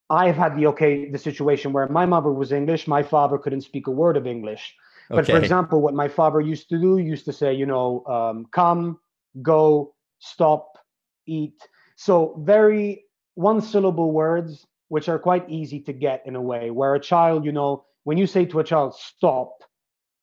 I've 0.09 0.37
had 0.37 0.55
the 0.55 0.67
okay 0.67 1.09
the 1.09 1.17
situation 1.17 1.73
where 1.73 1.87
my 1.89 2.05
mother 2.05 2.31
was 2.31 2.51
English, 2.51 2.87
my 2.87 3.03
father 3.03 3.37
couldn't 3.37 3.61
speak 3.61 3.87
a 3.87 3.91
word 3.91 4.15
of 4.15 4.27
English. 4.27 4.75
But 5.09 5.19
okay. 5.19 5.33
for 5.33 5.39
example, 5.39 5.81
what 5.81 5.93
my 5.93 6.07
father 6.07 6.41
used 6.41 6.69
to 6.69 6.79
do, 6.79 6.97
used 6.97 7.25
to 7.25 7.33
say, 7.33 7.53
you 7.53 7.65
know, 7.65 8.03
um, 8.07 8.47
come, 8.51 8.99
go, 9.41 9.93
stop, 10.19 10.77
eat. 11.27 11.61
So 11.95 12.41
very 12.43 13.05
one 13.35 13.61
syllable 13.61 14.11
words, 14.11 14.65
which 14.87 15.09
are 15.09 15.19
quite 15.19 15.49
easy 15.49 15.79
to 15.81 15.93
get 15.93 16.23
in 16.25 16.35
a 16.35 16.41
way, 16.41 16.71
where 16.71 16.95
a 16.95 16.99
child, 16.99 17.45
you 17.45 17.51
know, 17.51 17.85
when 18.03 18.17
you 18.17 18.27
say 18.27 18.45
to 18.45 18.59
a 18.59 18.63
child, 18.63 18.95
stop, 18.95 19.63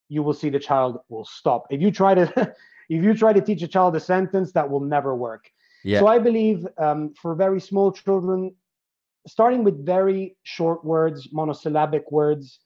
you 0.09 0.23
will 0.23 0.35
see 0.35 0.51
the 0.51 0.59
child 0.59 0.99
will 1.09 1.25
stop. 1.25 1.67
If 1.71 1.81
you 1.81 1.91
try 1.91 2.15
to, 2.15 2.55
if 2.89 3.05
you 3.05 3.15
try 3.15 3.33
to 3.33 3.41
teach 3.41 3.63
a 3.63 3.69
child 3.69 3.97
a 3.97 4.01
sentence, 4.01 4.53
that 4.53 4.69
will 4.69 4.81
never 4.81 5.15
work. 5.15 5.51
Yeah. 5.85 6.01
So 6.01 6.07
I 6.07 6.19
believe 6.19 6.67
um, 6.79 7.13
for 7.21 7.35
very 7.35 7.61
small 7.61 7.93
children, 7.93 8.55
starting 9.27 9.65
with 9.65 9.85
very 9.85 10.37
short 10.43 10.85
words, 10.85 11.29
monosyllabic 11.33 12.11
words, 12.13 12.61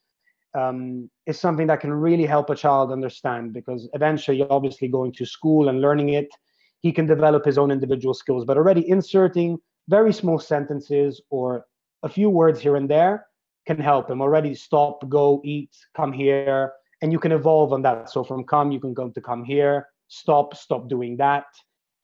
um, 0.57 1.11
is 1.27 1.39
something 1.39 1.67
that 1.67 1.81
can 1.81 1.93
really 1.93 2.27
help 2.27 2.51
a 2.51 2.57
child 2.57 2.91
understand 2.91 3.53
because 3.53 3.89
eventually, 3.93 4.45
obviously, 4.49 4.89
going 4.89 5.13
to 5.13 5.27
school 5.27 5.69
and 5.69 5.81
learning 5.81 6.11
it, 6.11 6.29
he 6.81 6.93
can 6.93 7.07
develop 7.07 7.45
his 7.45 7.59
own 7.59 7.71
individual 7.71 8.15
skills. 8.15 8.45
But 8.45 8.57
already 8.57 8.89
inserting 8.89 9.59
very 9.89 10.13
small 10.13 10.39
sentences 10.39 11.21
or 11.31 11.67
a 12.03 12.09
few 12.09 12.31
words 12.31 12.61
here 12.61 12.77
and 12.77 12.89
there 12.89 13.27
can 13.67 13.79
help 13.79 14.11
him 14.11 14.23
already 14.23 14.55
stop, 14.55 15.07
go, 15.09 15.41
eat, 15.45 15.71
come 15.97 16.13
here, 16.13 16.73
and 17.03 17.13
you 17.13 17.19
can 17.19 17.33
evolve 17.33 17.73
on 17.73 17.83
that. 17.83 18.11
So 18.11 18.25
from 18.25 18.45
come, 18.45 18.71
you 18.71 18.81
can 18.81 18.95
go 18.95 19.11
to 19.11 19.21
come 19.21 19.45
here, 19.45 19.89
stop, 20.09 20.57
stop 20.57 20.89
doing 20.89 21.17
that. 21.19 21.47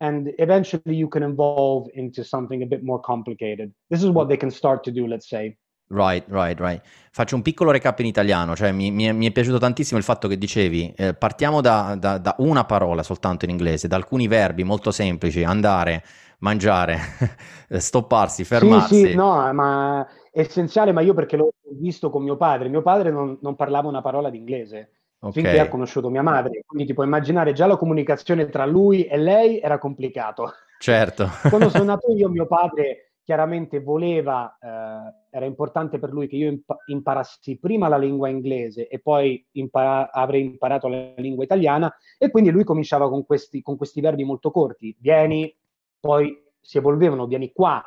And 0.00 0.32
eventually 0.38 0.96
you 0.96 1.08
can 1.08 1.22
evolve 1.22 1.88
into 1.94 2.24
something 2.24 2.62
a 2.62 2.66
bit 2.66 2.82
more 2.82 3.00
complicated. 3.00 3.72
This 3.88 4.02
is 4.02 4.10
what 4.10 4.28
they 4.28 4.36
can 4.36 4.50
start 4.50 4.82
to 4.84 4.90
do, 4.90 5.06
let's 5.06 5.30
say. 5.30 5.56
Right, 5.92 6.24
right, 6.28 6.58
right. 6.58 6.80
Faccio 7.10 7.36
un 7.36 7.42
piccolo 7.42 7.70
recap 7.70 7.98
in 8.00 8.06
italiano, 8.06 8.56
cioè 8.56 8.72
mi, 8.72 8.90
mi, 8.90 9.12
mi 9.12 9.26
è 9.26 9.30
piaciuto 9.30 9.58
tantissimo 9.58 9.98
il 9.98 10.04
fatto 10.04 10.26
che 10.26 10.38
dicevi, 10.38 10.94
eh, 10.96 11.12
partiamo 11.12 11.60
da, 11.60 11.94
da, 11.98 12.16
da, 12.16 12.34
una 12.38 12.64
parola 12.64 13.02
soltanto 13.02 13.44
in 13.44 13.50
inglese, 13.50 13.88
da 13.88 13.96
alcuni 13.96 14.26
verbi 14.26 14.64
molto 14.64 14.90
semplici, 14.90 15.44
andare, 15.44 16.02
mangiare, 16.38 16.98
stopparsi, 17.76 18.44
fermarsi. 18.44 18.94
Sì, 18.94 19.06
sì, 19.08 19.14
no, 19.14 19.52
ma 19.52 20.06
è 20.30 20.40
essenziale, 20.40 20.92
ma 20.92 21.02
io 21.02 21.12
perché 21.12 21.36
l'ho 21.36 21.52
visto 21.72 22.08
con 22.08 22.22
mio 22.22 22.38
padre, 22.38 22.70
mio 22.70 22.82
padre 22.82 23.10
non, 23.10 23.36
non 23.42 23.54
parlava 23.54 23.88
una 23.88 24.00
parola 24.00 24.30
di 24.30 24.38
inglese. 24.38 24.92
Okay. 25.18 25.42
Finché 25.42 25.60
ha 25.60 25.68
conosciuto 25.68 26.08
mia 26.08 26.22
madre, 26.22 26.62
quindi 26.66 26.86
ti 26.86 26.94
puoi 26.94 27.06
immaginare 27.06 27.52
già 27.52 27.66
la 27.66 27.76
comunicazione 27.76 28.48
tra 28.48 28.64
lui 28.64 29.04
e 29.04 29.18
lei 29.18 29.60
era 29.60 29.78
complicato. 29.78 30.50
Certo. 30.78 31.28
Quando 31.48 31.68
sono 31.68 31.84
nato 31.94 32.12
io, 32.12 32.28
mio 32.28 32.46
padre 32.46 33.11
chiaramente 33.32 33.80
voleva, 33.80 34.58
eh, 34.60 35.14
era 35.30 35.46
importante 35.46 35.98
per 35.98 36.12
lui 36.12 36.28
che 36.28 36.36
io 36.36 36.48
imp- 36.50 36.82
imparassi 36.84 37.58
prima 37.58 37.88
la 37.88 37.96
lingua 37.96 38.28
inglese 38.28 38.88
e 38.88 38.98
poi 38.98 39.42
impara- 39.52 40.12
avrei 40.12 40.44
imparato 40.44 40.86
la 40.86 41.14
lingua 41.16 41.44
italiana 41.44 41.94
e 42.18 42.30
quindi 42.30 42.50
lui 42.50 42.62
cominciava 42.62 43.08
con 43.08 43.24
questi, 43.24 43.62
con 43.62 43.78
questi 43.78 44.02
verbi 44.02 44.22
molto 44.24 44.50
corti. 44.50 44.94
Vieni, 45.00 45.56
poi 45.98 46.38
si 46.60 46.76
evolvevano, 46.76 47.26
vieni 47.26 47.52
qua, 47.52 47.82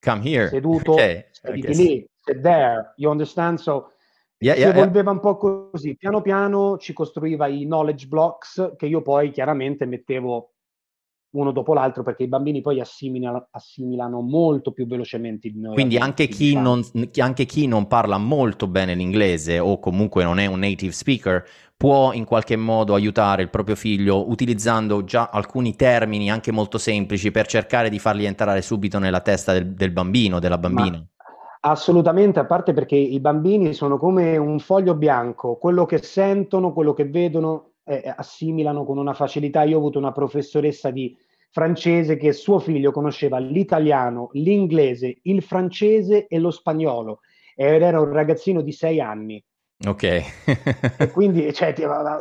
come 0.00 0.22
here, 0.24 0.48
seduto, 0.48 0.94
okay, 0.94 1.26
sediti 1.30 1.74
lì, 1.76 2.08
sit 2.16 2.40
there, 2.40 2.92
you 2.96 3.08
understand? 3.08 3.58
So, 3.58 3.92
yeah, 4.38 4.54
si 4.54 4.62
yeah, 4.62 4.70
evolveva 4.70 5.12
yeah. 5.12 5.12
un 5.12 5.20
po' 5.20 5.36
così, 5.70 5.96
piano 5.96 6.22
piano 6.22 6.76
ci 6.78 6.92
costruiva 6.92 7.46
i 7.46 7.62
knowledge 7.62 8.08
blocks 8.08 8.74
che 8.76 8.86
io 8.86 9.00
poi 9.00 9.30
chiaramente 9.30 9.86
mettevo 9.86 10.54
uno 11.36 11.52
dopo 11.52 11.74
l'altro 11.74 12.02
perché 12.02 12.24
i 12.24 12.28
bambini 12.28 12.60
poi 12.60 12.80
assimilano, 12.80 13.48
assimilano 13.50 14.20
molto 14.20 14.72
più 14.72 14.86
velocemente 14.86 15.50
di 15.50 15.60
noi. 15.60 15.74
Quindi 15.74 15.96
anche 15.96 16.28
chi, 16.28 16.54
non, 16.54 16.82
anche 17.18 17.44
chi, 17.44 17.66
non, 17.66 17.86
parla 17.86 18.18
molto 18.18 18.66
bene 18.66 18.94
l'inglese 18.94 19.58
o 19.58 19.78
comunque 19.78 20.24
non 20.24 20.38
è 20.38 20.46
un 20.46 20.60
native 20.60 20.92
speaker 20.92 21.44
può 21.76 22.12
in 22.12 22.24
qualche 22.24 22.56
modo 22.56 22.94
aiutare 22.94 23.42
il 23.42 23.50
proprio 23.50 23.76
figlio 23.76 24.30
utilizzando 24.30 25.04
già 25.04 25.28
alcuni 25.30 25.76
termini 25.76 26.30
anche 26.30 26.50
molto 26.50 26.78
semplici 26.78 27.30
per 27.30 27.46
cercare 27.46 27.90
di 27.90 27.98
farli 27.98 28.24
entrare 28.24 28.62
subito 28.62 28.98
nella 28.98 29.20
testa 29.20 29.52
del, 29.52 29.74
del 29.74 29.90
bambino, 29.90 30.38
della 30.38 30.56
bambina. 30.56 30.96
Ma 30.96 31.06
assolutamente, 31.60 32.38
a 32.38 32.46
parte 32.46 32.72
perché 32.72 32.96
i 32.96 33.20
bambini 33.20 33.74
sono 33.74 33.98
come 33.98 34.36
un 34.36 34.58
foglio 34.58 34.94
bianco, 34.94 35.56
quello 35.56 35.84
che 35.84 35.98
sentono, 35.98 36.72
quello 36.72 36.94
che 36.94 37.04
vedono 37.04 37.72
eh, 37.84 38.12
assimilano 38.14 38.84
con 38.84 38.98
una 38.98 39.14
facilità. 39.14 39.62
Io 39.62 39.76
ho 39.76 39.78
avuto 39.78 39.98
una 39.98 40.12
professoressa 40.12 40.90
di 40.90 41.16
francese 41.50 42.16
che 42.16 42.32
suo 42.32 42.58
figlio 42.58 42.92
conosceva 42.92 43.38
l'italiano, 43.38 44.28
l'inglese, 44.32 45.18
il 45.22 45.42
francese 45.42 46.26
e 46.26 46.38
lo 46.38 46.50
spagnolo 46.50 47.20
ed 47.54 47.82
era 47.82 48.00
un 48.00 48.12
ragazzino 48.12 48.60
di 48.60 48.72
sei 48.72 49.00
anni. 49.00 49.42
Ok. 49.86 50.02
e 50.02 51.10
quindi, 51.12 51.52
cioè, 51.52 51.74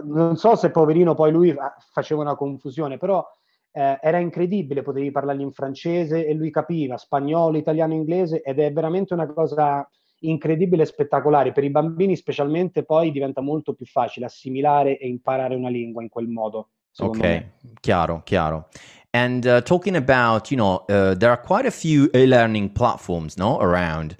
non 0.03 0.35
so 0.37 0.55
se 0.55 0.71
poverino 0.71 1.13
poi 1.13 1.31
lui 1.31 1.55
faceva 1.91 2.21
una 2.21 2.35
confusione, 2.35 2.97
però 2.97 3.25
eh, 3.71 3.97
era 4.01 4.19
incredibile, 4.19 4.81
potevi 4.81 5.11
parlargli 5.11 5.41
in 5.41 5.51
francese 5.51 6.25
e 6.25 6.33
lui 6.33 6.51
capiva 6.51 6.97
spagnolo, 6.97 7.57
italiano, 7.57 7.93
inglese 7.93 8.41
ed 8.41 8.59
è 8.59 8.71
veramente 8.71 9.13
una 9.13 9.27
cosa 9.27 9.87
incredibile 10.19 10.83
e 10.83 10.87
spettacolare. 10.87 11.51
Per 11.51 11.63
i 11.63 11.69
bambini 11.69 12.15
specialmente 12.15 12.83
poi 12.83 13.11
diventa 13.11 13.41
molto 13.41 13.73
più 13.73 13.85
facile 13.85 14.25
assimilare 14.25 14.97
e 14.97 15.07
imparare 15.07 15.55
una 15.55 15.69
lingua 15.69 16.01
in 16.01 16.09
quel 16.09 16.27
modo. 16.27 16.69
Ok, 16.97 17.17
me. 17.17 17.53
chiaro, 17.81 18.21
chiaro. 18.23 18.69
And 19.15 19.47
uh, 19.47 19.61
talking 19.61 19.95
about, 19.95 20.51
you 20.51 20.57
know, 20.57 20.73
uh, 20.89 21.13
there 21.13 21.31
are 21.31 21.37
quite 21.37 21.65
a 21.65 21.71
few 21.71 22.09
e-learning 22.13 22.67
platforms, 22.71 23.37
no, 23.37 23.59
around. 23.59 24.17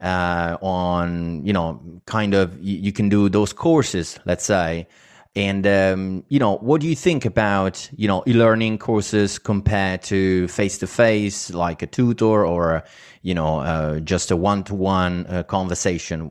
uh, 0.00 0.56
on 0.60 1.44
you 1.44 1.52
know 1.52 1.80
kind 2.04 2.34
of 2.34 2.46
you, 2.60 2.76
you, 2.76 2.92
can 2.92 3.08
do 3.08 3.28
those 3.28 3.52
courses 3.52 4.18
let's 4.26 4.44
say 4.44 4.86
and 5.34 5.66
um, 5.66 6.24
you 6.28 6.38
know 6.38 6.56
what 6.58 6.80
do 6.82 6.86
you 6.86 6.94
think 6.94 7.24
about 7.24 7.88
you 7.96 8.06
know 8.06 8.22
e-learning 8.26 8.78
courses 8.78 9.38
compared 9.38 10.02
to 10.02 10.46
face-to-face 10.48 11.52
like 11.54 11.82
a 11.82 11.86
tutor 11.86 12.44
or 12.44 12.84
you 13.22 13.34
know 13.34 13.60
uh, 13.60 13.98
just 14.00 14.30
a 14.30 14.36
one-to-one 14.36 15.26
uh, 15.28 15.42
conversation 15.44 16.28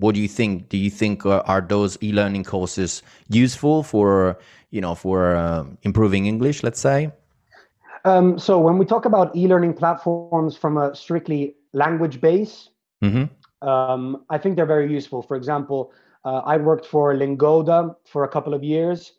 what 0.00 0.14
do 0.14 0.20
you 0.20 0.28
think 0.28 0.68
do 0.68 0.78
you 0.78 0.90
think 0.90 1.26
uh, 1.26 1.42
are 1.46 1.60
those 1.60 1.98
e-learning 2.02 2.44
courses 2.44 3.02
useful 3.28 3.82
for 3.82 4.38
you 4.70 4.80
know 4.80 4.94
for 4.94 5.66
improving 5.82 6.26
english 6.26 6.62
let's 6.62 6.80
say 6.80 7.10
um, 8.04 8.38
so 8.38 8.58
when 8.58 8.78
we 8.78 8.84
talk 8.84 9.04
about 9.04 9.34
e-learning 9.36 9.74
platforms 9.74 10.56
from 10.56 10.76
a 10.76 10.94
strictly 10.94 11.56
language 11.72 12.20
base 12.20 12.70
Mm-hmm. 13.02 13.68
Um, 13.68 14.24
I 14.30 14.38
think 14.38 14.56
they're 14.56 14.66
very 14.66 14.90
useful. 14.92 15.22
For 15.22 15.36
example, 15.36 15.92
uh, 16.24 16.42
I 16.44 16.56
worked 16.56 16.86
for 16.86 17.16
Lingoda 17.16 17.96
for 18.04 18.24
a 18.24 18.28
couple 18.28 18.54
of 18.54 18.62
years, 18.62 19.12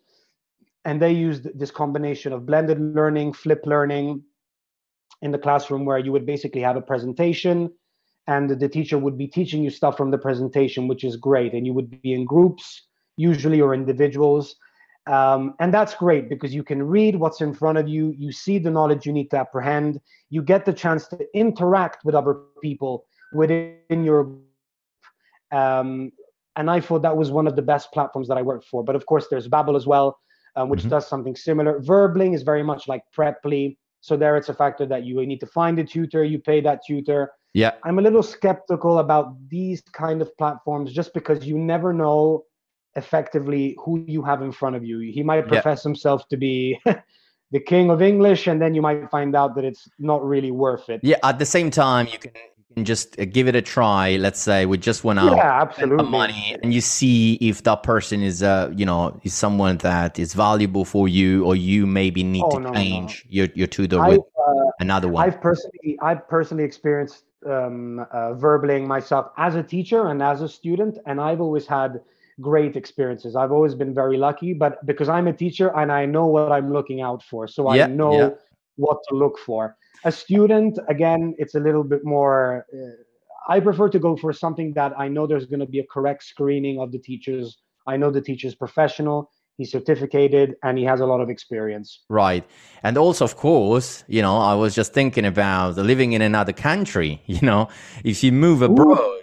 and 0.84 1.00
they 1.00 1.12
used 1.12 1.58
this 1.58 1.70
combination 1.70 2.32
of 2.32 2.46
blended 2.46 2.80
learning, 2.80 3.32
flip 3.34 3.62
learning 3.64 4.22
in 5.20 5.30
the 5.30 5.38
classroom, 5.38 5.84
where 5.84 5.98
you 5.98 6.12
would 6.12 6.26
basically 6.26 6.60
have 6.60 6.76
a 6.76 6.80
presentation 6.80 7.70
and 8.28 8.50
the 8.50 8.68
teacher 8.68 8.98
would 8.98 9.18
be 9.18 9.26
teaching 9.26 9.64
you 9.64 9.70
stuff 9.70 9.96
from 9.96 10.12
the 10.12 10.18
presentation, 10.18 10.86
which 10.86 11.02
is 11.02 11.16
great. 11.16 11.54
And 11.54 11.66
you 11.66 11.72
would 11.72 12.00
be 12.02 12.12
in 12.12 12.24
groups, 12.24 12.82
usually, 13.16 13.60
or 13.60 13.74
individuals. 13.74 14.54
Um, 15.06 15.54
and 15.58 15.74
that's 15.74 15.94
great 15.94 16.28
because 16.28 16.54
you 16.54 16.62
can 16.62 16.82
read 16.82 17.16
what's 17.16 17.40
in 17.40 17.52
front 17.54 17.76
of 17.78 17.88
you, 17.88 18.14
you 18.16 18.30
see 18.30 18.58
the 18.58 18.70
knowledge 18.70 19.04
you 19.04 19.12
need 19.12 19.30
to 19.30 19.38
apprehend, 19.38 20.00
you 20.30 20.42
get 20.42 20.64
the 20.64 20.72
chance 20.72 21.08
to 21.08 21.18
interact 21.34 22.04
with 22.04 22.14
other 22.14 22.34
people 22.62 23.04
within 23.32 24.04
your 24.04 24.38
um, 25.50 26.12
and 26.56 26.70
I 26.70 26.80
thought 26.80 27.02
that 27.02 27.16
was 27.16 27.30
one 27.30 27.46
of 27.46 27.56
the 27.56 27.62
best 27.62 27.92
platforms 27.92 28.28
that 28.28 28.36
I 28.36 28.42
worked 28.42 28.66
for. 28.66 28.84
But 28.84 28.96
of 28.96 29.06
course, 29.06 29.26
there's 29.30 29.48
Babbel 29.48 29.76
as 29.76 29.86
well, 29.86 30.18
um, 30.56 30.68
which 30.68 30.80
mm-hmm. 30.80 30.90
does 30.90 31.06
something 31.06 31.36
similar. 31.36 31.80
Verbling 31.80 32.34
is 32.34 32.42
very 32.42 32.62
much 32.62 32.88
like 32.88 33.02
Preply. 33.16 33.76
So 34.00 34.16
there, 34.16 34.36
it's 34.36 34.48
a 34.48 34.54
factor 34.54 34.84
that 34.86 35.04
you 35.04 35.24
need 35.26 35.40
to 35.40 35.46
find 35.46 35.78
a 35.78 35.84
tutor, 35.84 36.24
you 36.24 36.38
pay 36.38 36.60
that 36.60 36.80
tutor. 36.86 37.30
Yeah, 37.54 37.72
I'm 37.84 37.98
a 37.98 38.02
little 38.02 38.22
skeptical 38.22 38.98
about 38.98 39.36
these 39.48 39.82
kind 39.92 40.22
of 40.22 40.36
platforms 40.38 40.92
just 40.92 41.12
because 41.14 41.44
you 41.44 41.58
never 41.58 41.92
know 41.92 42.44
effectively 42.96 43.76
who 43.84 44.04
you 44.06 44.22
have 44.22 44.42
in 44.42 44.52
front 44.52 44.76
of 44.76 44.84
you. 44.84 44.98
He 45.00 45.22
might 45.22 45.46
profess 45.46 45.80
yeah. 45.84 45.90
himself 45.90 46.28
to 46.28 46.36
be 46.36 46.80
the 47.50 47.60
king 47.60 47.90
of 47.90 48.02
English, 48.02 48.46
and 48.46 48.60
then 48.60 48.74
you 48.74 48.82
might 48.82 49.10
find 49.10 49.34
out 49.36 49.54
that 49.56 49.64
it's 49.64 49.88
not 49.98 50.24
really 50.24 50.50
worth 50.50 50.88
it. 50.88 51.00
Yeah, 51.02 51.16
at 51.22 51.38
the 51.38 51.46
same 51.46 51.70
time, 51.70 52.06
you 52.06 52.18
can 52.18 52.32
can 52.74 52.84
just 52.84 53.18
uh, 53.18 53.24
give 53.24 53.48
it 53.48 53.54
a 53.54 53.62
try. 53.62 54.16
Let's 54.16 54.40
say 54.40 54.66
we 54.66 54.78
just 54.78 55.04
went 55.04 55.18
out, 55.18 55.36
yeah, 55.36 55.60
absolutely, 55.62 56.08
money, 56.08 56.56
and 56.62 56.72
you 56.72 56.80
see 56.80 57.34
if 57.34 57.62
that 57.64 57.82
person 57.82 58.22
is, 58.22 58.42
uh, 58.42 58.72
you 58.74 58.86
know, 58.86 59.20
is 59.22 59.34
someone 59.34 59.78
that 59.78 60.18
is 60.18 60.34
valuable 60.34 60.84
for 60.84 61.08
you, 61.08 61.44
or 61.44 61.56
you 61.56 61.86
maybe 61.86 62.22
need 62.22 62.44
oh, 62.44 62.58
to 62.58 62.60
no, 62.60 62.72
change 62.72 63.24
no. 63.26 63.36
your 63.36 63.48
your 63.54 63.66
tutor 63.66 64.02
with 64.02 64.20
uh, 64.20 64.70
another 64.80 65.08
one. 65.08 65.26
I've 65.26 65.40
personally, 65.40 65.98
I've 66.00 66.26
personally 66.28 66.64
experienced 66.64 67.24
um, 67.46 68.06
uh, 68.12 68.34
myself 68.86 69.32
as 69.36 69.54
a 69.54 69.62
teacher 69.62 70.08
and 70.08 70.22
as 70.22 70.42
a 70.42 70.48
student, 70.48 70.98
and 71.06 71.20
I've 71.20 71.40
always 71.40 71.66
had 71.66 72.00
great 72.42 72.76
experiences. 72.76 73.36
I've 73.36 73.52
always 73.52 73.74
been 73.74 73.94
very 73.94 74.16
lucky, 74.16 74.52
but 74.52 74.84
because 74.84 75.08
I'm 75.08 75.28
a 75.28 75.32
teacher 75.32 75.68
and 75.76 75.90
I 75.90 76.04
know 76.04 76.26
what 76.26 76.52
I'm 76.52 76.72
looking 76.72 77.00
out 77.00 77.22
for, 77.22 77.48
so 77.48 77.72
yeah, 77.72 77.84
I 77.84 77.86
know 77.88 78.18
yeah. 78.18 78.30
what 78.76 78.98
to 79.08 79.14
look 79.14 79.38
for. 79.38 79.76
A 80.04 80.10
student 80.10 80.78
again 80.88 81.34
it's 81.38 81.54
a 81.54 81.60
little 81.60 81.84
bit 81.84 82.04
more 82.04 82.66
uh, 82.74 83.54
i 83.54 83.60
prefer 83.60 83.88
to 83.88 84.00
go 84.00 84.16
for 84.16 84.32
something 84.32 84.72
that 84.72 84.92
i 84.98 85.06
know 85.06 85.28
there's 85.28 85.46
going 85.46 85.60
to 85.60 85.72
be 85.76 85.78
a 85.78 85.86
correct 85.86 86.24
screening 86.24 86.80
of 86.80 86.90
the 86.90 86.98
teachers. 86.98 87.58
I 87.86 87.96
know 87.96 88.10
the 88.10 88.20
teacher's 88.20 88.56
professional 88.56 89.30
he's 89.58 89.70
certificated 89.70 90.56
and 90.64 90.78
he 90.78 90.84
has 90.84 91.00
a 91.00 91.06
lot 91.06 91.20
of 91.20 91.28
experience. 91.28 92.00
Right. 92.08 92.44
And 92.82 92.96
also 92.96 93.24
of 93.24 93.36
course 93.36 94.04
you 94.08 94.22
know 94.22 94.36
i 94.38 94.54
was 94.54 94.74
just 94.74 94.92
thinking 94.92 95.24
about 95.24 95.76
living 95.76 96.12
in 96.12 96.22
another 96.22 96.52
country 96.52 97.22
you 97.26 97.42
know 97.42 97.68
if 98.04 98.24
you 98.24 98.32
move 98.32 98.62
abroad 98.62 98.98
Ooh 98.98 99.21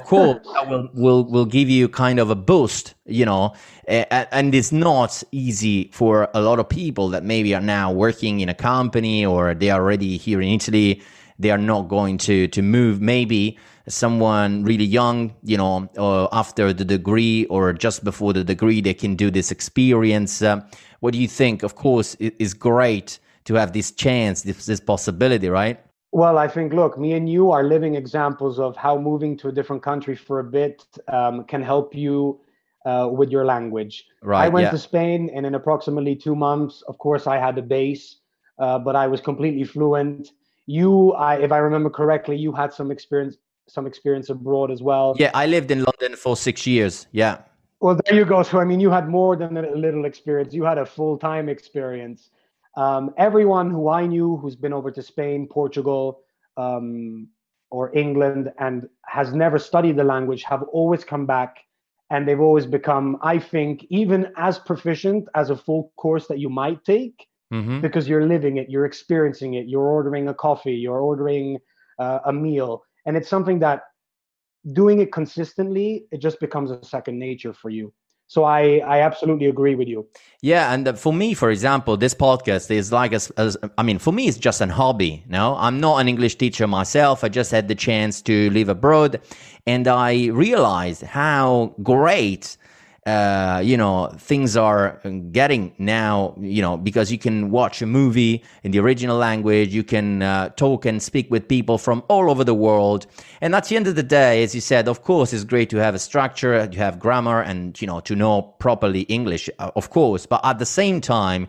of 0.00 0.04
course 0.04 0.38
that 0.54 0.68
will, 0.68 0.88
will 0.94 1.24
will 1.24 1.44
give 1.46 1.68
you 1.68 1.88
kind 1.88 2.18
of 2.18 2.30
a 2.30 2.34
boost 2.34 2.94
you 3.06 3.24
know 3.24 3.52
and, 3.88 4.54
it's 4.54 4.72
not 4.72 5.22
easy 5.30 5.90
for 5.92 6.28
a 6.34 6.40
lot 6.40 6.58
of 6.58 6.68
people 6.68 7.08
that 7.08 7.22
maybe 7.22 7.54
are 7.54 7.60
now 7.60 7.92
working 7.92 8.40
in 8.40 8.48
a 8.48 8.54
company 8.54 9.24
or 9.24 9.54
they 9.54 9.70
are 9.70 9.80
already 9.80 10.16
here 10.16 10.40
in 10.40 10.48
italy. 10.48 11.02
They 11.38 11.50
are 11.50 11.58
not 11.58 11.82
going 11.88 12.18
to 12.28 12.48
to 12.48 12.62
move. 12.62 13.00
Maybe 13.00 13.58
someone 13.88 14.64
really 14.64 14.84
young 14.84 15.34
you 15.44 15.56
know 15.56 15.88
after 16.32 16.72
the 16.72 16.84
degree 16.84 17.46
or 17.46 17.72
just 17.72 18.02
before 18.02 18.32
the 18.32 18.42
degree 18.42 18.80
they 18.80 18.94
can 18.94 19.14
do 19.16 19.30
this 19.30 19.50
experience. 19.50 20.42
Uh, 20.42 20.60
what 21.00 21.12
do 21.12 21.18
you 21.18 21.28
think? 21.28 21.62
Of 21.62 21.74
course 21.76 22.16
it 22.18 22.34
is 22.38 22.54
great 22.54 23.18
to 23.44 23.54
have 23.54 23.72
this 23.72 23.92
chance 23.92 24.42
this, 24.42 24.66
this 24.66 24.80
possibility 24.80 25.48
right 25.48 25.78
well, 26.16 26.38
I 26.38 26.48
think, 26.48 26.72
look, 26.72 26.98
me 26.98 27.12
and 27.12 27.28
you 27.28 27.50
are 27.50 27.62
living 27.62 27.94
examples 27.94 28.58
of 28.58 28.74
how 28.74 28.96
moving 28.96 29.36
to 29.36 29.48
a 29.48 29.52
different 29.52 29.82
country 29.82 30.16
for 30.16 30.40
a 30.40 30.44
bit 30.44 30.82
um, 31.08 31.44
can 31.44 31.62
help 31.62 31.94
you 31.94 32.40
uh, 32.86 33.06
with 33.12 33.30
your 33.30 33.44
language. 33.44 34.06
Right. 34.22 34.46
I 34.46 34.48
went 34.48 34.64
yeah. 34.64 34.70
to 34.70 34.78
Spain, 34.78 35.30
and 35.34 35.44
in 35.44 35.54
approximately 35.54 36.16
two 36.16 36.34
months, 36.34 36.82
of 36.88 36.96
course, 36.96 37.26
I 37.26 37.36
had 37.36 37.58
a 37.58 37.62
base, 37.62 38.16
uh, 38.58 38.78
but 38.78 38.96
I 38.96 39.06
was 39.06 39.20
completely 39.20 39.64
fluent. 39.64 40.30
You, 40.64 41.12
I, 41.12 41.34
if 41.36 41.52
I 41.52 41.58
remember 41.58 41.90
correctly, 41.90 42.36
you 42.36 42.50
had 42.50 42.72
some 42.72 42.90
experience, 42.90 43.36
some 43.68 43.86
experience 43.86 44.30
abroad 44.30 44.70
as 44.70 44.80
well. 44.82 45.16
Yeah, 45.18 45.32
I 45.34 45.44
lived 45.44 45.70
in 45.70 45.84
London 45.84 46.16
for 46.16 46.34
six 46.34 46.66
years. 46.66 47.08
Yeah. 47.12 47.40
Well, 47.80 48.00
there 48.06 48.16
you 48.16 48.24
go. 48.24 48.42
So, 48.42 48.58
I 48.58 48.64
mean, 48.64 48.80
you 48.80 48.90
had 48.90 49.06
more 49.06 49.36
than 49.36 49.54
a 49.58 49.76
little 49.76 50.06
experience. 50.06 50.54
You 50.54 50.64
had 50.64 50.78
a 50.78 50.86
full 50.86 51.18
time 51.18 51.50
experience. 51.50 52.30
Um, 52.76 53.14
everyone 53.16 53.70
who 53.70 53.88
I 53.88 54.06
knew 54.06 54.36
who's 54.36 54.56
been 54.56 54.72
over 54.72 54.90
to 54.90 55.02
Spain, 55.02 55.46
Portugal, 55.46 56.20
um, 56.56 57.28
or 57.70 57.94
England 57.96 58.52
and 58.58 58.88
has 59.06 59.32
never 59.32 59.58
studied 59.58 59.96
the 59.96 60.04
language 60.04 60.42
have 60.44 60.62
always 60.64 61.04
come 61.04 61.26
back 61.26 61.58
and 62.10 62.26
they've 62.26 62.40
always 62.40 62.66
become, 62.66 63.18
I 63.22 63.38
think, 63.38 63.84
even 63.90 64.32
as 64.36 64.58
proficient 64.58 65.28
as 65.34 65.50
a 65.50 65.56
full 65.56 65.92
course 65.96 66.28
that 66.28 66.38
you 66.38 66.48
might 66.48 66.84
take. 66.84 67.26
mm-hmm. 67.52 67.80
because 67.80 68.08
you're 68.08 68.26
living 68.26 68.56
it, 68.56 68.68
you're 68.68 68.86
experiencing 68.86 69.54
it, 69.54 69.66
you're 69.66 69.86
ordering 69.86 70.28
a 70.28 70.34
coffee, 70.34 70.74
you're 70.74 71.00
ordering 71.00 71.58
uh, 71.98 72.20
a 72.24 72.32
meal, 72.32 72.82
and 73.06 73.16
it's 73.16 73.28
something 73.28 73.58
that 73.60 73.82
doing 74.72 75.00
it 75.00 75.12
consistently, 75.12 76.06
it 76.10 76.18
just 76.18 76.40
becomes 76.40 76.70
a 76.70 76.84
second 76.84 77.18
nature 77.18 77.52
for 77.52 77.70
you. 77.70 77.92
So 78.28 78.44
I, 78.44 78.78
I 78.78 79.00
absolutely 79.02 79.46
agree 79.46 79.76
with 79.76 79.88
you. 79.88 80.06
Yeah, 80.42 80.72
and 80.72 80.88
uh, 80.88 80.92
for 80.94 81.12
me, 81.12 81.32
for 81.34 81.50
example, 81.50 81.96
this 81.96 82.12
podcast 82.12 82.70
is 82.70 82.92
like 82.92 83.14
I 83.78 83.82
mean, 83.82 83.98
for 83.98 84.12
me, 84.12 84.26
it's 84.26 84.36
just 84.36 84.60
an 84.60 84.70
hobby. 84.70 85.24
No, 85.28 85.56
I'm 85.56 85.78
not 85.80 85.98
an 85.98 86.08
English 86.08 86.36
teacher 86.36 86.66
myself. 86.66 87.22
I 87.22 87.28
just 87.28 87.50
had 87.52 87.68
the 87.68 87.74
chance 87.74 88.22
to 88.22 88.50
live 88.50 88.68
abroad, 88.68 89.20
and 89.66 89.86
I 89.86 90.26
realized 90.26 91.02
how 91.02 91.74
great 91.82 92.56
uh, 93.06 93.60
you 93.64 93.76
know, 93.76 94.08
things 94.18 94.56
are 94.56 95.00
getting 95.30 95.72
now, 95.78 96.34
you 96.40 96.60
know, 96.60 96.76
because 96.76 97.12
you 97.12 97.18
can 97.18 97.50
watch 97.52 97.80
a 97.80 97.86
movie 97.86 98.42
in 98.64 98.72
the 98.72 98.80
original 98.80 99.16
language, 99.16 99.72
you 99.72 99.84
can 99.84 100.22
uh, 100.22 100.48
talk 100.50 100.84
and 100.84 101.00
speak 101.00 101.30
with 101.30 101.46
people 101.46 101.78
from 101.78 102.02
all 102.08 102.28
over 102.28 102.42
the 102.42 102.54
world. 102.54 103.06
And 103.40 103.54
at 103.54 103.66
the 103.68 103.76
end 103.76 103.86
of 103.86 103.94
the 103.94 104.02
day, 104.02 104.42
as 104.42 104.56
you 104.56 104.60
said, 104.60 104.88
of 104.88 105.04
course, 105.04 105.32
it's 105.32 105.44
great 105.44 105.70
to 105.70 105.76
have 105.76 105.94
a 105.94 106.00
structure, 106.00 106.66
to 106.66 106.78
have 106.78 106.98
grammar, 106.98 107.42
and, 107.42 107.80
you 107.80 107.86
know, 107.86 108.00
to 108.00 108.16
know 108.16 108.42
properly 108.42 109.02
English, 109.02 109.48
uh, 109.60 109.70
of 109.76 109.90
course. 109.90 110.26
But 110.26 110.40
at 110.44 110.58
the 110.58 110.66
same 110.66 111.00
time, 111.00 111.46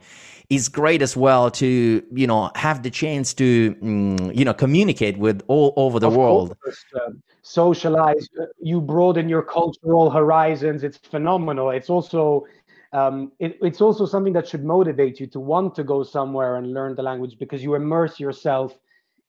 it's 0.49 0.69
great 0.69 1.01
as 1.01 1.17
well 1.17 1.51
to 1.51 2.03
you 2.13 2.27
know 2.27 2.49
have 2.55 2.83
the 2.83 2.89
chance 2.89 3.33
to 3.33 3.75
mm, 3.75 4.35
you 4.35 4.45
know 4.45 4.53
communicate 4.53 5.17
with 5.17 5.41
all 5.47 5.73
over 5.75 5.99
the 5.99 6.07
of 6.07 6.15
world. 6.15 6.55
course, 6.63 6.85
uh, 6.95 7.11
socialize 7.41 8.27
you 8.61 8.79
broaden 8.79 9.27
your 9.27 9.41
cultural 9.41 10.09
horizons. 10.09 10.83
It's 10.83 10.97
phenomenal. 10.97 11.71
It's 11.71 11.89
also 11.89 12.45
um, 12.93 13.31
it, 13.39 13.57
it's 13.61 13.81
also 13.81 14.05
something 14.05 14.33
that 14.33 14.47
should 14.47 14.63
motivate 14.63 15.19
you 15.19 15.27
to 15.27 15.39
want 15.39 15.75
to 15.75 15.83
go 15.83 16.03
somewhere 16.03 16.55
and 16.55 16.73
learn 16.73 16.95
the 16.95 17.03
language 17.03 17.37
because 17.37 17.61
you 17.61 17.75
immerse 17.75 18.19
yourself 18.19 18.77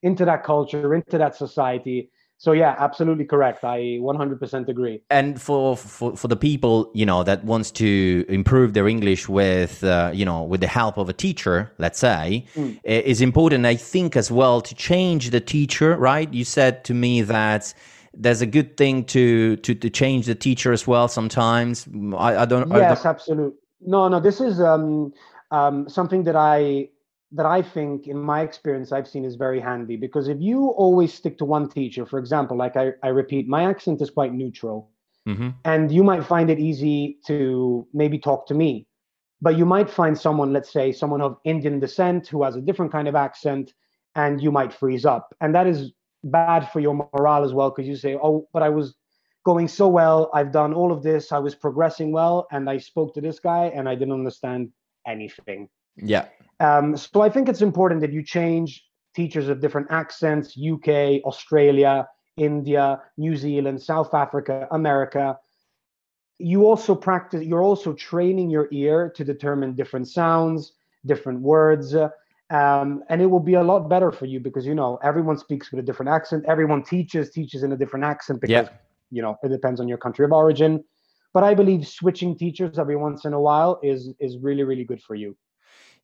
into 0.01 0.23
that 0.23 0.43
culture 0.45 0.95
into 0.95 1.17
that 1.17 1.35
society 1.35 2.09
so 2.39 2.53
yeah 2.53 2.75
absolutely 2.79 3.25
correct. 3.25 3.63
I 3.63 3.99
100% 3.99 4.69
agree. 4.69 5.03
And 5.09 5.39
for 5.39 5.75
for, 5.77 6.15
for 6.15 6.27
the 6.27 6.37
people 6.37 6.89
you 6.93 7.05
know 7.05 7.21
that 7.23 7.43
wants 7.43 7.69
to 7.71 8.25
improve 8.29 8.73
their 8.73 8.87
english 8.87 9.29
with 9.29 9.83
uh, 9.83 10.11
you 10.13 10.25
know 10.25 10.43
with 10.43 10.61
the 10.61 10.67
help 10.67 10.97
of 10.97 11.09
a 11.09 11.13
teacher 11.13 11.71
let's 11.77 11.99
say 11.99 12.45
mm. 12.55 12.79
is 12.83 13.19
important 13.21 13.65
i 13.65 13.75
think 13.75 14.15
as 14.15 14.31
well 14.31 14.61
to 14.61 14.73
change 14.73 15.29
the 15.29 15.41
teacher 15.41 15.97
right? 15.97 16.33
You 16.33 16.45
said 16.45 16.83
to 16.85 16.93
me 16.93 17.21
that 17.21 17.73
there's 18.13 18.41
a 18.41 18.45
good 18.45 18.77
thing 18.77 19.03
to 19.05 19.57
to 19.57 19.75
to 19.75 19.89
change 19.89 20.25
the 20.25 20.35
teacher 20.35 20.71
as 20.71 20.87
well 20.87 21.07
sometimes. 21.07 21.87
I, 22.17 22.37
I 22.43 22.45
don't 22.45 22.69
yes 22.69 22.99
I 22.99 23.03
don't... 23.03 23.05
absolutely 23.05 23.57
no 23.81 24.07
no 24.07 24.19
this 24.19 24.39
is 24.39 24.59
um, 24.61 25.13
um, 25.51 25.89
something 25.89 26.23
that 26.23 26.35
i 26.35 26.89
that 27.31 27.45
i 27.45 27.61
think 27.61 28.07
in 28.07 28.17
my 28.17 28.41
experience 28.41 28.91
i've 28.91 29.07
seen 29.07 29.25
is 29.25 29.35
very 29.35 29.59
handy 29.59 29.95
because 29.95 30.27
if 30.27 30.39
you 30.39 30.69
always 30.69 31.13
stick 31.13 31.37
to 31.37 31.45
one 31.45 31.69
teacher 31.69 32.05
for 32.05 32.19
example 32.19 32.57
like 32.57 32.75
i, 32.75 32.91
I 33.03 33.09
repeat 33.09 33.47
my 33.47 33.69
accent 33.69 34.01
is 34.01 34.09
quite 34.09 34.33
neutral 34.33 34.89
mm-hmm. 35.27 35.49
and 35.65 35.91
you 35.91 36.03
might 36.03 36.25
find 36.25 36.49
it 36.49 36.59
easy 36.59 37.17
to 37.27 37.87
maybe 37.93 38.17
talk 38.17 38.47
to 38.47 38.53
me 38.53 38.87
but 39.41 39.57
you 39.57 39.65
might 39.65 39.89
find 39.89 40.17
someone 40.17 40.53
let's 40.53 40.71
say 40.71 40.91
someone 40.91 41.21
of 41.21 41.37
indian 41.43 41.79
descent 41.79 42.27
who 42.27 42.43
has 42.43 42.55
a 42.55 42.61
different 42.61 42.91
kind 42.91 43.07
of 43.07 43.15
accent 43.15 43.73
and 44.15 44.41
you 44.41 44.51
might 44.51 44.73
freeze 44.73 45.05
up 45.05 45.35
and 45.39 45.53
that 45.53 45.67
is 45.67 45.91
bad 46.23 46.69
for 46.71 46.79
your 46.79 47.09
morale 47.13 47.43
as 47.43 47.53
well 47.53 47.69
because 47.69 47.87
you 47.87 47.95
say, 47.95 48.15
oh, 48.15 48.47
but 48.53 48.63
I 48.63 48.69
was 48.69 48.95
going 49.45 49.67
so 49.67 49.87
well. 49.87 50.29
I've 50.33 50.51
done 50.51 50.73
all 50.73 50.91
of 50.91 51.03
this. 51.03 51.31
I 51.31 51.39
was 51.39 51.55
progressing 51.55 52.11
well. 52.11 52.47
And 52.51 52.69
I 52.69 52.77
spoke 52.77 53.13
to 53.15 53.21
this 53.21 53.39
guy 53.39 53.71
and 53.75 53.87
I 53.87 53.95
didn't 53.95 54.13
understand 54.13 54.71
anything. 55.07 55.69
Yeah. 55.95 56.25
Um, 56.59 56.97
so 56.97 57.21
I 57.21 57.29
think 57.29 57.47
it's 57.47 57.61
important 57.61 58.01
that 58.01 58.11
you 58.11 58.23
change 58.23 58.85
teachers 59.15 59.47
of 59.47 59.61
different 59.61 59.87
accents 59.89 60.57
UK, 60.57 61.23
Australia, 61.23 62.07
India, 62.37 63.01
New 63.17 63.35
Zealand, 63.35 63.81
South 63.81 64.13
Africa, 64.13 64.67
America. 64.71 65.37
You 66.37 66.65
also 66.65 66.95
practice, 66.95 67.43
you're 67.43 67.61
also 67.61 67.93
training 67.93 68.49
your 68.49 68.67
ear 68.71 69.11
to 69.15 69.23
determine 69.23 69.75
different 69.75 70.07
sounds, 70.07 70.73
different 71.05 71.41
words. 71.41 71.95
Um, 72.51 73.03
and 73.09 73.21
it 73.21 73.27
will 73.27 73.39
be 73.39 73.55
a 73.55 73.63
lot 73.63 73.89
better 73.89 74.11
for 74.11 74.25
you 74.25 74.39
because 74.39 74.65
you 74.65 74.73
know 74.73 74.99
everyone 75.03 75.37
speaks 75.37 75.71
with 75.71 75.79
a 75.81 75.83
different 75.83 76.09
accent 76.09 76.45
everyone 76.47 76.81
teaches 76.81 77.29
teaches 77.29 77.61
in 77.61 77.71
a 77.73 77.77
different 77.77 78.05
accent 78.05 78.41
because 78.41 78.65
yeah. 78.65 78.77
you 79.11 79.21
know 79.21 79.37
it 79.43 79.49
depends 79.49 79.79
on 79.79 79.87
your 79.87 79.99
country 79.99 80.25
of 80.25 80.31
origin 80.31 80.83
but 81.31 81.43
i 81.43 81.53
believe 81.53 81.87
switching 81.87 82.35
teachers 82.35 82.79
every 82.79 82.95
once 82.95 83.25
in 83.25 83.33
a 83.33 83.39
while 83.39 83.79
is 83.83 84.15
is 84.19 84.39
really 84.39 84.63
really 84.63 84.83
good 84.83 84.99
for 84.99 85.13
you 85.13 85.37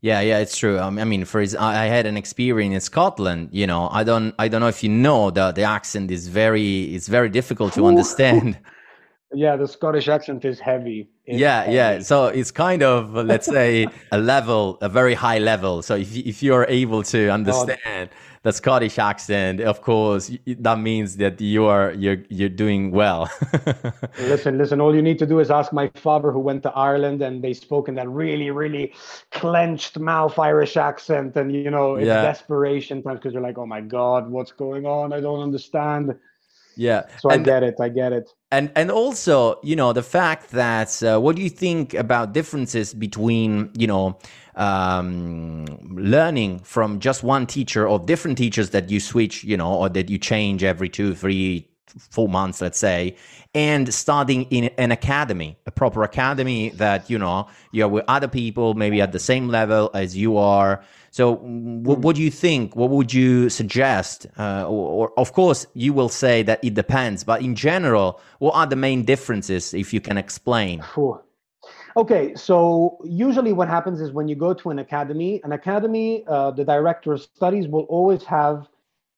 yeah, 0.01 0.21
yeah, 0.21 0.39
it's 0.39 0.57
true. 0.57 0.79
Um, 0.79 0.99
I 0.99 1.03
mean, 1.03 1.25
for 1.25 1.41
his, 1.41 1.55
I 1.55 1.85
had 1.85 2.05
an 2.05 2.17
experience 2.17 2.73
in 2.73 2.81
Scotland. 2.81 3.49
You 3.51 3.67
know, 3.67 3.89
I 3.91 4.03
don't, 4.03 4.35
I 4.37 4.47
don't 4.47 4.61
know 4.61 4.67
if 4.67 4.83
you 4.83 4.89
know 4.89 5.31
that 5.31 5.55
the 5.55 5.63
accent 5.63 6.11
is 6.11 6.27
very, 6.27 6.95
it's 6.95 7.07
very 7.07 7.29
difficult 7.29 7.73
to 7.73 7.85
understand. 7.85 8.59
Yeah, 9.35 9.55
the 9.55 9.67
Scottish 9.67 10.07
accent 10.07 10.45
is 10.45 10.59
heavy. 10.59 11.09
It's 11.25 11.39
yeah, 11.39 11.61
heavy. 11.61 11.75
yeah. 11.75 11.99
So 11.99 12.27
it's 12.27 12.51
kind 12.51 12.83
of 12.83 13.13
let's 13.13 13.47
say 13.47 13.87
a 14.11 14.17
level, 14.17 14.77
a 14.81 14.89
very 14.89 15.13
high 15.13 15.39
level. 15.39 15.81
So 15.81 15.95
if 15.95 16.15
if 16.15 16.41
you're 16.41 16.65
able 16.69 17.03
to 17.03 17.29
understand 17.29 18.09
oh. 18.11 18.17
the 18.43 18.53
Scottish 18.53 18.97
accent, 18.97 19.59
of 19.59 19.81
course, 19.81 20.31
that 20.47 20.79
means 20.79 21.17
that 21.17 21.41
you 21.41 21.65
are 21.65 21.91
you're 21.93 22.23
you're 22.29 22.49
doing 22.49 22.91
well. 22.91 23.29
listen, 24.19 24.57
listen. 24.57 24.79
All 24.79 24.95
you 24.95 25.01
need 25.01 25.19
to 25.19 25.25
do 25.25 25.39
is 25.39 25.51
ask 25.51 25.73
my 25.73 25.91
father, 25.95 26.31
who 26.31 26.39
went 26.39 26.63
to 26.63 26.71
Ireland, 26.71 27.21
and 27.21 27.43
they 27.43 27.53
spoke 27.53 27.89
in 27.89 27.95
that 27.95 28.07
really, 28.07 28.51
really 28.51 28.93
clenched 29.31 29.99
mouth 29.99 30.39
Irish 30.39 30.77
accent, 30.77 31.35
and 31.35 31.53
you 31.53 31.71
know, 31.71 31.95
it's 31.95 32.07
yeah. 32.07 32.21
desperation 32.21 33.03
times 33.03 33.19
because 33.19 33.33
you're 33.33 33.43
like, 33.43 33.57
oh 33.57 33.65
my 33.65 33.81
god, 33.81 34.29
what's 34.29 34.51
going 34.51 34.85
on? 34.85 35.11
I 35.11 35.19
don't 35.19 35.41
understand. 35.41 36.15
Yeah. 36.75 37.03
So 37.19 37.29
and, 37.29 37.41
I 37.41 37.45
get 37.45 37.63
it. 37.63 37.75
I 37.79 37.89
get 37.89 38.13
it. 38.13 38.29
And 38.51 38.71
and 38.75 38.91
also, 38.91 39.59
you 39.63 39.75
know, 39.75 39.93
the 39.93 40.03
fact 40.03 40.51
that 40.51 41.01
uh, 41.03 41.19
what 41.19 41.35
do 41.35 41.41
you 41.41 41.49
think 41.49 41.93
about 41.93 42.33
differences 42.33 42.93
between, 42.93 43.71
you 43.77 43.87
know, 43.87 44.17
um, 44.55 45.65
learning 45.91 46.59
from 46.59 46.99
just 46.99 47.23
one 47.23 47.45
teacher 47.45 47.87
or 47.87 47.99
different 47.99 48.37
teachers 48.37 48.69
that 48.71 48.89
you 48.89 48.99
switch, 48.99 49.43
you 49.43 49.57
know, 49.57 49.73
or 49.73 49.89
that 49.89 50.09
you 50.09 50.17
change 50.17 50.63
every 50.63 50.89
two, 50.89 51.13
three, 51.15 51.69
four 51.97 52.27
months, 52.29 52.61
let's 52.61 52.79
say, 52.79 53.15
and 53.53 53.93
studying 53.93 54.43
in 54.43 54.65
an 54.77 54.91
academy, 54.91 55.57
a 55.65 55.71
proper 55.71 56.03
academy 56.03 56.69
that, 56.71 57.09
you 57.09 57.17
know, 57.17 57.47
you're 57.71 57.87
with 57.87 58.05
other 58.07 58.27
people, 58.27 58.73
maybe 58.73 59.01
at 59.01 59.11
the 59.11 59.19
same 59.19 59.47
level 59.47 59.89
as 59.93 60.15
you 60.15 60.37
are. 60.37 60.83
So, 61.15 61.35
what, 61.35 61.99
what 61.99 62.17
do 62.17 62.21
you 62.21 62.29
think? 62.29 62.75
What 62.75 62.89
would 62.89 63.13
you 63.13 63.49
suggest? 63.49 64.27
Uh, 64.37 64.65
or, 64.67 64.89
or, 64.97 65.13
of 65.17 65.31
course, 65.31 65.65
you 65.73 65.93
will 65.93 66.09
say 66.09 66.43
that 66.43 66.61
it 66.61 66.73
depends, 66.73 67.23
but 67.23 67.41
in 67.41 67.55
general, 67.55 68.19
what 68.39 68.53
are 68.53 68.67
the 68.67 68.75
main 68.75 69.05
differences, 69.05 69.73
if 69.73 69.93
you 69.93 70.01
can 70.01 70.17
explain? 70.17 70.81
Okay, 71.95 72.35
so 72.35 72.97
usually 73.05 73.53
what 73.53 73.69
happens 73.69 74.01
is 74.01 74.11
when 74.11 74.27
you 74.27 74.35
go 74.35 74.53
to 74.55 74.71
an 74.71 74.79
academy, 74.79 75.39
an 75.45 75.53
academy, 75.53 76.25
uh, 76.27 76.51
the 76.51 76.65
director 76.65 77.13
of 77.13 77.21
studies 77.21 77.69
will 77.69 77.83
always 77.83 78.25
have 78.25 78.67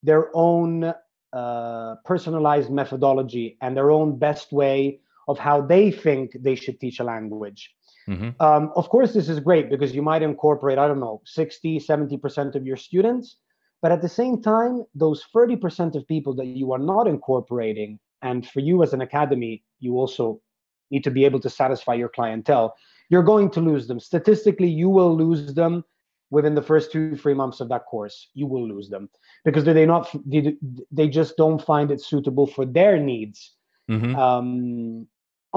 their 0.04 0.30
own 0.36 0.94
uh, 1.34 1.96
personalized 2.06 2.70
methodology 2.70 3.58
and 3.62 3.76
their 3.76 3.90
own 3.90 4.20
best 4.20 4.52
way 4.52 5.00
of 5.28 5.40
how 5.40 5.62
they 5.62 5.90
think 5.90 6.38
they 6.40 6.54
should 6.54 6.80
teach 6.80 7.00
a 7.00 7.04
language. 7.04 7.74
Mm-hmm. 8.08 8.42
Um, 8.42 8.72
of 8.76 8.90
course, 8.90 9.14
this 9.14 9.30
is 9.30 9.40
great 9.40 9.70
because 9.70 9.94
you 9.94 10.02
might 10.02 10.22
incorporate, 10.22 10.78
I 10.78 10.88
don't 10.88 11.00
know, 11.00 11.22
60, 11.26 11.80
70% 11.80 12.56
of 12.56 12.66
your 12.66 12.78
students. 12.78 13.38
But 13.82 13.92
at 13.92 14.02
the 14.02 14.10
same 14.10 14.42
time, 14.42 14.86
those 14.96 15.26
30% 15.36 15.96
of 15.96 16.08
people 16.08 16.34
that 16.36 16.46
you 16.46 16.72
are 16.74 16.80
not 16.80 17.08
incorporating, 17.08 18.00
and 18.22 18.48
for 18.48 18.60
you 18.60 18.82
as 18.82 18.94
an 18.94 19.02
academy, 19.02 19.64
you 19.80 19.98
also 19.98 20.42
need 20.90 21.04
to 21.04 21.12
be 21.12 21.26
able 21.26 21.40
to 21.42 21.50
satisfy 21.50 21.94
your 21.94 22.10
clientele, 22.10 22.76
you're 23.10 23.24
going 23.24 23.50
to 23.52 23.62
lose 23.62 23.88
them. 23.88 24.00
Statistically, 24.00 24.68
you 24.68 24.90
will 24.90 25.16
lose 25.16 25.54
them 25.54 25.84
within 26.30 26.56
the 26.56 26.62
first 26.62 26.92
two, 26.92 27.16
three 27.16 27.34
months 27.34 27.60
of 27.60 27.70
that 27.70 27.86
course. 27.86 28.30
You 28.34 28.48
will 28.48 28.68
lose 28.68 28.90
them 28.90 29.10
because 29.46 29.64
they 29.64 29.86
not 29.86 30.10
they, 30.26 30.56
they 30.92 31.08
just 31.08 31.38
don't 31.38 31.62
find 31.62 31.92
it 31.92 32.02
suitable 32.02 32.48
for 32.48 32.66
their 32.66 32.98
needs. 32.98 33.54
Mm-hmm. 33.90 34.16
Um, 34.16 35.08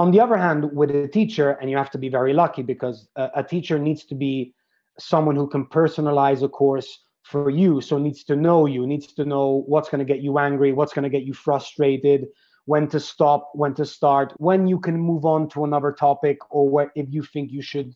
on 0.01 0.11
the 0.11 0.21
other 0.21 0.39
hand, 0.39 0.73
with 0.73 0.91
a 0.91 1.07
teacher, 1.07 1.51
and 1.61 1.71
you 1.71 1.77
have 1.77 1.91
to 1.91 1.99
be 1.99 2.09
very 2.09 2.33
lucky 2.33 2.63
because 2.63 3.07
a, 3.17 3.29
a 3.37 3.45
teacher 3.45 3.79
needs 3.79 4.03
to 4.07 4.15
be 4.15 4.55
someone 4.99 5.37
who 5.37 5.47
can 5.47 5.67
personalize 5.67 6.43
a 6.43 6.49
course 6.49 6.91
for 7.23 7.51
you. 7.51 7.83
So 7.83 7.99
needs 7.99 8.25
to 8.25 8.35
know 8.35 8.65
you, 8.65 8.87
needs 8.87 9.13
to 9.19 9.27
know 9.27 9.63
what's 9.67 9.91
going 9.91 9.99
to 9.99 10.11
get 10.13 10.23
you 10.23 10.39
angry, 10.39 10.73
what's 10.73 10.95
going 10.95 11.03
to 11.03 11.17
get 11.17 11.25
you 11.25 11.35
frustrated, 11.35 12.29
when 12.65 12.89
to 12.89 12.99
stop, 12.99 13.51
when 13.53 13.75
to 13.75 13.85
start, 13.85 14.33
when 14.39 14.67
you 14.67 14.81
can 14.81 14.99
move 14.99 15.27
on 15.27 15.51
to 15.51 15.65
another 15.65 15.93
topic, 15.93 16.39
or 16.49 16.67
where, 16.67 16.91
if 16.95 17.07
you 17.11 17.23
think 17.23 17.53
you 17.53 17.61
should 17.61 17.95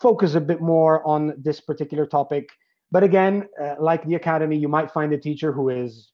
focus 0.00 0.36
a 0.36 0.40
bit 0.40 0.60
more 0.60 1.04
on 1.04 1.34
this 1.36 1.60
particular 1.60 2.06
topic. 2.06 2.48
But 2.92 3.02
again, 3.02 3.48
uh, 3.60 3.74
like 3.80 4.06
the 4.06 4.14
academy, 4.14 4.56
you 4.56 4.68
might 4.68 4.92
find 4.92 5.12
a 5.12 5.18
teacher 5.18 5.50
who 5.50 5.68
is 5.68 6.12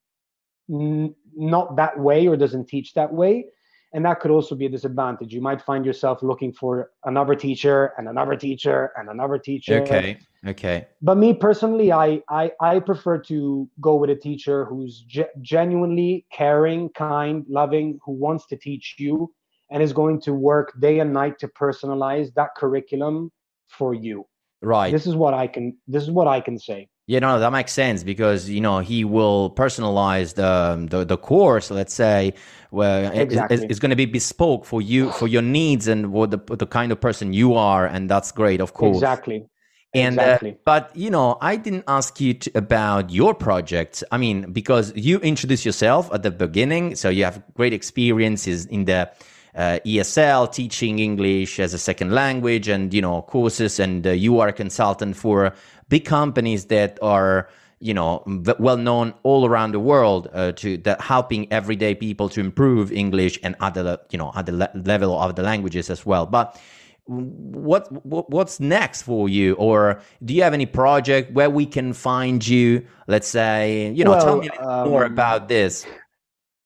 n- 0.71 1.15
not 1.37 1.77
that 1.77 2.01
way 2.01 2.27
or 2.27 2.39
doesn't 2.39 2.69
teach 2.69 2.95
that 2.95 3.13
way 3.13 3.49
and 3.93 4.05
that 4.05 4.21
could 4.21 4.31
also 4.31 4.55
be 4.55 4.67
a 4.67 4.69
disadvantage. 4.69 5.33
You 5.33 5.41
might 5.41 5.61
find 5.63 5.85
yourself 5.85 6.23
looking 6.23 6.53
for 6.53 6.91
another 7.05 7.35
teacher 7.35 7.93
and 7.99 8.09
another 8.09 8.37
teacher 8.37 8.93
and 8.97 9.09
another 9.09 9.39
teacher. 9.39 9.83
Okay 9.83 10.19
okay. 10.47 10.87
But 11.03 11.17
me 11.17 11.35
personally 11.35 11.93
i 11.93 12.23
i, 12.29 12.51
I 12.61 12.81
prefer 12.81 13.19
to 13.19 13.69
go 13.81 13.97
with 13.97 14.11
a 14.11 14.17
teacher 14.17 14.65
who's 14.65 15.05
ge- 15.07 15.33
genuinely 15.41 16.27
caring 16.33 16.89
kind 16.91 17.45
loving 17.49 17.99
who 18.05 18.13
wants 18.13 18.47
to 18.47 18.57
teach 18.57 18.97
you 18.99 19.33
and 19.71 19.83
is 19.83 19.93
going 19.93 20.21
to 20.23 20.33
work 20.33 20.79
day 20.81 20.99
and 20.99 21.13
night 21.13 21.39
to 21.41 21.49
personalize 21.49 22.33
that 22.35 22.51
curriculum 22.57 23.31
for 23.69 23.95
you. 23.95 24.27
Right. 24.63 24.93
This 24.93 25.07
is 25.07 25.15
what 25.15 25.35
i 25.35 25.47
can 25.47 25.77
this 25.87 26.03
is 26.03 26.11
what 26.11 26.27
i 26.27 26.41
can 26.41 26.59
say 26.59 26.89
yeah, 27.11 27.19
no, 27.19 27.41
that 27.41 27.51
makes 27.51 27.73
sense 27.73 28.05
because 28.05 28.49
you 28.49 28.61
know 28.61 28.79
he 28.79 29.05
will 29.05 29.51
personalize 29.51 30.35
the 30.35 30.87
the, 30.89 31.05
the 31.05 31.17
course. 31.17 31.69
Let's 31.69 31.93
say, 31.93 32.35
where 32.71 33.13
exactly. 33.13 33.57
it's, 33.57 33.65
it's 33.69 33.81
going 33.81 33.91
to 33.91 33.97
be 33.97 34.07
bespoke 34.07 34.65
for 34.65 34.81
you 34.81 35.11
for 35.11 35.27
your 35.27 35.43
needs 35.43 35.89
and 35.89 36.13
what 36.13 36.31
the 36.31 36.39
the 36.55 36.69
kind 36.69 36.93
of 36.93 37.01
person 37.01 37.33
you 37.33 37.55
are, 37.55 37.85
and 37.85 38.09
that's 38.09 38.31
great, 38.31 38.61
of 38.61 38.75
course. 38.75 38.97
Exactly. 38.97 39.45
And 39.93 40.21
uh, 40.21 40.23
exactly. 40.23 40.53
Uh, 40.53 40.65
but 40.65 40.93
you 40.95 41.11
know, 41.11 41.37
I 41.41 41.57
didn't 41.57 41.83
ask 41.89 42.21
you 42.21 42.35
to, 42.35 42.51
about 42.55 43.11
your 43.11 43.35
project. 43.35 44.05
I 44.13 44.17
mean, 44.17 44.53
because 44.53 44.93
you 44.95 45.19
introduced 45.19 45.65
yourself 45.65 46.15
at 46.15 46.23
the 46.23 46.31
beginning, 46.31 46.95
so 46.95 47.09
you 47.09 47.25
have 47.25 47.43
great 47.55 47.73
experiences 47.73 48.67
in 48.67 48.85
the 48.85 49.11
uh, 49.55 49.79
ESL, 49.85 50.53
teaching 50.53 50.99
English 50.99 51.59
as 51.59 51.75
a 51.75 51.79
second 51.79 52.13
language, 52.13 52.69
and 52.69 52.93
you 52.95 53.03
know 53.03 53.23
courses, 53.23 53.79
and 53.79 54.07
uh, 54.07 54.11
you 54.11 54.41
are 54.41 54.49
a 54.49 54.53
consultant 54.53 55.17
for 55.17 55.53
big 55.89 56.05
companies 56.05 56.67
that 56.67 56.99
are 57.03 57.49
you 57.81 57.95
know 57.95 58.23
well 58.59 58.77
known 58.77 59.15
all 59.23 59.47
around 59.47 59.73
the 59.73 59.81
world 59.81 60.29
uh, 60.33 60.53
to 60.53 60.77
that 60.79 61.01
helping 61.01 61.51
everyday 61.51 61.95
people 61.95 62.29
to 62.29 62.39
improve 62.39 62.93
english 62.93 63.39
and 63.43 63.57
other 63.61 63.99
you 64.11 64.19
know 64.19 64.29
other 64.35 64.53
le- 64.53 64.71
level 64.85 65.19
of 65.19 65.35
the 65.35 65.43
languages 65.43 65.91
as 65.91 66.05
well. 66.05 66.27
But 66.27 66.61
what, 67.07 67.91
what 68.07 68.31
what's 68.31 68.61
next 68.61 69.03
for 69.03 69.29
you? 69.29 69.55
Or 69.55 70.01
do 70.25 70.33
you 70.33 70.43
have 70.43 70.55
any 70.55 70.67
project 70.67 71.33
where 71.33 71.51
we 71.51 71.67
can 71.67 71.93
find 71.93 72.47
you 72.47 72.87
let's 73.07 73.27
say 73.27 73.91
you 73.93 74.05
know 74.05 74.13
well, 74.13 74.25
tell 74.25 74.37
me 74.41 74.49
um, 74.51 74.89
more 74.89 75.05
about 75.05 75.49
this 75.49 75.87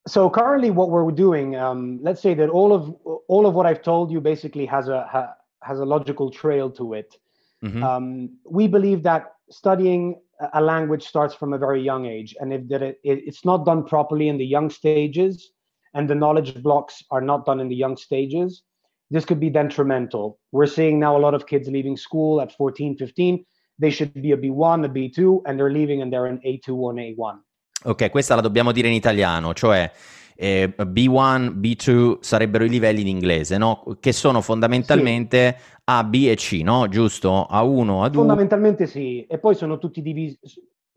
so 0.06 0.28
currently 0.28 0.70
what 0.70 0.90
we're 0.90 1.10
doing 1.10 1.56
um, 1.56 1.98
let's 2.02 2.20
say 2.20 2.34
that 2.34 2.48
all 2.50 2.72
of 2.72 2.90
all 3.28 3.46
of 3.46 3.54
what 3.54 3.66
i've 3.66 3.82
told 3.82 4.10
you 4.10 4.20
basically 4.20 4.66
has 4.66 4.88
a 4.88 5.06
ha, 5.10 5.34
has 5.62 5.80
a 5.80 5.84
logical 5.84 6.30
trail 6.30 6.70
to 6.70 6.94
it 6.94 7.16
Mm-hmm. 7.64 7.82
Um, 7.82 8.30
we 8.44 8.68
believe 8.68 9.02
that 9.04 9.32
studying 9.50 10.20
a 10.52 10.60
language 10.60 11.04
starts 11.04 11.34
from 11.34 11.52
a 11.52 11.58
very 11.58 11.80
young 11.80 12.06
age, 12.06 12.36
and 12.40 12.52
if 12.52 12.68
that 12.68 12.82
it, 12.82 12.98
it's 13.02 13.44
not 13.44 13.64
done 13.64 13.84
properly 13.84 14.28
in 14.28 14.36
the 14.36 14.44
young 14.44 14.68
stages, 14.68 15.52
and 15.94 16.08
the 16.08 16.14
knowledge 16.14 16.62
blocks 16.62 17.02
are 17.10 17.20
not 17.20 17.46
done 17.46 17.60
in 17.60 17.68
the 17.68 17.74
young 17.74 17.96
stages, 17.96 18.62
this 19.10 19.24
could 19.24 19.40
be 19.40 19.48
detrimental. 19.48 20.38
We're 20.52 20.66
seeing 20.66 20.98
now 20.98 21.16
a 21.16 21.22
lot 21.26 21.34
of 21.34 21.46
kids 21.46 21.68
leaving 21.68 21.96
school 21.96 22.40
at 22.40 22.52
14, 22.52 22.96
15. 22.96 23.44
They 23.78 23.90
should 23.90 24.12
be 24.14 24.32
a 24.32 24.36
B1, 24.36 24.84
a 24.84 24.88
B2, 24.88 25.42
and 25.46 25.58
they're 25.58 25.70
leaving 25.70 26.02
and 26.02 26.12
they're 26.12 26.26
an 26.26 26.40
A2 26.44 26.74
or 26.74 26.90
an 26.92 26.98
A1. 26.98 27.38
Ok, 27.84 28.10
questa 28.10 28.34
la 28.34 28.40
dobbiamo 28.40 28.72
dire 28.72 28.88
in 28.88 28.94
italiano, 28.94 29.52
cioè 29.52 29.90
eh, 30.36 30.74
B1, 30.76 31.54
B2 31.54 32.16
sarebbero 32.20 32.64
i 32.64 32.68
livelli 32.68 33.02
in 33.02 33.08
inglese, 33.08 33.56
no? 33.58 33.84
Che 34.00 34.12
sono 34.12 34.40
fondamentalmente 34.40 35.56
sì. 35.58 35.72
A, 35.84 36.04
B 36.04 36.26
e 36.28 36.34
C, 36.34 36.60
no? 36.62 36.88
Giusto? 36.88 37.46
A1, 37.50 38.06
A2. 38.06 38.12
Fondamentalmente 38.12 38.86
sì, 38.86 39.24
e 39.26 39.38
poi 39.38 39.54
sono 39.54 39.78
tutti 39.78 40.02
divisi, 40.02 40.38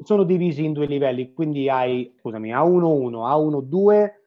sono 0.04 0.23
divisi 0.23 0.63
in 0.63 0.73
due 0.73 0.86
livelli, 0.86 1.34
quindi 1.34 1.69
hai, 1.69 2.13
scusami, 2.19 2.52
A1, 2.52 2.82
1, 2.82 3.28
A1, 3.28 3.62
2, 3.62 4.21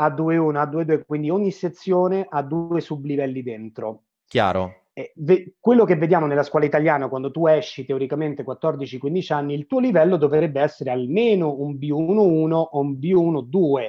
A2, 0.00 0.36
1, 0.36 0.62
A2, 0.62 0.80
2, 0.82 1.04
quindi 1.04 1.30
ogni 1.30 1.50
sezione 1.50 2.26
ha 2.28 2.42
due 2.42 2.80
sublivelli 2.80 3.42
dentro. 3.42 4.02
Chiaro. 4.26 4.81
Eh, 4.94 5.12
ve- 5.16 5.54
quello 5.58 5.84
che 5.84 5.96
vediamo 5.96 6.26
nella 6.26 6.42
scuola 6.42 6.66
italiana 6.66 7.08
quando 7.08 7.30
tu 7.30 7.46
esci 7.46 7.86
teoricamente 7.86 8.44
14-15 8.44 9.32
anni, 9.32 9.54
il 9.54 9.66
tuo 9.66 9.80
livello 9.80 10.16
dovrebbe 10.16 10.60
essere 10.60 10.90
almeno 10.90 11.54
un 11.58 11.74
B1-1 11.76 12.52
o 12.52 12.78
un 12.78 12.92
B1-2 12.92 13.88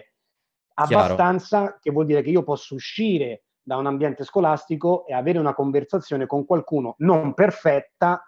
abbastanza 0.76 1.60
Chiaro. 1.60 1.78
che 1.82 1.92
vuol 1.92 2.06
dire 2.06 2.22
che 2.22 2.30
io 2.30 2.44
posso 2.44 2.76
uscire 2.76 3.44
da 3.62 3.78
un 3.78 3.86
ambiente 3.86 4.24
scolastico 4.24 5.06
e 5.06 5.14
avere 5.14 5.40
una 5.40 5.54
conversazione 5.54 6.26
con 6.26 6.46
qualcuno 6.46 6.96
non 7.00 7.34
perfetta, 7.34 8.22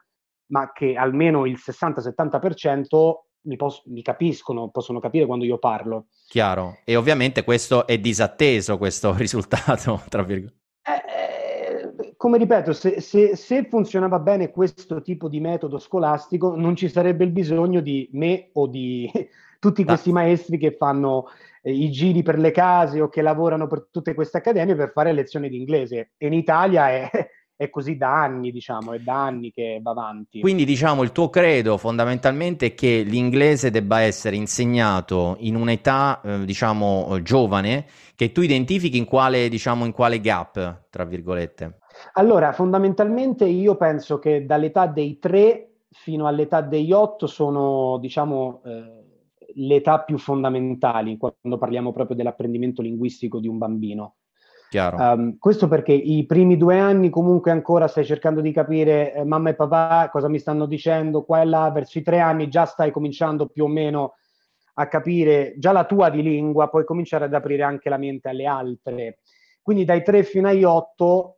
ma 0.48 0.72
che 0.72 0.96
almeno 0.96 1.46
il 1.46 1.58
60-70% 1.60 3.14
mi, 3.42 3.56
posso, 3.58 3.84
mi, 3.88 4.02
capiscono, 4.02 4.70
possono 4.70 5.00
capire 5.00 5.26
quando 5.26 5.46
io 5.46 5.58
parlo. 5.58 6.08
Chiaro, 6.28 6.80
e 6.84 6.96
ovviamente 6.96 7.44
questo 7.44 7.86
è 7.86 7.98
disatteso, 8.00 8.78
questo 8.78 9.14
risultato, 9.18 10.02
tra 10.10 10.24
virgolette. 10.24 10.64
Come 12.26 12.40
ripeto, 12.40 12.74
se, 12.74 13.02
se, 13.02 13.36
se, 13.36 13.68
funzionava 13.70 14.18
bene 14.18 14.50
questo 14.50 15.04
tipo 15.04 15.30
di 15.30 15.40
metodo 15.40 15.78
scolastico, 15.78 16.56
non 16.56 16.76
ci 16.76 16.90
sarebbe 16.90 17.24
il 17.24 17.30
bisogno 17.30 17.82
di 17.82 18.10
me 18.14 18.50
o 18.54 18.66
di 18.66 19.08
tutti 19.62 19.84
questi 19.84 20.12
maestri 20.12 20.58
che 20.58 20.72
fanno 20.76 21.26
eh, 21.62 21.72
i 21.72 21.92
giri 21.92 22.24
per 22.24 22.40
le 22.40 22.50
case 22.50 23.00
o 23.00 23.10
che 23.10 23.22
lavorano 23.22 23.68
per 23.68 23.90
tutte 23.92 24.16
queste 24.16 24.38
accademie 24.38 24.74
per 24.74 24.92
fare 24.92 25.14
lezioni 25.14 25.50
di 25.50 25.58
inglese. 25.58 26.14
E 26.18 26.26
in 26.26 26.34
Italia 26.34 26.90
è, 26.90 27.12
è 27.56 27.70
così 27.70 27.96
da 27.96 28.24
anni, 28.24 28.50
diciamo, 28.50 28.94
è 28.94 29.00
da 29.02 29.24
anni 29.24 29.52
che 29.52 29.80
va 29.84 29.92
avanti. 29.92 30.40
Quindi, 30.40 30.66
diciamo, 30.66 31.04
il 31.04 31.12
tuo 31.12 31.30
credo 31.30 31.78
fondamentalmente 31.78 32.66
è 32.66 32.74
che 32.74 33.04
l'inglese 33.06 33.70
debba 33.70 34.00
essere 34.00 34.36
insegnato 34.36 35.36
in 35.42 35.56
un'età, 35.56 36.22
eh, 36.24 36.44
diciamo, 36.44 37.22
giovane, 37.22 37.86
che 38.16 38.32
tu 38.32 38.42
identifichi 38.42 38.98
in 38.98 39.06
quale, 39.06 39.48
diciamo, 39.48 39.86
in 39.86 39.92
quale 39.92 40.20
gap, 40.20 40.88
tra 40.90 41.06
virgolette. 41.06 41.82
Allora, 42.14 42.52
fondamentalmente 42.52 43.46
io 43.46 43.76
penso 43.76 44.20
che 44.20 44.46
dall'età 44.46 44.88
dei 44.88 45.20
tre 45.20 45.70
fino 45.90 46.28
all'età 46.28 46.62
degli 46.62 46.92
otto 46.92 47.28
sono, 47.28 47.98
diciamo, 48.00 48.62
eh, 48.66 49.04
le 49.56 49.76
età 49.76 50.02
più 50.02 50.18
fondamentali 50.18 51.18
quando 51.18 51.58
parliamo 51.58 51.92
proprio 51.94 52.16
dell'apprendimento 52.16 52.82
linguistico 52.82 53.40
di 53.40 53.48
un 53.48 53.58
bambino. 53.58 54.16
Um, 55.14 55.38
questo 55.38 55.68
perché 55.68 55.94
i 55.94 56.26
primi 56.26 56.58
due 56.58 56.78
anni 56.78 57.10
comunque 57.10 57.52
ancora 57.52 57.88
stai 57.88 58.04
cercando 58.04 58.42
di 58.42 58.52
capire 58.52 59.14
eh, 59.14 59.24
mamma 59.24 59.52
e 59.52 59.56
papà 59.56 60.10
cosa 60.12 60.28
mi 60.28 60.40
stanno 60.40 60.66
dicendo 60.66 61.24
qua 61.24 61.42
e 61.42 61.46
là, 61.46 61.70
verso 61.72 61.98
i 61.98 62.02
tre 62.02 62.20
anni 62.20 62.50
già 62.50 62.66
stai 62.66 62.92
cominciando 62.92 63.48
più 63.48 63.66
o 63.66 63.68
meno 63.68 64.16
a 64.74 64.88
capire 64.88 65.54
già 65.58 65.72
la 65.72 65.86
tua 65.86 66.10
di 66.10 66.22
lingua, 66.22 66.68
puoi 66.68 66.84
cominciare 66.84 67.26
ad 67.26 67.34
aprire 67.34 67.64
anche 67.64 67.88
la 67.90 67.98
mente 67.98 68.28
alle 68.28 68.46
altre. 68.46 69.20
Quindi 69.62 69.86
dai 69.86 70.04
tre 70.04 70.24
fino 70.24 70.50
agli 70.50 70.64
otto 70.64 71.38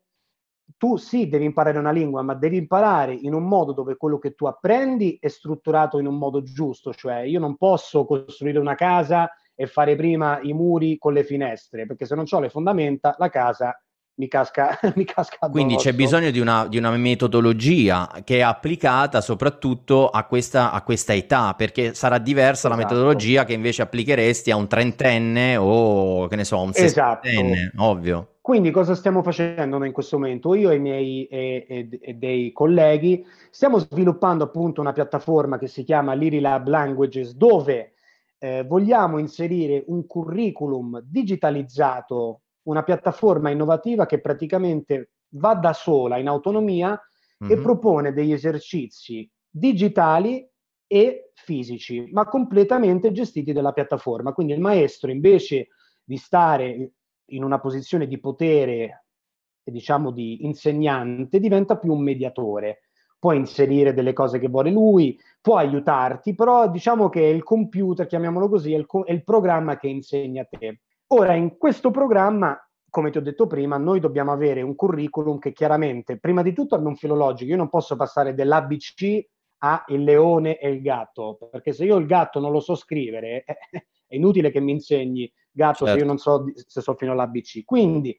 tu 0.75 0.97
sì 0.97 1.29
devi 1.29 1.45
imparare 1.45 1.77
una 1.77 1.91
lingua, 1.91 2.21
ma 2.21 2.33
devi 2.33 2.57
imparare 2.57 3.13
in 3.13 3.33
un 3.33 3.43
modo 3.47 3.71
dove 3.71 3.95
quello 3.95 4.19
che 4.19 4.33
tu 4.35 4.45
apprendi 4.45 5.17
è 5.19 5.27
strutturato 5.27 5.99
in 5.99 6.07
un 6.07 6.17
modo 6.17 6.43
giusto, 6.43 6.93
cioè 6.93 7.19
io 7.19 7.39
non 7.39 7.55
posso 7.55 8.05
costruire 8.05 8.59
una 8.59 8.75
casa 8.75 9.31
e 9.55 9.65
fare 9.65 9.95
prima 9.95 10.39
i 10.41 10.53
muri 10.53 10.97
con 10.97 11.13
le 11.13 11.23
finestre, 11.23 11.85
perché 11.85 12.05
se 12.05 12.15
non 12.15 12.25
ho 12.29 12.39
le 12.39 12.49
fondamenta 12.49 13.15
la 13.17 13.29
casa 13.29 13.79
mi 14.17 14.27
casca, 14.27 14.79
mi 14.95 15.05
casca 15.05 15.49
Quindi 15.49 15.75
c'è 15.75 15.93
bisogno 15.93 16.31
di 16.31 16.39
una, 16.39 16.67
di 16.67 16.77
una, 16.77 16.91
metodologia 16.91 18.09
che 18.23 18.37
è 18.37 18.41
applicata 18.41 19.21
soprattutto 19.21 20.09
a 20.09 20.25
questa, 20.25 20.71
a 20.71 20.81
questa 20.81 21.13
età, 21.13 21.53
perché 21.53 21.93
sarà 21.93 22.17
diversa 22.17 22.67
esatto. 22.67 22.75
la 22.75 22.87
metodologia 22.87 23.45
che 23.45 23.53
invece 23.53 23.83
applicheresti 23.83 24.51
a 24.51 24.55
un 24.55 24.67
trentenne 24.67 25.57
o 25.57 26.27
che 26.27 26.35
ne 26.35 26.43
so, 26.43 26.59
un 26.59 26.71
esatto. 26.73 27.27
sessantenne, 27.27 27.73
ovvio. 27.77 28.36
Quindi 28.47 28.71
cosa 28.71 28.95
stiamo 28.95 29.23
facendo 29.23 29.77
noi 29.77 29.87
in 29.87 29.93
questo 29.93 30.17
momento? 30.17 30.55
Io 30.55 30.69
e 30.69 30.75
i 30.75 30.79
miei 30.79 31.25
e, 31.25 31.65
e, 31.67 31.89
e 31.99 32.13
dei 32.13 32.53
colleghi 32.53 33.25
stiamo 33.49 33.77
sviluppando 33.77 34.45
appunto 34.45 34.79
una 34.79 34.93
piattaforma 34.93 35.57
che 35.57 35.67
si 35.67 35.83
chiama 35.83 36.13
Lirilab 36.13 36.65
Languages 36.65 37.35
dove 37.35 37.95
eh, 38.37 38.63
vogliamo 38.65 39.17
inserire 39.17 39.83
un 39.87 40.07
curriculum 40.07 41.01
digitalizzato, 41.03 42.43
una 42.69 42.83
piattaforma 42.83 43.49
innovativa 43.49 44.05
che 44.05 44.21
praticamente 44.21 45.09
va 45.31 45.53
da 45.55 45.73
sola 45.73 46.15
in 46.15 46.29
autonomia 46.29 46.97
mm-hmm. 47.43 47.51
e 47.51 47.61
propone 47.61 48.13
degli 48.13 48.31
esercizi 48.31 49.29
digitali 49.49 50.49
e 50.87 51.31
fisici, 51.33 52.07
ma 52.13 52.23
completamente 52.23 53.11
gestiti 53.11 53.51
dalla 53.51 53.73
piattaforma. 53.73 54.31
Quindi 54.31 54.53
il 54.53 54.61
maestro 54.61 55.11
invece 55.11 55.67
di 56.05 56.15
stare 56.15 56.93
in 57.27 57.43
una 57.43 57.59
posizione 57.59 58.07
di 58.07 58.19
potere, 58.19 59.05
diciamo 59.63 60.11
di 60.11 60.45
insegnante, 60.45 61.39
diventa 61.39 61.77
più 61.77 61.93
un 61.93 62.01
mediatore. 62.01 62.81
Può 63.19 63.31
inserire 63.31 63.93
delle 63.93 64.13
cose 64.13 64.37
che 64.39 64.47
vuole 64.47 64.69
lui, 64.69 65.19
può 65.41 65.57
aiutarti, 65.57 66.35
però 66.35 66.69
diciamo 66.69 67.09
che 67.09 67.21
il 67.21 67.43
computer, 67.43 68.05
chiamiamolo 68.05 68.47
così, 68.47 68.73
è 68.73 68.77
il, 68.77 68.85
è 69.05 69.11
il 69.11 69.23
programma 69.23 69.77
che 69.77 69.87
insegna 69.87 70.43
a 70.43 70.47
te. 70.49 70.81
Ora, 71.07 71.33
in 71.33 71.57
questo 71.57 71.89
programma 71.89 72.59
come 72.89 73.11
ti 73.11 73.17
ho 73.17 73.21
detto 73.21 73.47
prima, 73.47 73.77
noi 73.77 73.99
dobbiamo 73.99 74.31
avere 74.31 74.61
un 74.61 74.73
curriculum 74.73 75.39
che 75.39 75.51
chiaramente, 75.51 76.17
prima 76.17 76.41
di 76.41 76.53
tutto, 76.53 76.75
abbia 76.75 76.87
un 76.87 76.95
filologico. 76.95 77.51
Io 77.51 77.57
non 77.57 77.69
posso 77.69 77.95
passare 77.95 78.33
dell'ABC 78.33 79.27
a 79.59 79.83
il 79.87 80.03
leone 80.03 80.57
e 80.57 80.69
il 80.69 80.81
gatto, 80.81 81.37
perché 81.51 81.73
se 81.73 81.85
io 81.85 81.97
il 81.97 82.05
gatto 82.05 82.39
non 82.39 82.51
lo 82.51 82.59
so 82.59 82.75
scrivere, 82.75 83.43
è 84.07 84.15
inutile 84.15 84.51
che 84.51 84.59
mi 84.59 84.71
insegni 84.71 85.31
gatto 85.57 85.85
certo. 85.85 85.93
se 85.93 85.99
io 85.99 86.05
non 86.05 86.17
so 86.17 86.45
se 86.55 86.81
so 86.81 86.93
fino 86.93 87.11
all'ABC. 87.11 87.65
Quindi 87.65 88.17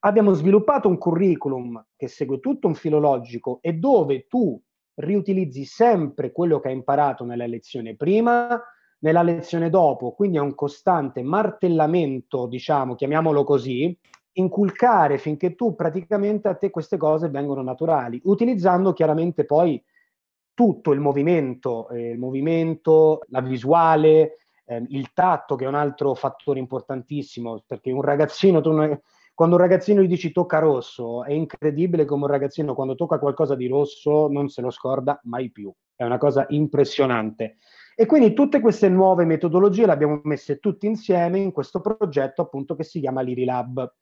abbiamo 0.00 0.32
sviluppato 0.32 0.88
un 0.88 0.96
curriculum 0.96 1.84
che 1.96 2.06
segue 2.06 2.38
tutto 2.38 2.68
un 2.68 2.74
filologico 2.74 3.58
e 3.60 3.74
dove 3.74 4.26
tu 4.26 4.58
riutilizzi 4.94 5.64
sempre 5.64 6.32
quello 6.32 6.60
che 6.60 6.68
hai 6.68 6.74
imparato 6.74 7.24
nella 7.24 7.46
lezione 7.46 7.96
prima, 7.96 8.58
nella 9.00 9.22
lezione 9.22 9.68
dopo, 9.68 10.12
quindi 10.12 10.38
è 10.38 10.40
un 10.40 10.54
costante 10.54 11.22
martellamento, 11.22 12.46
diciamo, 12.46 12.94
chiamiamolo 12.94 13.44
così, 13.44 13.96
inculcare 14.38 15.18
finché 15.18 15.54
tu 15.54 15.74
praticamente 15.74 16.48
a 16.48 16.54
te 16.54 16.70
queste 16.70 16.96
cose 16.96 17.28
vengono 17.28 17.62
naturali, 17.62 18.20
utilizzando 18.24 18.92
chiaramente 18.94 19.44
poi 19.44 19.82
tutto 20.54 20.92
il 20.92 21.00
movimento, 21.00 21.90
eh, 21.90 22.12
il 22.12 22.18
movimento, 22.18 23.20
la 23.28 23.42
visuale, 23.42 24.45
eh, 24.66 24.84
il 24.88 25.12
tatto 25.12 25.56
che 25.56 25.64
è 25.64 25.68
un 25.68 25.74
altro 25.74 26.14
fattore 26.14 26.58
importantissimo, 26.58 27.62
perché 27.66 27.90
un 27.90 28.02
ragazzino, 28.02 28.60
tu 28.60 28.70
quando 29.34 29.56
un 29.56 29.60
ragazzino 29.60 30.02
gli 30.02 30.08
dici 30.08 30.32
tocca 30.32 30.58
rosso, 30.58 31.22
è 31.22 31.32
incredibile 31.32 32.06
come 32.06 32.24
un 32.24 32.30
ragazzino 32.30 32.74
quando 32.74 32.94
tocca 32.94 33.18
qualcosa 33.18 33.54
di 33.54 33.68
rosso 33.68 34.28
non 34.28 34.48
se 34.48 34.62
lo 34.62 34.70
scorda 34.70 35.20
mai 35.24 35.50
più. 35.50 35.70
È 35.94 36.04
una 36.04 36.16
cosa 36.16 36.46
impressionante. 36.48 37.58
E 37.94 38.06
quindi 38.06 38.32
tutte 38.32 38.60
queste 38.60 38.88
nuove 38.88 39.26
metodologie 39.26 39.84
le 39.86 39.92
abbiamo 39.92 40.20
messe 40.24 40.58
tutte 40.58 40.86
insieme 40.86 41.38
in 41.38 41.52
questo 41.52 41.80
progetto 41.80 42.42
appunto 42.42 42.74
che 42.74 42.84
si 42.84 42.98
chiama 42.98 43.20
Lirilab. 43.20 43.92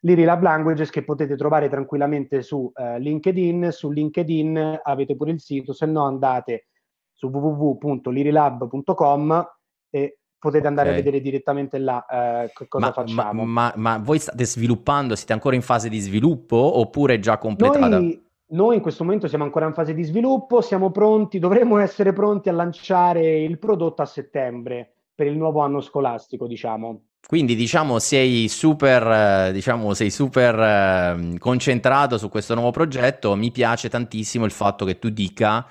Lirilab 0.00 0.42
Languages 0.42 0.88
che 0.88 1.04
potete 1.04 1.36
trovare 1.36 1.68
tranquillamente 1.68 2.40
su 2.40 2.72
uh, 2.74 2.96
LinkedIn. 2.96 3.68
Su 3.72 3.90
LinkedIn 3.90 4.80
avete 4.82 5.14
pure 5.14 5.32
il 5.32 5.40
sito, 5.40 5.74
se 5.74 5.84
no 5.84 6.06
andate 6.06 6.68
su 7.12 7.28
www.lirilab.com 7.28 9.59
e 9.90 10.18
potete 10.40 10.66
andare 10.66 10.88
okay. 10.88 11.00
a 11.00 11.04
vedere 11.04 11.22
direttamente 11.22 11.78
là 11.78 12.04
eh, 12.06 12.52
cosa 12.66 12.86
ma, 12.86 12.92
facciamo. 12.92 13.44
Ma, 13.44 13.72
ma, 13.72 13.72
ma, 13.76 13.98
voi 13.98 14.18
state 14.18 14.44
sviluppando, 14.44 15.14
siete 15.14 15.34
ancora 15.34 15.54
in 15.54 15.62
fase 15.62 15.88
di 15.88 15.98
sviluppo 15.98 16.56
oppure 16.56 17.18
già 17.20 17.36
completata? 17.36 17.88
Noi, 17.88 18.22
noi, 18.48 18.76
in 18.76 18.82
questo 18.82 19.04
momento 19.04 19.28
siamo 19.28 19.44
ancora 19.44 19.66
in 19.66 19.74
fase 19.74 19.92
di 19.92 20.02
sviluppo, 20.02 20.62
siamo 20.62 20.90
pronti, 20.90 21.38
dovremmo 21.38 21.78
essere 21.78 22.12
pronti 22.12 22.48
a 22.48 22.52
lanciare 22.52 23.42
il 23.42 23.58
prodotto 23.58 24.00
a 24.00 24.06
settembre 24.06 24.94
per 25.14 25.26
il 25.26 25.36
nuovo 25.36 25.60
anno 25.60 25.82
scolastico, 25.82 26.46
diciamo. 26.46 27.02
Quindi 27.26 27.54
diciamo 27.54 27.98
sei 27.98 28.48
super, 28.48 29.52
diciamo, 29.52 29.92
sei 29.92 30.10
super 30.10 30.58
eh, 30.58 31.38
concentrato 31.38 32.16
su 32.16 32.30
questo 32.30 32.54
nuovo 32.54 32.70
progetto, 32.70 33.36
mi 33.36 33.50
piace 33.50 33.90
tantissimo 33.90 34.46
il 34.46 34.50
fatto 34.50 34.86
che 34.86 34.98
tu 34.98 35.10
dica 35.10 35.66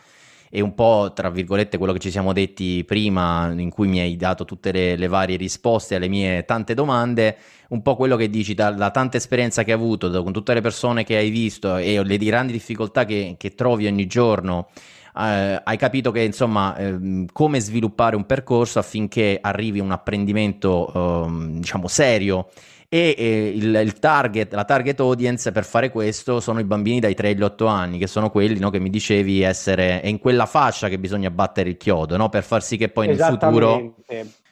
e 0.50 0.62
un 0.62 0.74
po' 0.74 1.12
tra 1.14 1.30
virgolette 1.30 1.78
quello 1.78 1.93
che 1.93 2.00
ci 2.00 2.12
siamo 2.12 2.34
detti 2.34 2.84
prima 2.84 3.52
in 3.52 3.70
cui 3.70 3.88
mi 3.88 4.00
hai 4.00 4.16
dato 4.16 4.45
tutte 4.45 4.72
le, 4.72 4.95
le 4.95 5.08
varie 5.08 5.38
risposte 5.38 5.95
alle 5.95 6.08
mie 6.08 6.43
tante 6.45 6.74
domande 6.74 7.38
un 7.70 7.82
po' 7.82 7.95
quello 7.95 8.16
che 8.16 8.30
dici 8.30 8.54
dalla 8.54 8.89
tanta 8.89 9.18
esperienza 9.18 9.64
che 9.64 9.72
hai 9.72 9.78
avuto 9.78 10.08
da, 10.08 10.22
con 10.24 10.34
tutte 10.34 10.54
le 10.54 10.62
persone 10.62 11.04
che 11.04 11.18
hai 11.18 11.30
visto 11.30 11.78
e 11.78 12.04
le 12.04 12.18
grandi 12.18 12.52
difficoltà 12.52 13.06
che, 13.06 13.36
che 13.38 13.54
trovi 13.54 13.86
ogni 13.86 14.08
giorno 14.08 14.70
eh, 15.16 15.62
hai 15.64 15.78
capito 15.78 16.12
che 16.12 16.22
insomma 16.22 16.76
eh, 16.76 17.26
come 17.32 17.60
sviluppare 17.60 18.16
un 18.16 18.26
percorso 18.26 18.80
affinché 18.80 19.38
arrivi 19.41 19.80
un 19.80 19.91
apprendimento 19.91 21.28
eh, 21.28 21.58
diciamo 21.60 21.88
serio 21.88 22.50
e 22.92 23.14
eh, 23.16 23.54
il, 23.56 23.80
il, 23.84 23.94
target, 24.00 24.52
la 24.54 24.66
target 24.66 25.00
audience 25.00 25.52
per 25.52 25.64
fare 25.64 25.92
questo 25.92 26.40
sono 26.40 26.60
i 26.60 26.64
bambini 26.64 27.00
dai 27.00 27.14
3 27.14 27.30
agli 27.30 27.44
8 27.44 27.68
anni, 27.68 28.00
che 28.00 28.08
sono 28.08 28.32
quelli 28.32 28.58
no, 28.58 28.72
che 28.72 28.80
mi 28.80 28.90
dicevi 28.90 29.42
essere, 29.42 30.02
è 30.02 30.08
in 30.08 30.18
quella 30.18 30.48
fascia 30.48 30.90
che 30.90 30.98
bisogna 30.98 31.30
battere 31.30 31.70
il 31.70 31.78
chiodo, 31.78 32.18
no, 32.18 32.30
per 32.30 32.44
far 32.44 32.64
sì 32.64 32.78
che 32.78 32.90
poi 32.90 33.08
nel 33.08 33.20
futuro... 33.20 33.96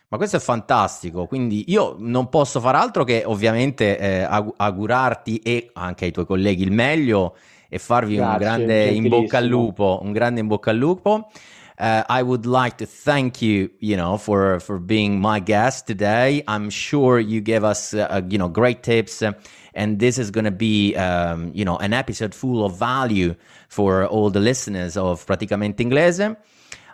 Ma 0.09 0.15
questo 0.15 0.37
è 0.37 0.39
fantastico, 0.39 1.25
quindi 1.25 1.65
io 1.67 1.97
non 1.99 2.29
posso 2.29 2.61
far 2.61 2.75
altro 2.75 3.03
che 3.03 3.23
ovviamente 3.25 3.97
eh, 3.97 4.21
augurarti 4.55 5.39
e 5.39 5.71
anche 5.73 6.05
ai 6.05 6.11
tuoi 6.11 6.25
colleghi 6.25 6.63
il 6.63 6.71
meglio 6.71 7.35
e 7.67 7.77
farvi 7.77 8.15
Grazie, 8.15 8.31
un 8.31 8.39
grande 8.39 8.85
in 8.85 9.07
bocca 9.09 9.39
al 9.39 9.47
lupo, 9.47 9.99
un 10.01 10.13
grande 10.13 10.39
in 10.39 10.47
bocca 10.47 10.69
al 10.71 10.77
lupo. 10.77 11.29
Uh, 11.77 12.03
I 12.09 12.23
would 12.23 12.47
like 12.47 12.79
to 12.79 12.87
thank 12.87 13.41
you, 13.41 13.69
you 13.79 13.97
know, 13.97 14.17
for 14.17 14.59
for 14.59 14.79
being 14.79 15.19
my 15.21 15.39
guest 15.39 15.85
today. 15.85 16.43
I'm 16.47 16.71
sure 16.71 17.19
you 17.19 17.39
gave 17.39 17.63
us, 17.63 17.93
uh, 17.93 18.21
you 18.27 18.39
know, 18.39 18.47
great 18.47 18.81
tips, 18.81 19.21
uh, 19.21 19.33
and 19.75 19.99
this 19.99 20.17
is 20.17 20.31
going 20.31 20.45
to 20.45 20.51
be, 20.51 20.95
um, 20.95 21.51
you 21.53 21.63
know, 21.63 21.77
an 21.77 21.93
episode 21.93 22.33
full 22.33 22.65
of 22.65 22.79
value 22.79 23.35
for 23.69 24.07
all 24.07 24.31
the 24.31 24.39
listeners 24.39 24.97
of 24.97 25.23
Praticamente 25.27 25.77
Inglese. 25.77 26.35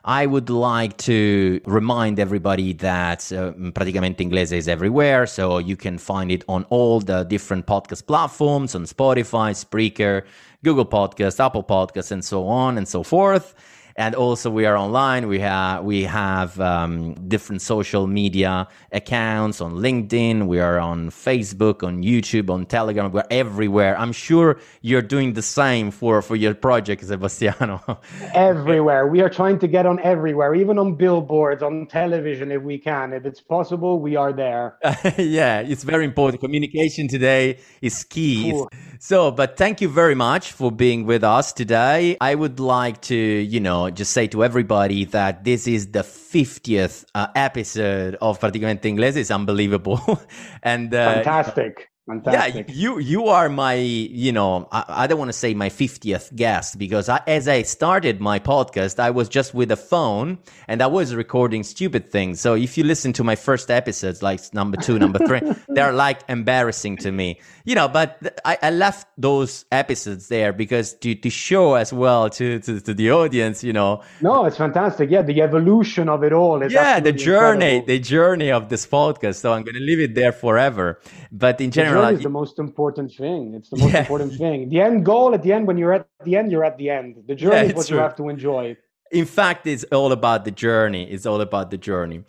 I 0.04 0.26
would 0.26 0.50
like 0.50 0.98
to 0.98 1.62
remind 1.64 2.20
everybody 2.20 2.74
that 2.74 3.32
uh, 3.32 3.54
Praticamente 3.72 4.18
Inglese 4.18 4.52
is 4.52 4.68
everywhere, 4.68 5.28
so 5.28 5.60
you 5.60 5.78
can 5.78 5.98
find 5.98 6.30
it 6.30 6.44
on 6.50 6.66
all 6.66 7.00
the 7.00 7.24
different 7.24 7.68
podcast 7.68 8.06
platforms 8.06 8.76
on 8.76 8.84
Spotify, 8.84 9.56
Spreaker, 9.56 10.24
Google 10.62 10.86
Podcast, 10.86 11.40
Apple 11.40 11.64
Podcasts, 11.64 12.12
and 12.12 12.26
so 12.26 12.48
on 12.48 12.78
and 12.78 12.86
so 12.86 13.02
forth 13.02 13.56
and 13.96 14.16
also 14.16 14.50
we 14.50 14.66
are 14.66 14.76
online. 14.76 15.28
We 15.28 15.40
have 15.40 15.84
we 15.84 16.04
have 16.04 16.60
um, 16.60 17.14
different 17.28 17.62
social 17.62 18.08
media 18.08 18.68
accounts 18.92 19.62
on 19.62 19.76
LinkedIn. 19.76 20.48
We 20.48 20.60
are 20.60 20.80
on 20.80 21.10
Facebook, 21.10 21.84
on 21.84 22.04
YouTube, 22.04 22.50
on 22.50 22.66
Telegram. 22.66 23.12
We're 23.12 23.24
everywhere. 23.30 23.98
I'm 23.98 24.12
sure 24.12 24.60
you're 24.82 25.02
doing 25.02 25.34
the 25.34 25.42
same 25.42 25.92
for 25.92 26.22
for 26.22 26.36
your 26.36 26.54
project, 26.54 27.06
Sebastiano. 27.06 28.00
everywhere. 28.34 29.08
We 29.08 29.22
are 29.22 29.30
trying 29.30 29.60
to 29.60 29.68
get 29.68 29.86
on 29.86 30.00
everywhere, 30.00 30.56
even 30.56 30.80
on 30.80 30.96
billboards, 30.96 31.62
on 31.62 31.88
television, 31.88 32.52
if 32.52 32.62
we 32.62 32.78
can. 32.78 33.14
If 33.14 33.26
it's 33.26 33.42
possible, 33.42 34.00
we 34.00 34.16
are 34.16 34.34
there. 34.34 34.78
yeah, 35.18 35.60
it's 35.60 35.84
very 35.84 36.06
important. 36.06 36.42
Communication 36.42 37.08
today 37.08 37.60
is 37.82 38.04
key. 38.04 38.52
Cool. 38.52 38.70
So, 39.06 39.32
but 39.32 39.58
thank 39.58 39.82
you 39.82 39.90
very 39.90 40.16
much 40.16 40.54
for 40.54 40.72
being 40.72 41.06
with 41.06 41.26
us 41.26 41.52
today. 41.52 42.16
I 42.22 42.36
would 42.36 42.62
like 42.62 43.02
to, 43.02 43.18
you 43.18 43.60
know, 43.60 43.90
just 43.90 44.14
say 44.14 44.28
to 44.28 44.46
everybody 44.46 45.04
that 45.04 45.44
this 45.44 45.68
is 45.68 45.92
the 45.92 46.04
50th 46.04 47.04
uh, 47.14 47.28
episode 47.36 48.16
of 48.22 48.40
Praticamente 48.40 48.84
Inglese. 48.84 49.18
It's 49.18 49.30
unbelievable. 49.30 50.22
and 50.64 50.96
uh, 50.96 51.16
fantastic. 51.16 51.92
Fantastic. 52.06 52.68
Yeah, 52.68 52.76
you 52.76 53.00
you 53.00 53.28
are 53.28 53.48
my 53.48 53.76
you 53.76 54.34
know 54.34 54.68
I, 54.74 54.84
I 54.90 55.08
don't 55.08 55.18
want 55.18 55.30
to 55.30 55.34
say 55.34 55.54
my 55.54 55.70
fiftieth 55.70 56.36
guest 56.36 56.78
because 56.78 57.08
I, 57.08 57.22
as 57.28 57.48
I 57.48 57.62
started 57.62 58.20
my 58.20 58.40
podcast, 58.40 59.00
I 59.00 59.10
was 59.10 59.30
just 59.30 59.54
with 59.54 59.72
a 59.72 59.78
phone 59.78 60.38
and 60.68 60.82
I 60.82 60.88
was 60.88 61.16
recording 61.16 61.64
stupid 61.64 62.12
things. 62.12 62.42
So 62.42 62.56
if 62.56 62.78
you 62.78 62.84
listen 62.84 63.14
to 63.14 63.24
my 63.24 63.38
first 63.38 63.72
episodes, 63.72 64.22
like 64.22 64.42
number 64.54 64.76
two, 64.76 65.00
number 65.00 65.26
three, 65.26 65.40
they're 65.70 65.94
like 65.94 66.20
embarrassing 66.28 66.98
to 66.98 67.12
me, 67.14 67.40
you 67.64 67.74
know. 67.74 67.88
But 67.88 68.42
I, 68.44 68.58
I 68.62 68.70
left 68.72 69.08
those 69.18 69.64
episodes 69.72 70.28
there 70.28 70.52
because 70.52 70.96
to 70.96 71.16
to 71.16 71.30
show 71.30 71.76
as 71.76 71.94
well 71.94 72.30
to 72.32 72.60
to, 72.60 72.82
to 72.82 72.94
the 72.94 73.12
audience, 73.12 73.64
you 73.64 73.72
know. 73.72 74.04
No, 74.20 74.44
it's 74.44 74.58
fantastic. 74.58 75.10
Yeah, 75.10 75.22
the 75.22 75.42
evolution 75.42 76.10
of 76.10 76.22
it 76.26 76.34
all. 76.34 76.70
Yeah, 76.70 77.00
the 77.00 77.14
journey, 77.14 77.78
incredible. 77.78 77.88
the 77.88 78.00
journey 78.00 78.52
of 78.52 78.68
this 78.68 78.86
podcast. 78.86 79.36
So 79.36 79.54
I'm 79.54 79.64
going 79.64 79.76
to 79.76 79.80
leave 79.80 80.02
it 80.02 80.16
there 80.16 80.34
forever. 80.34 81.00
But 81.32 81.62
in 81.62 81.72
general 81.72 81.93
is 82.02 82.22
the 82.22 82.30
most 82.30 82.60
important 82.60 83.14
thing. 83.14 83.54
It's 83.56 83.70
the 83.70 83.78
most 83.84 83.94
yeah. 83.94 84.02
important 84.02 84.34
thing. 84.36 84.70
The 84.70 84.82
end 84.82 85.06
goal 85.06 85.34
at 85.34 85.44
the 85.44 85.52
end, 85.54 85.68
when 85.68 85.78
you're 85.78 85.94
at 85.94 86.08
the 86.24 86.36
end, 86.36 86.52
you're 86.52 86.66
at 86.66 86.78
the 86.78 86.90
end. 86.90 87.24
The 87.28 87.36
journey 87.36 87.56
yeah, 87.56 87.64
is 87.64 87.74
what 87.74 87.88
true. 87.88 87.98
you 87.98 88.04
have 88.04 88.16
to 88.18 88.30
enjoy. 88.30 88.78
In 89.12 89.26
fact, 89.26 89.68
it's 89.68 89.84
all 89.86 90.12
about 90.12 90.46
the 90.46 90.52
journey. 90.52 91.04
It's 91.10 91.26
all 91.26 91.42
about 91.42 91.72
the 91.72 91.78
journey. 91.78 92.24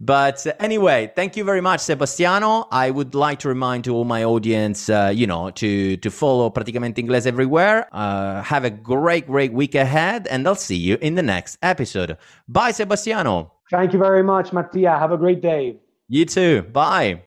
But 0.00 0.46
uh, 0.46 0.54
anyway, 0.58 1.12
thank 1.14 1.36
you 1.36 1.44
very 1.44 1.60
much, 1.60 1.80
Sebastiano. 1.80 2.66
I 2.72 2.90
would 2.90 3.14
like 3.14 3.40
to 3.40 3.48
remind 3.48 3.84
to 3.84 3.94
all 3.94 4.04
my 4.04 4.24
audience, 4.24 4.88
uh, 4.88 5.12
you 5.14 5.26
know, 5.26 5.50
to 5.50 5.96
to 5.98 6.10
follow 6.10 6.48
Praticamente 6.48 6.98
Inglese 6.98 7.26
everywhere. 7.26 7.86
Uh, 7.92 8.42
have 8.42 8.64
a 8.64 8.70
great, 8.70 9.26
great 9.26 9.52
week 9.52 9.74
ahead, 9.74 10.26
and 10.28 10.48
I'll 10.48 10.54
see 10.54 10.78
you 10.78 10.96
in 11.02 11.16
the 11.16 11.22
next 11.22 11.58
episode. 11.62 12.16
Bye, 12.48 12.72
Sebastiano. 12.72 13.52
Thank 13.70 13.92
you 13.92 13.98
very 13.98 14.22
much, 14.22 14.52
Mattia. 14.54 14.98
Have 14.98 15.12
a 15.12 15.18
great 15.18 15.42
day. 15.42 15.76
You 16.08 16.24
too. 16.24 16.62
Bye. 16.62 17.18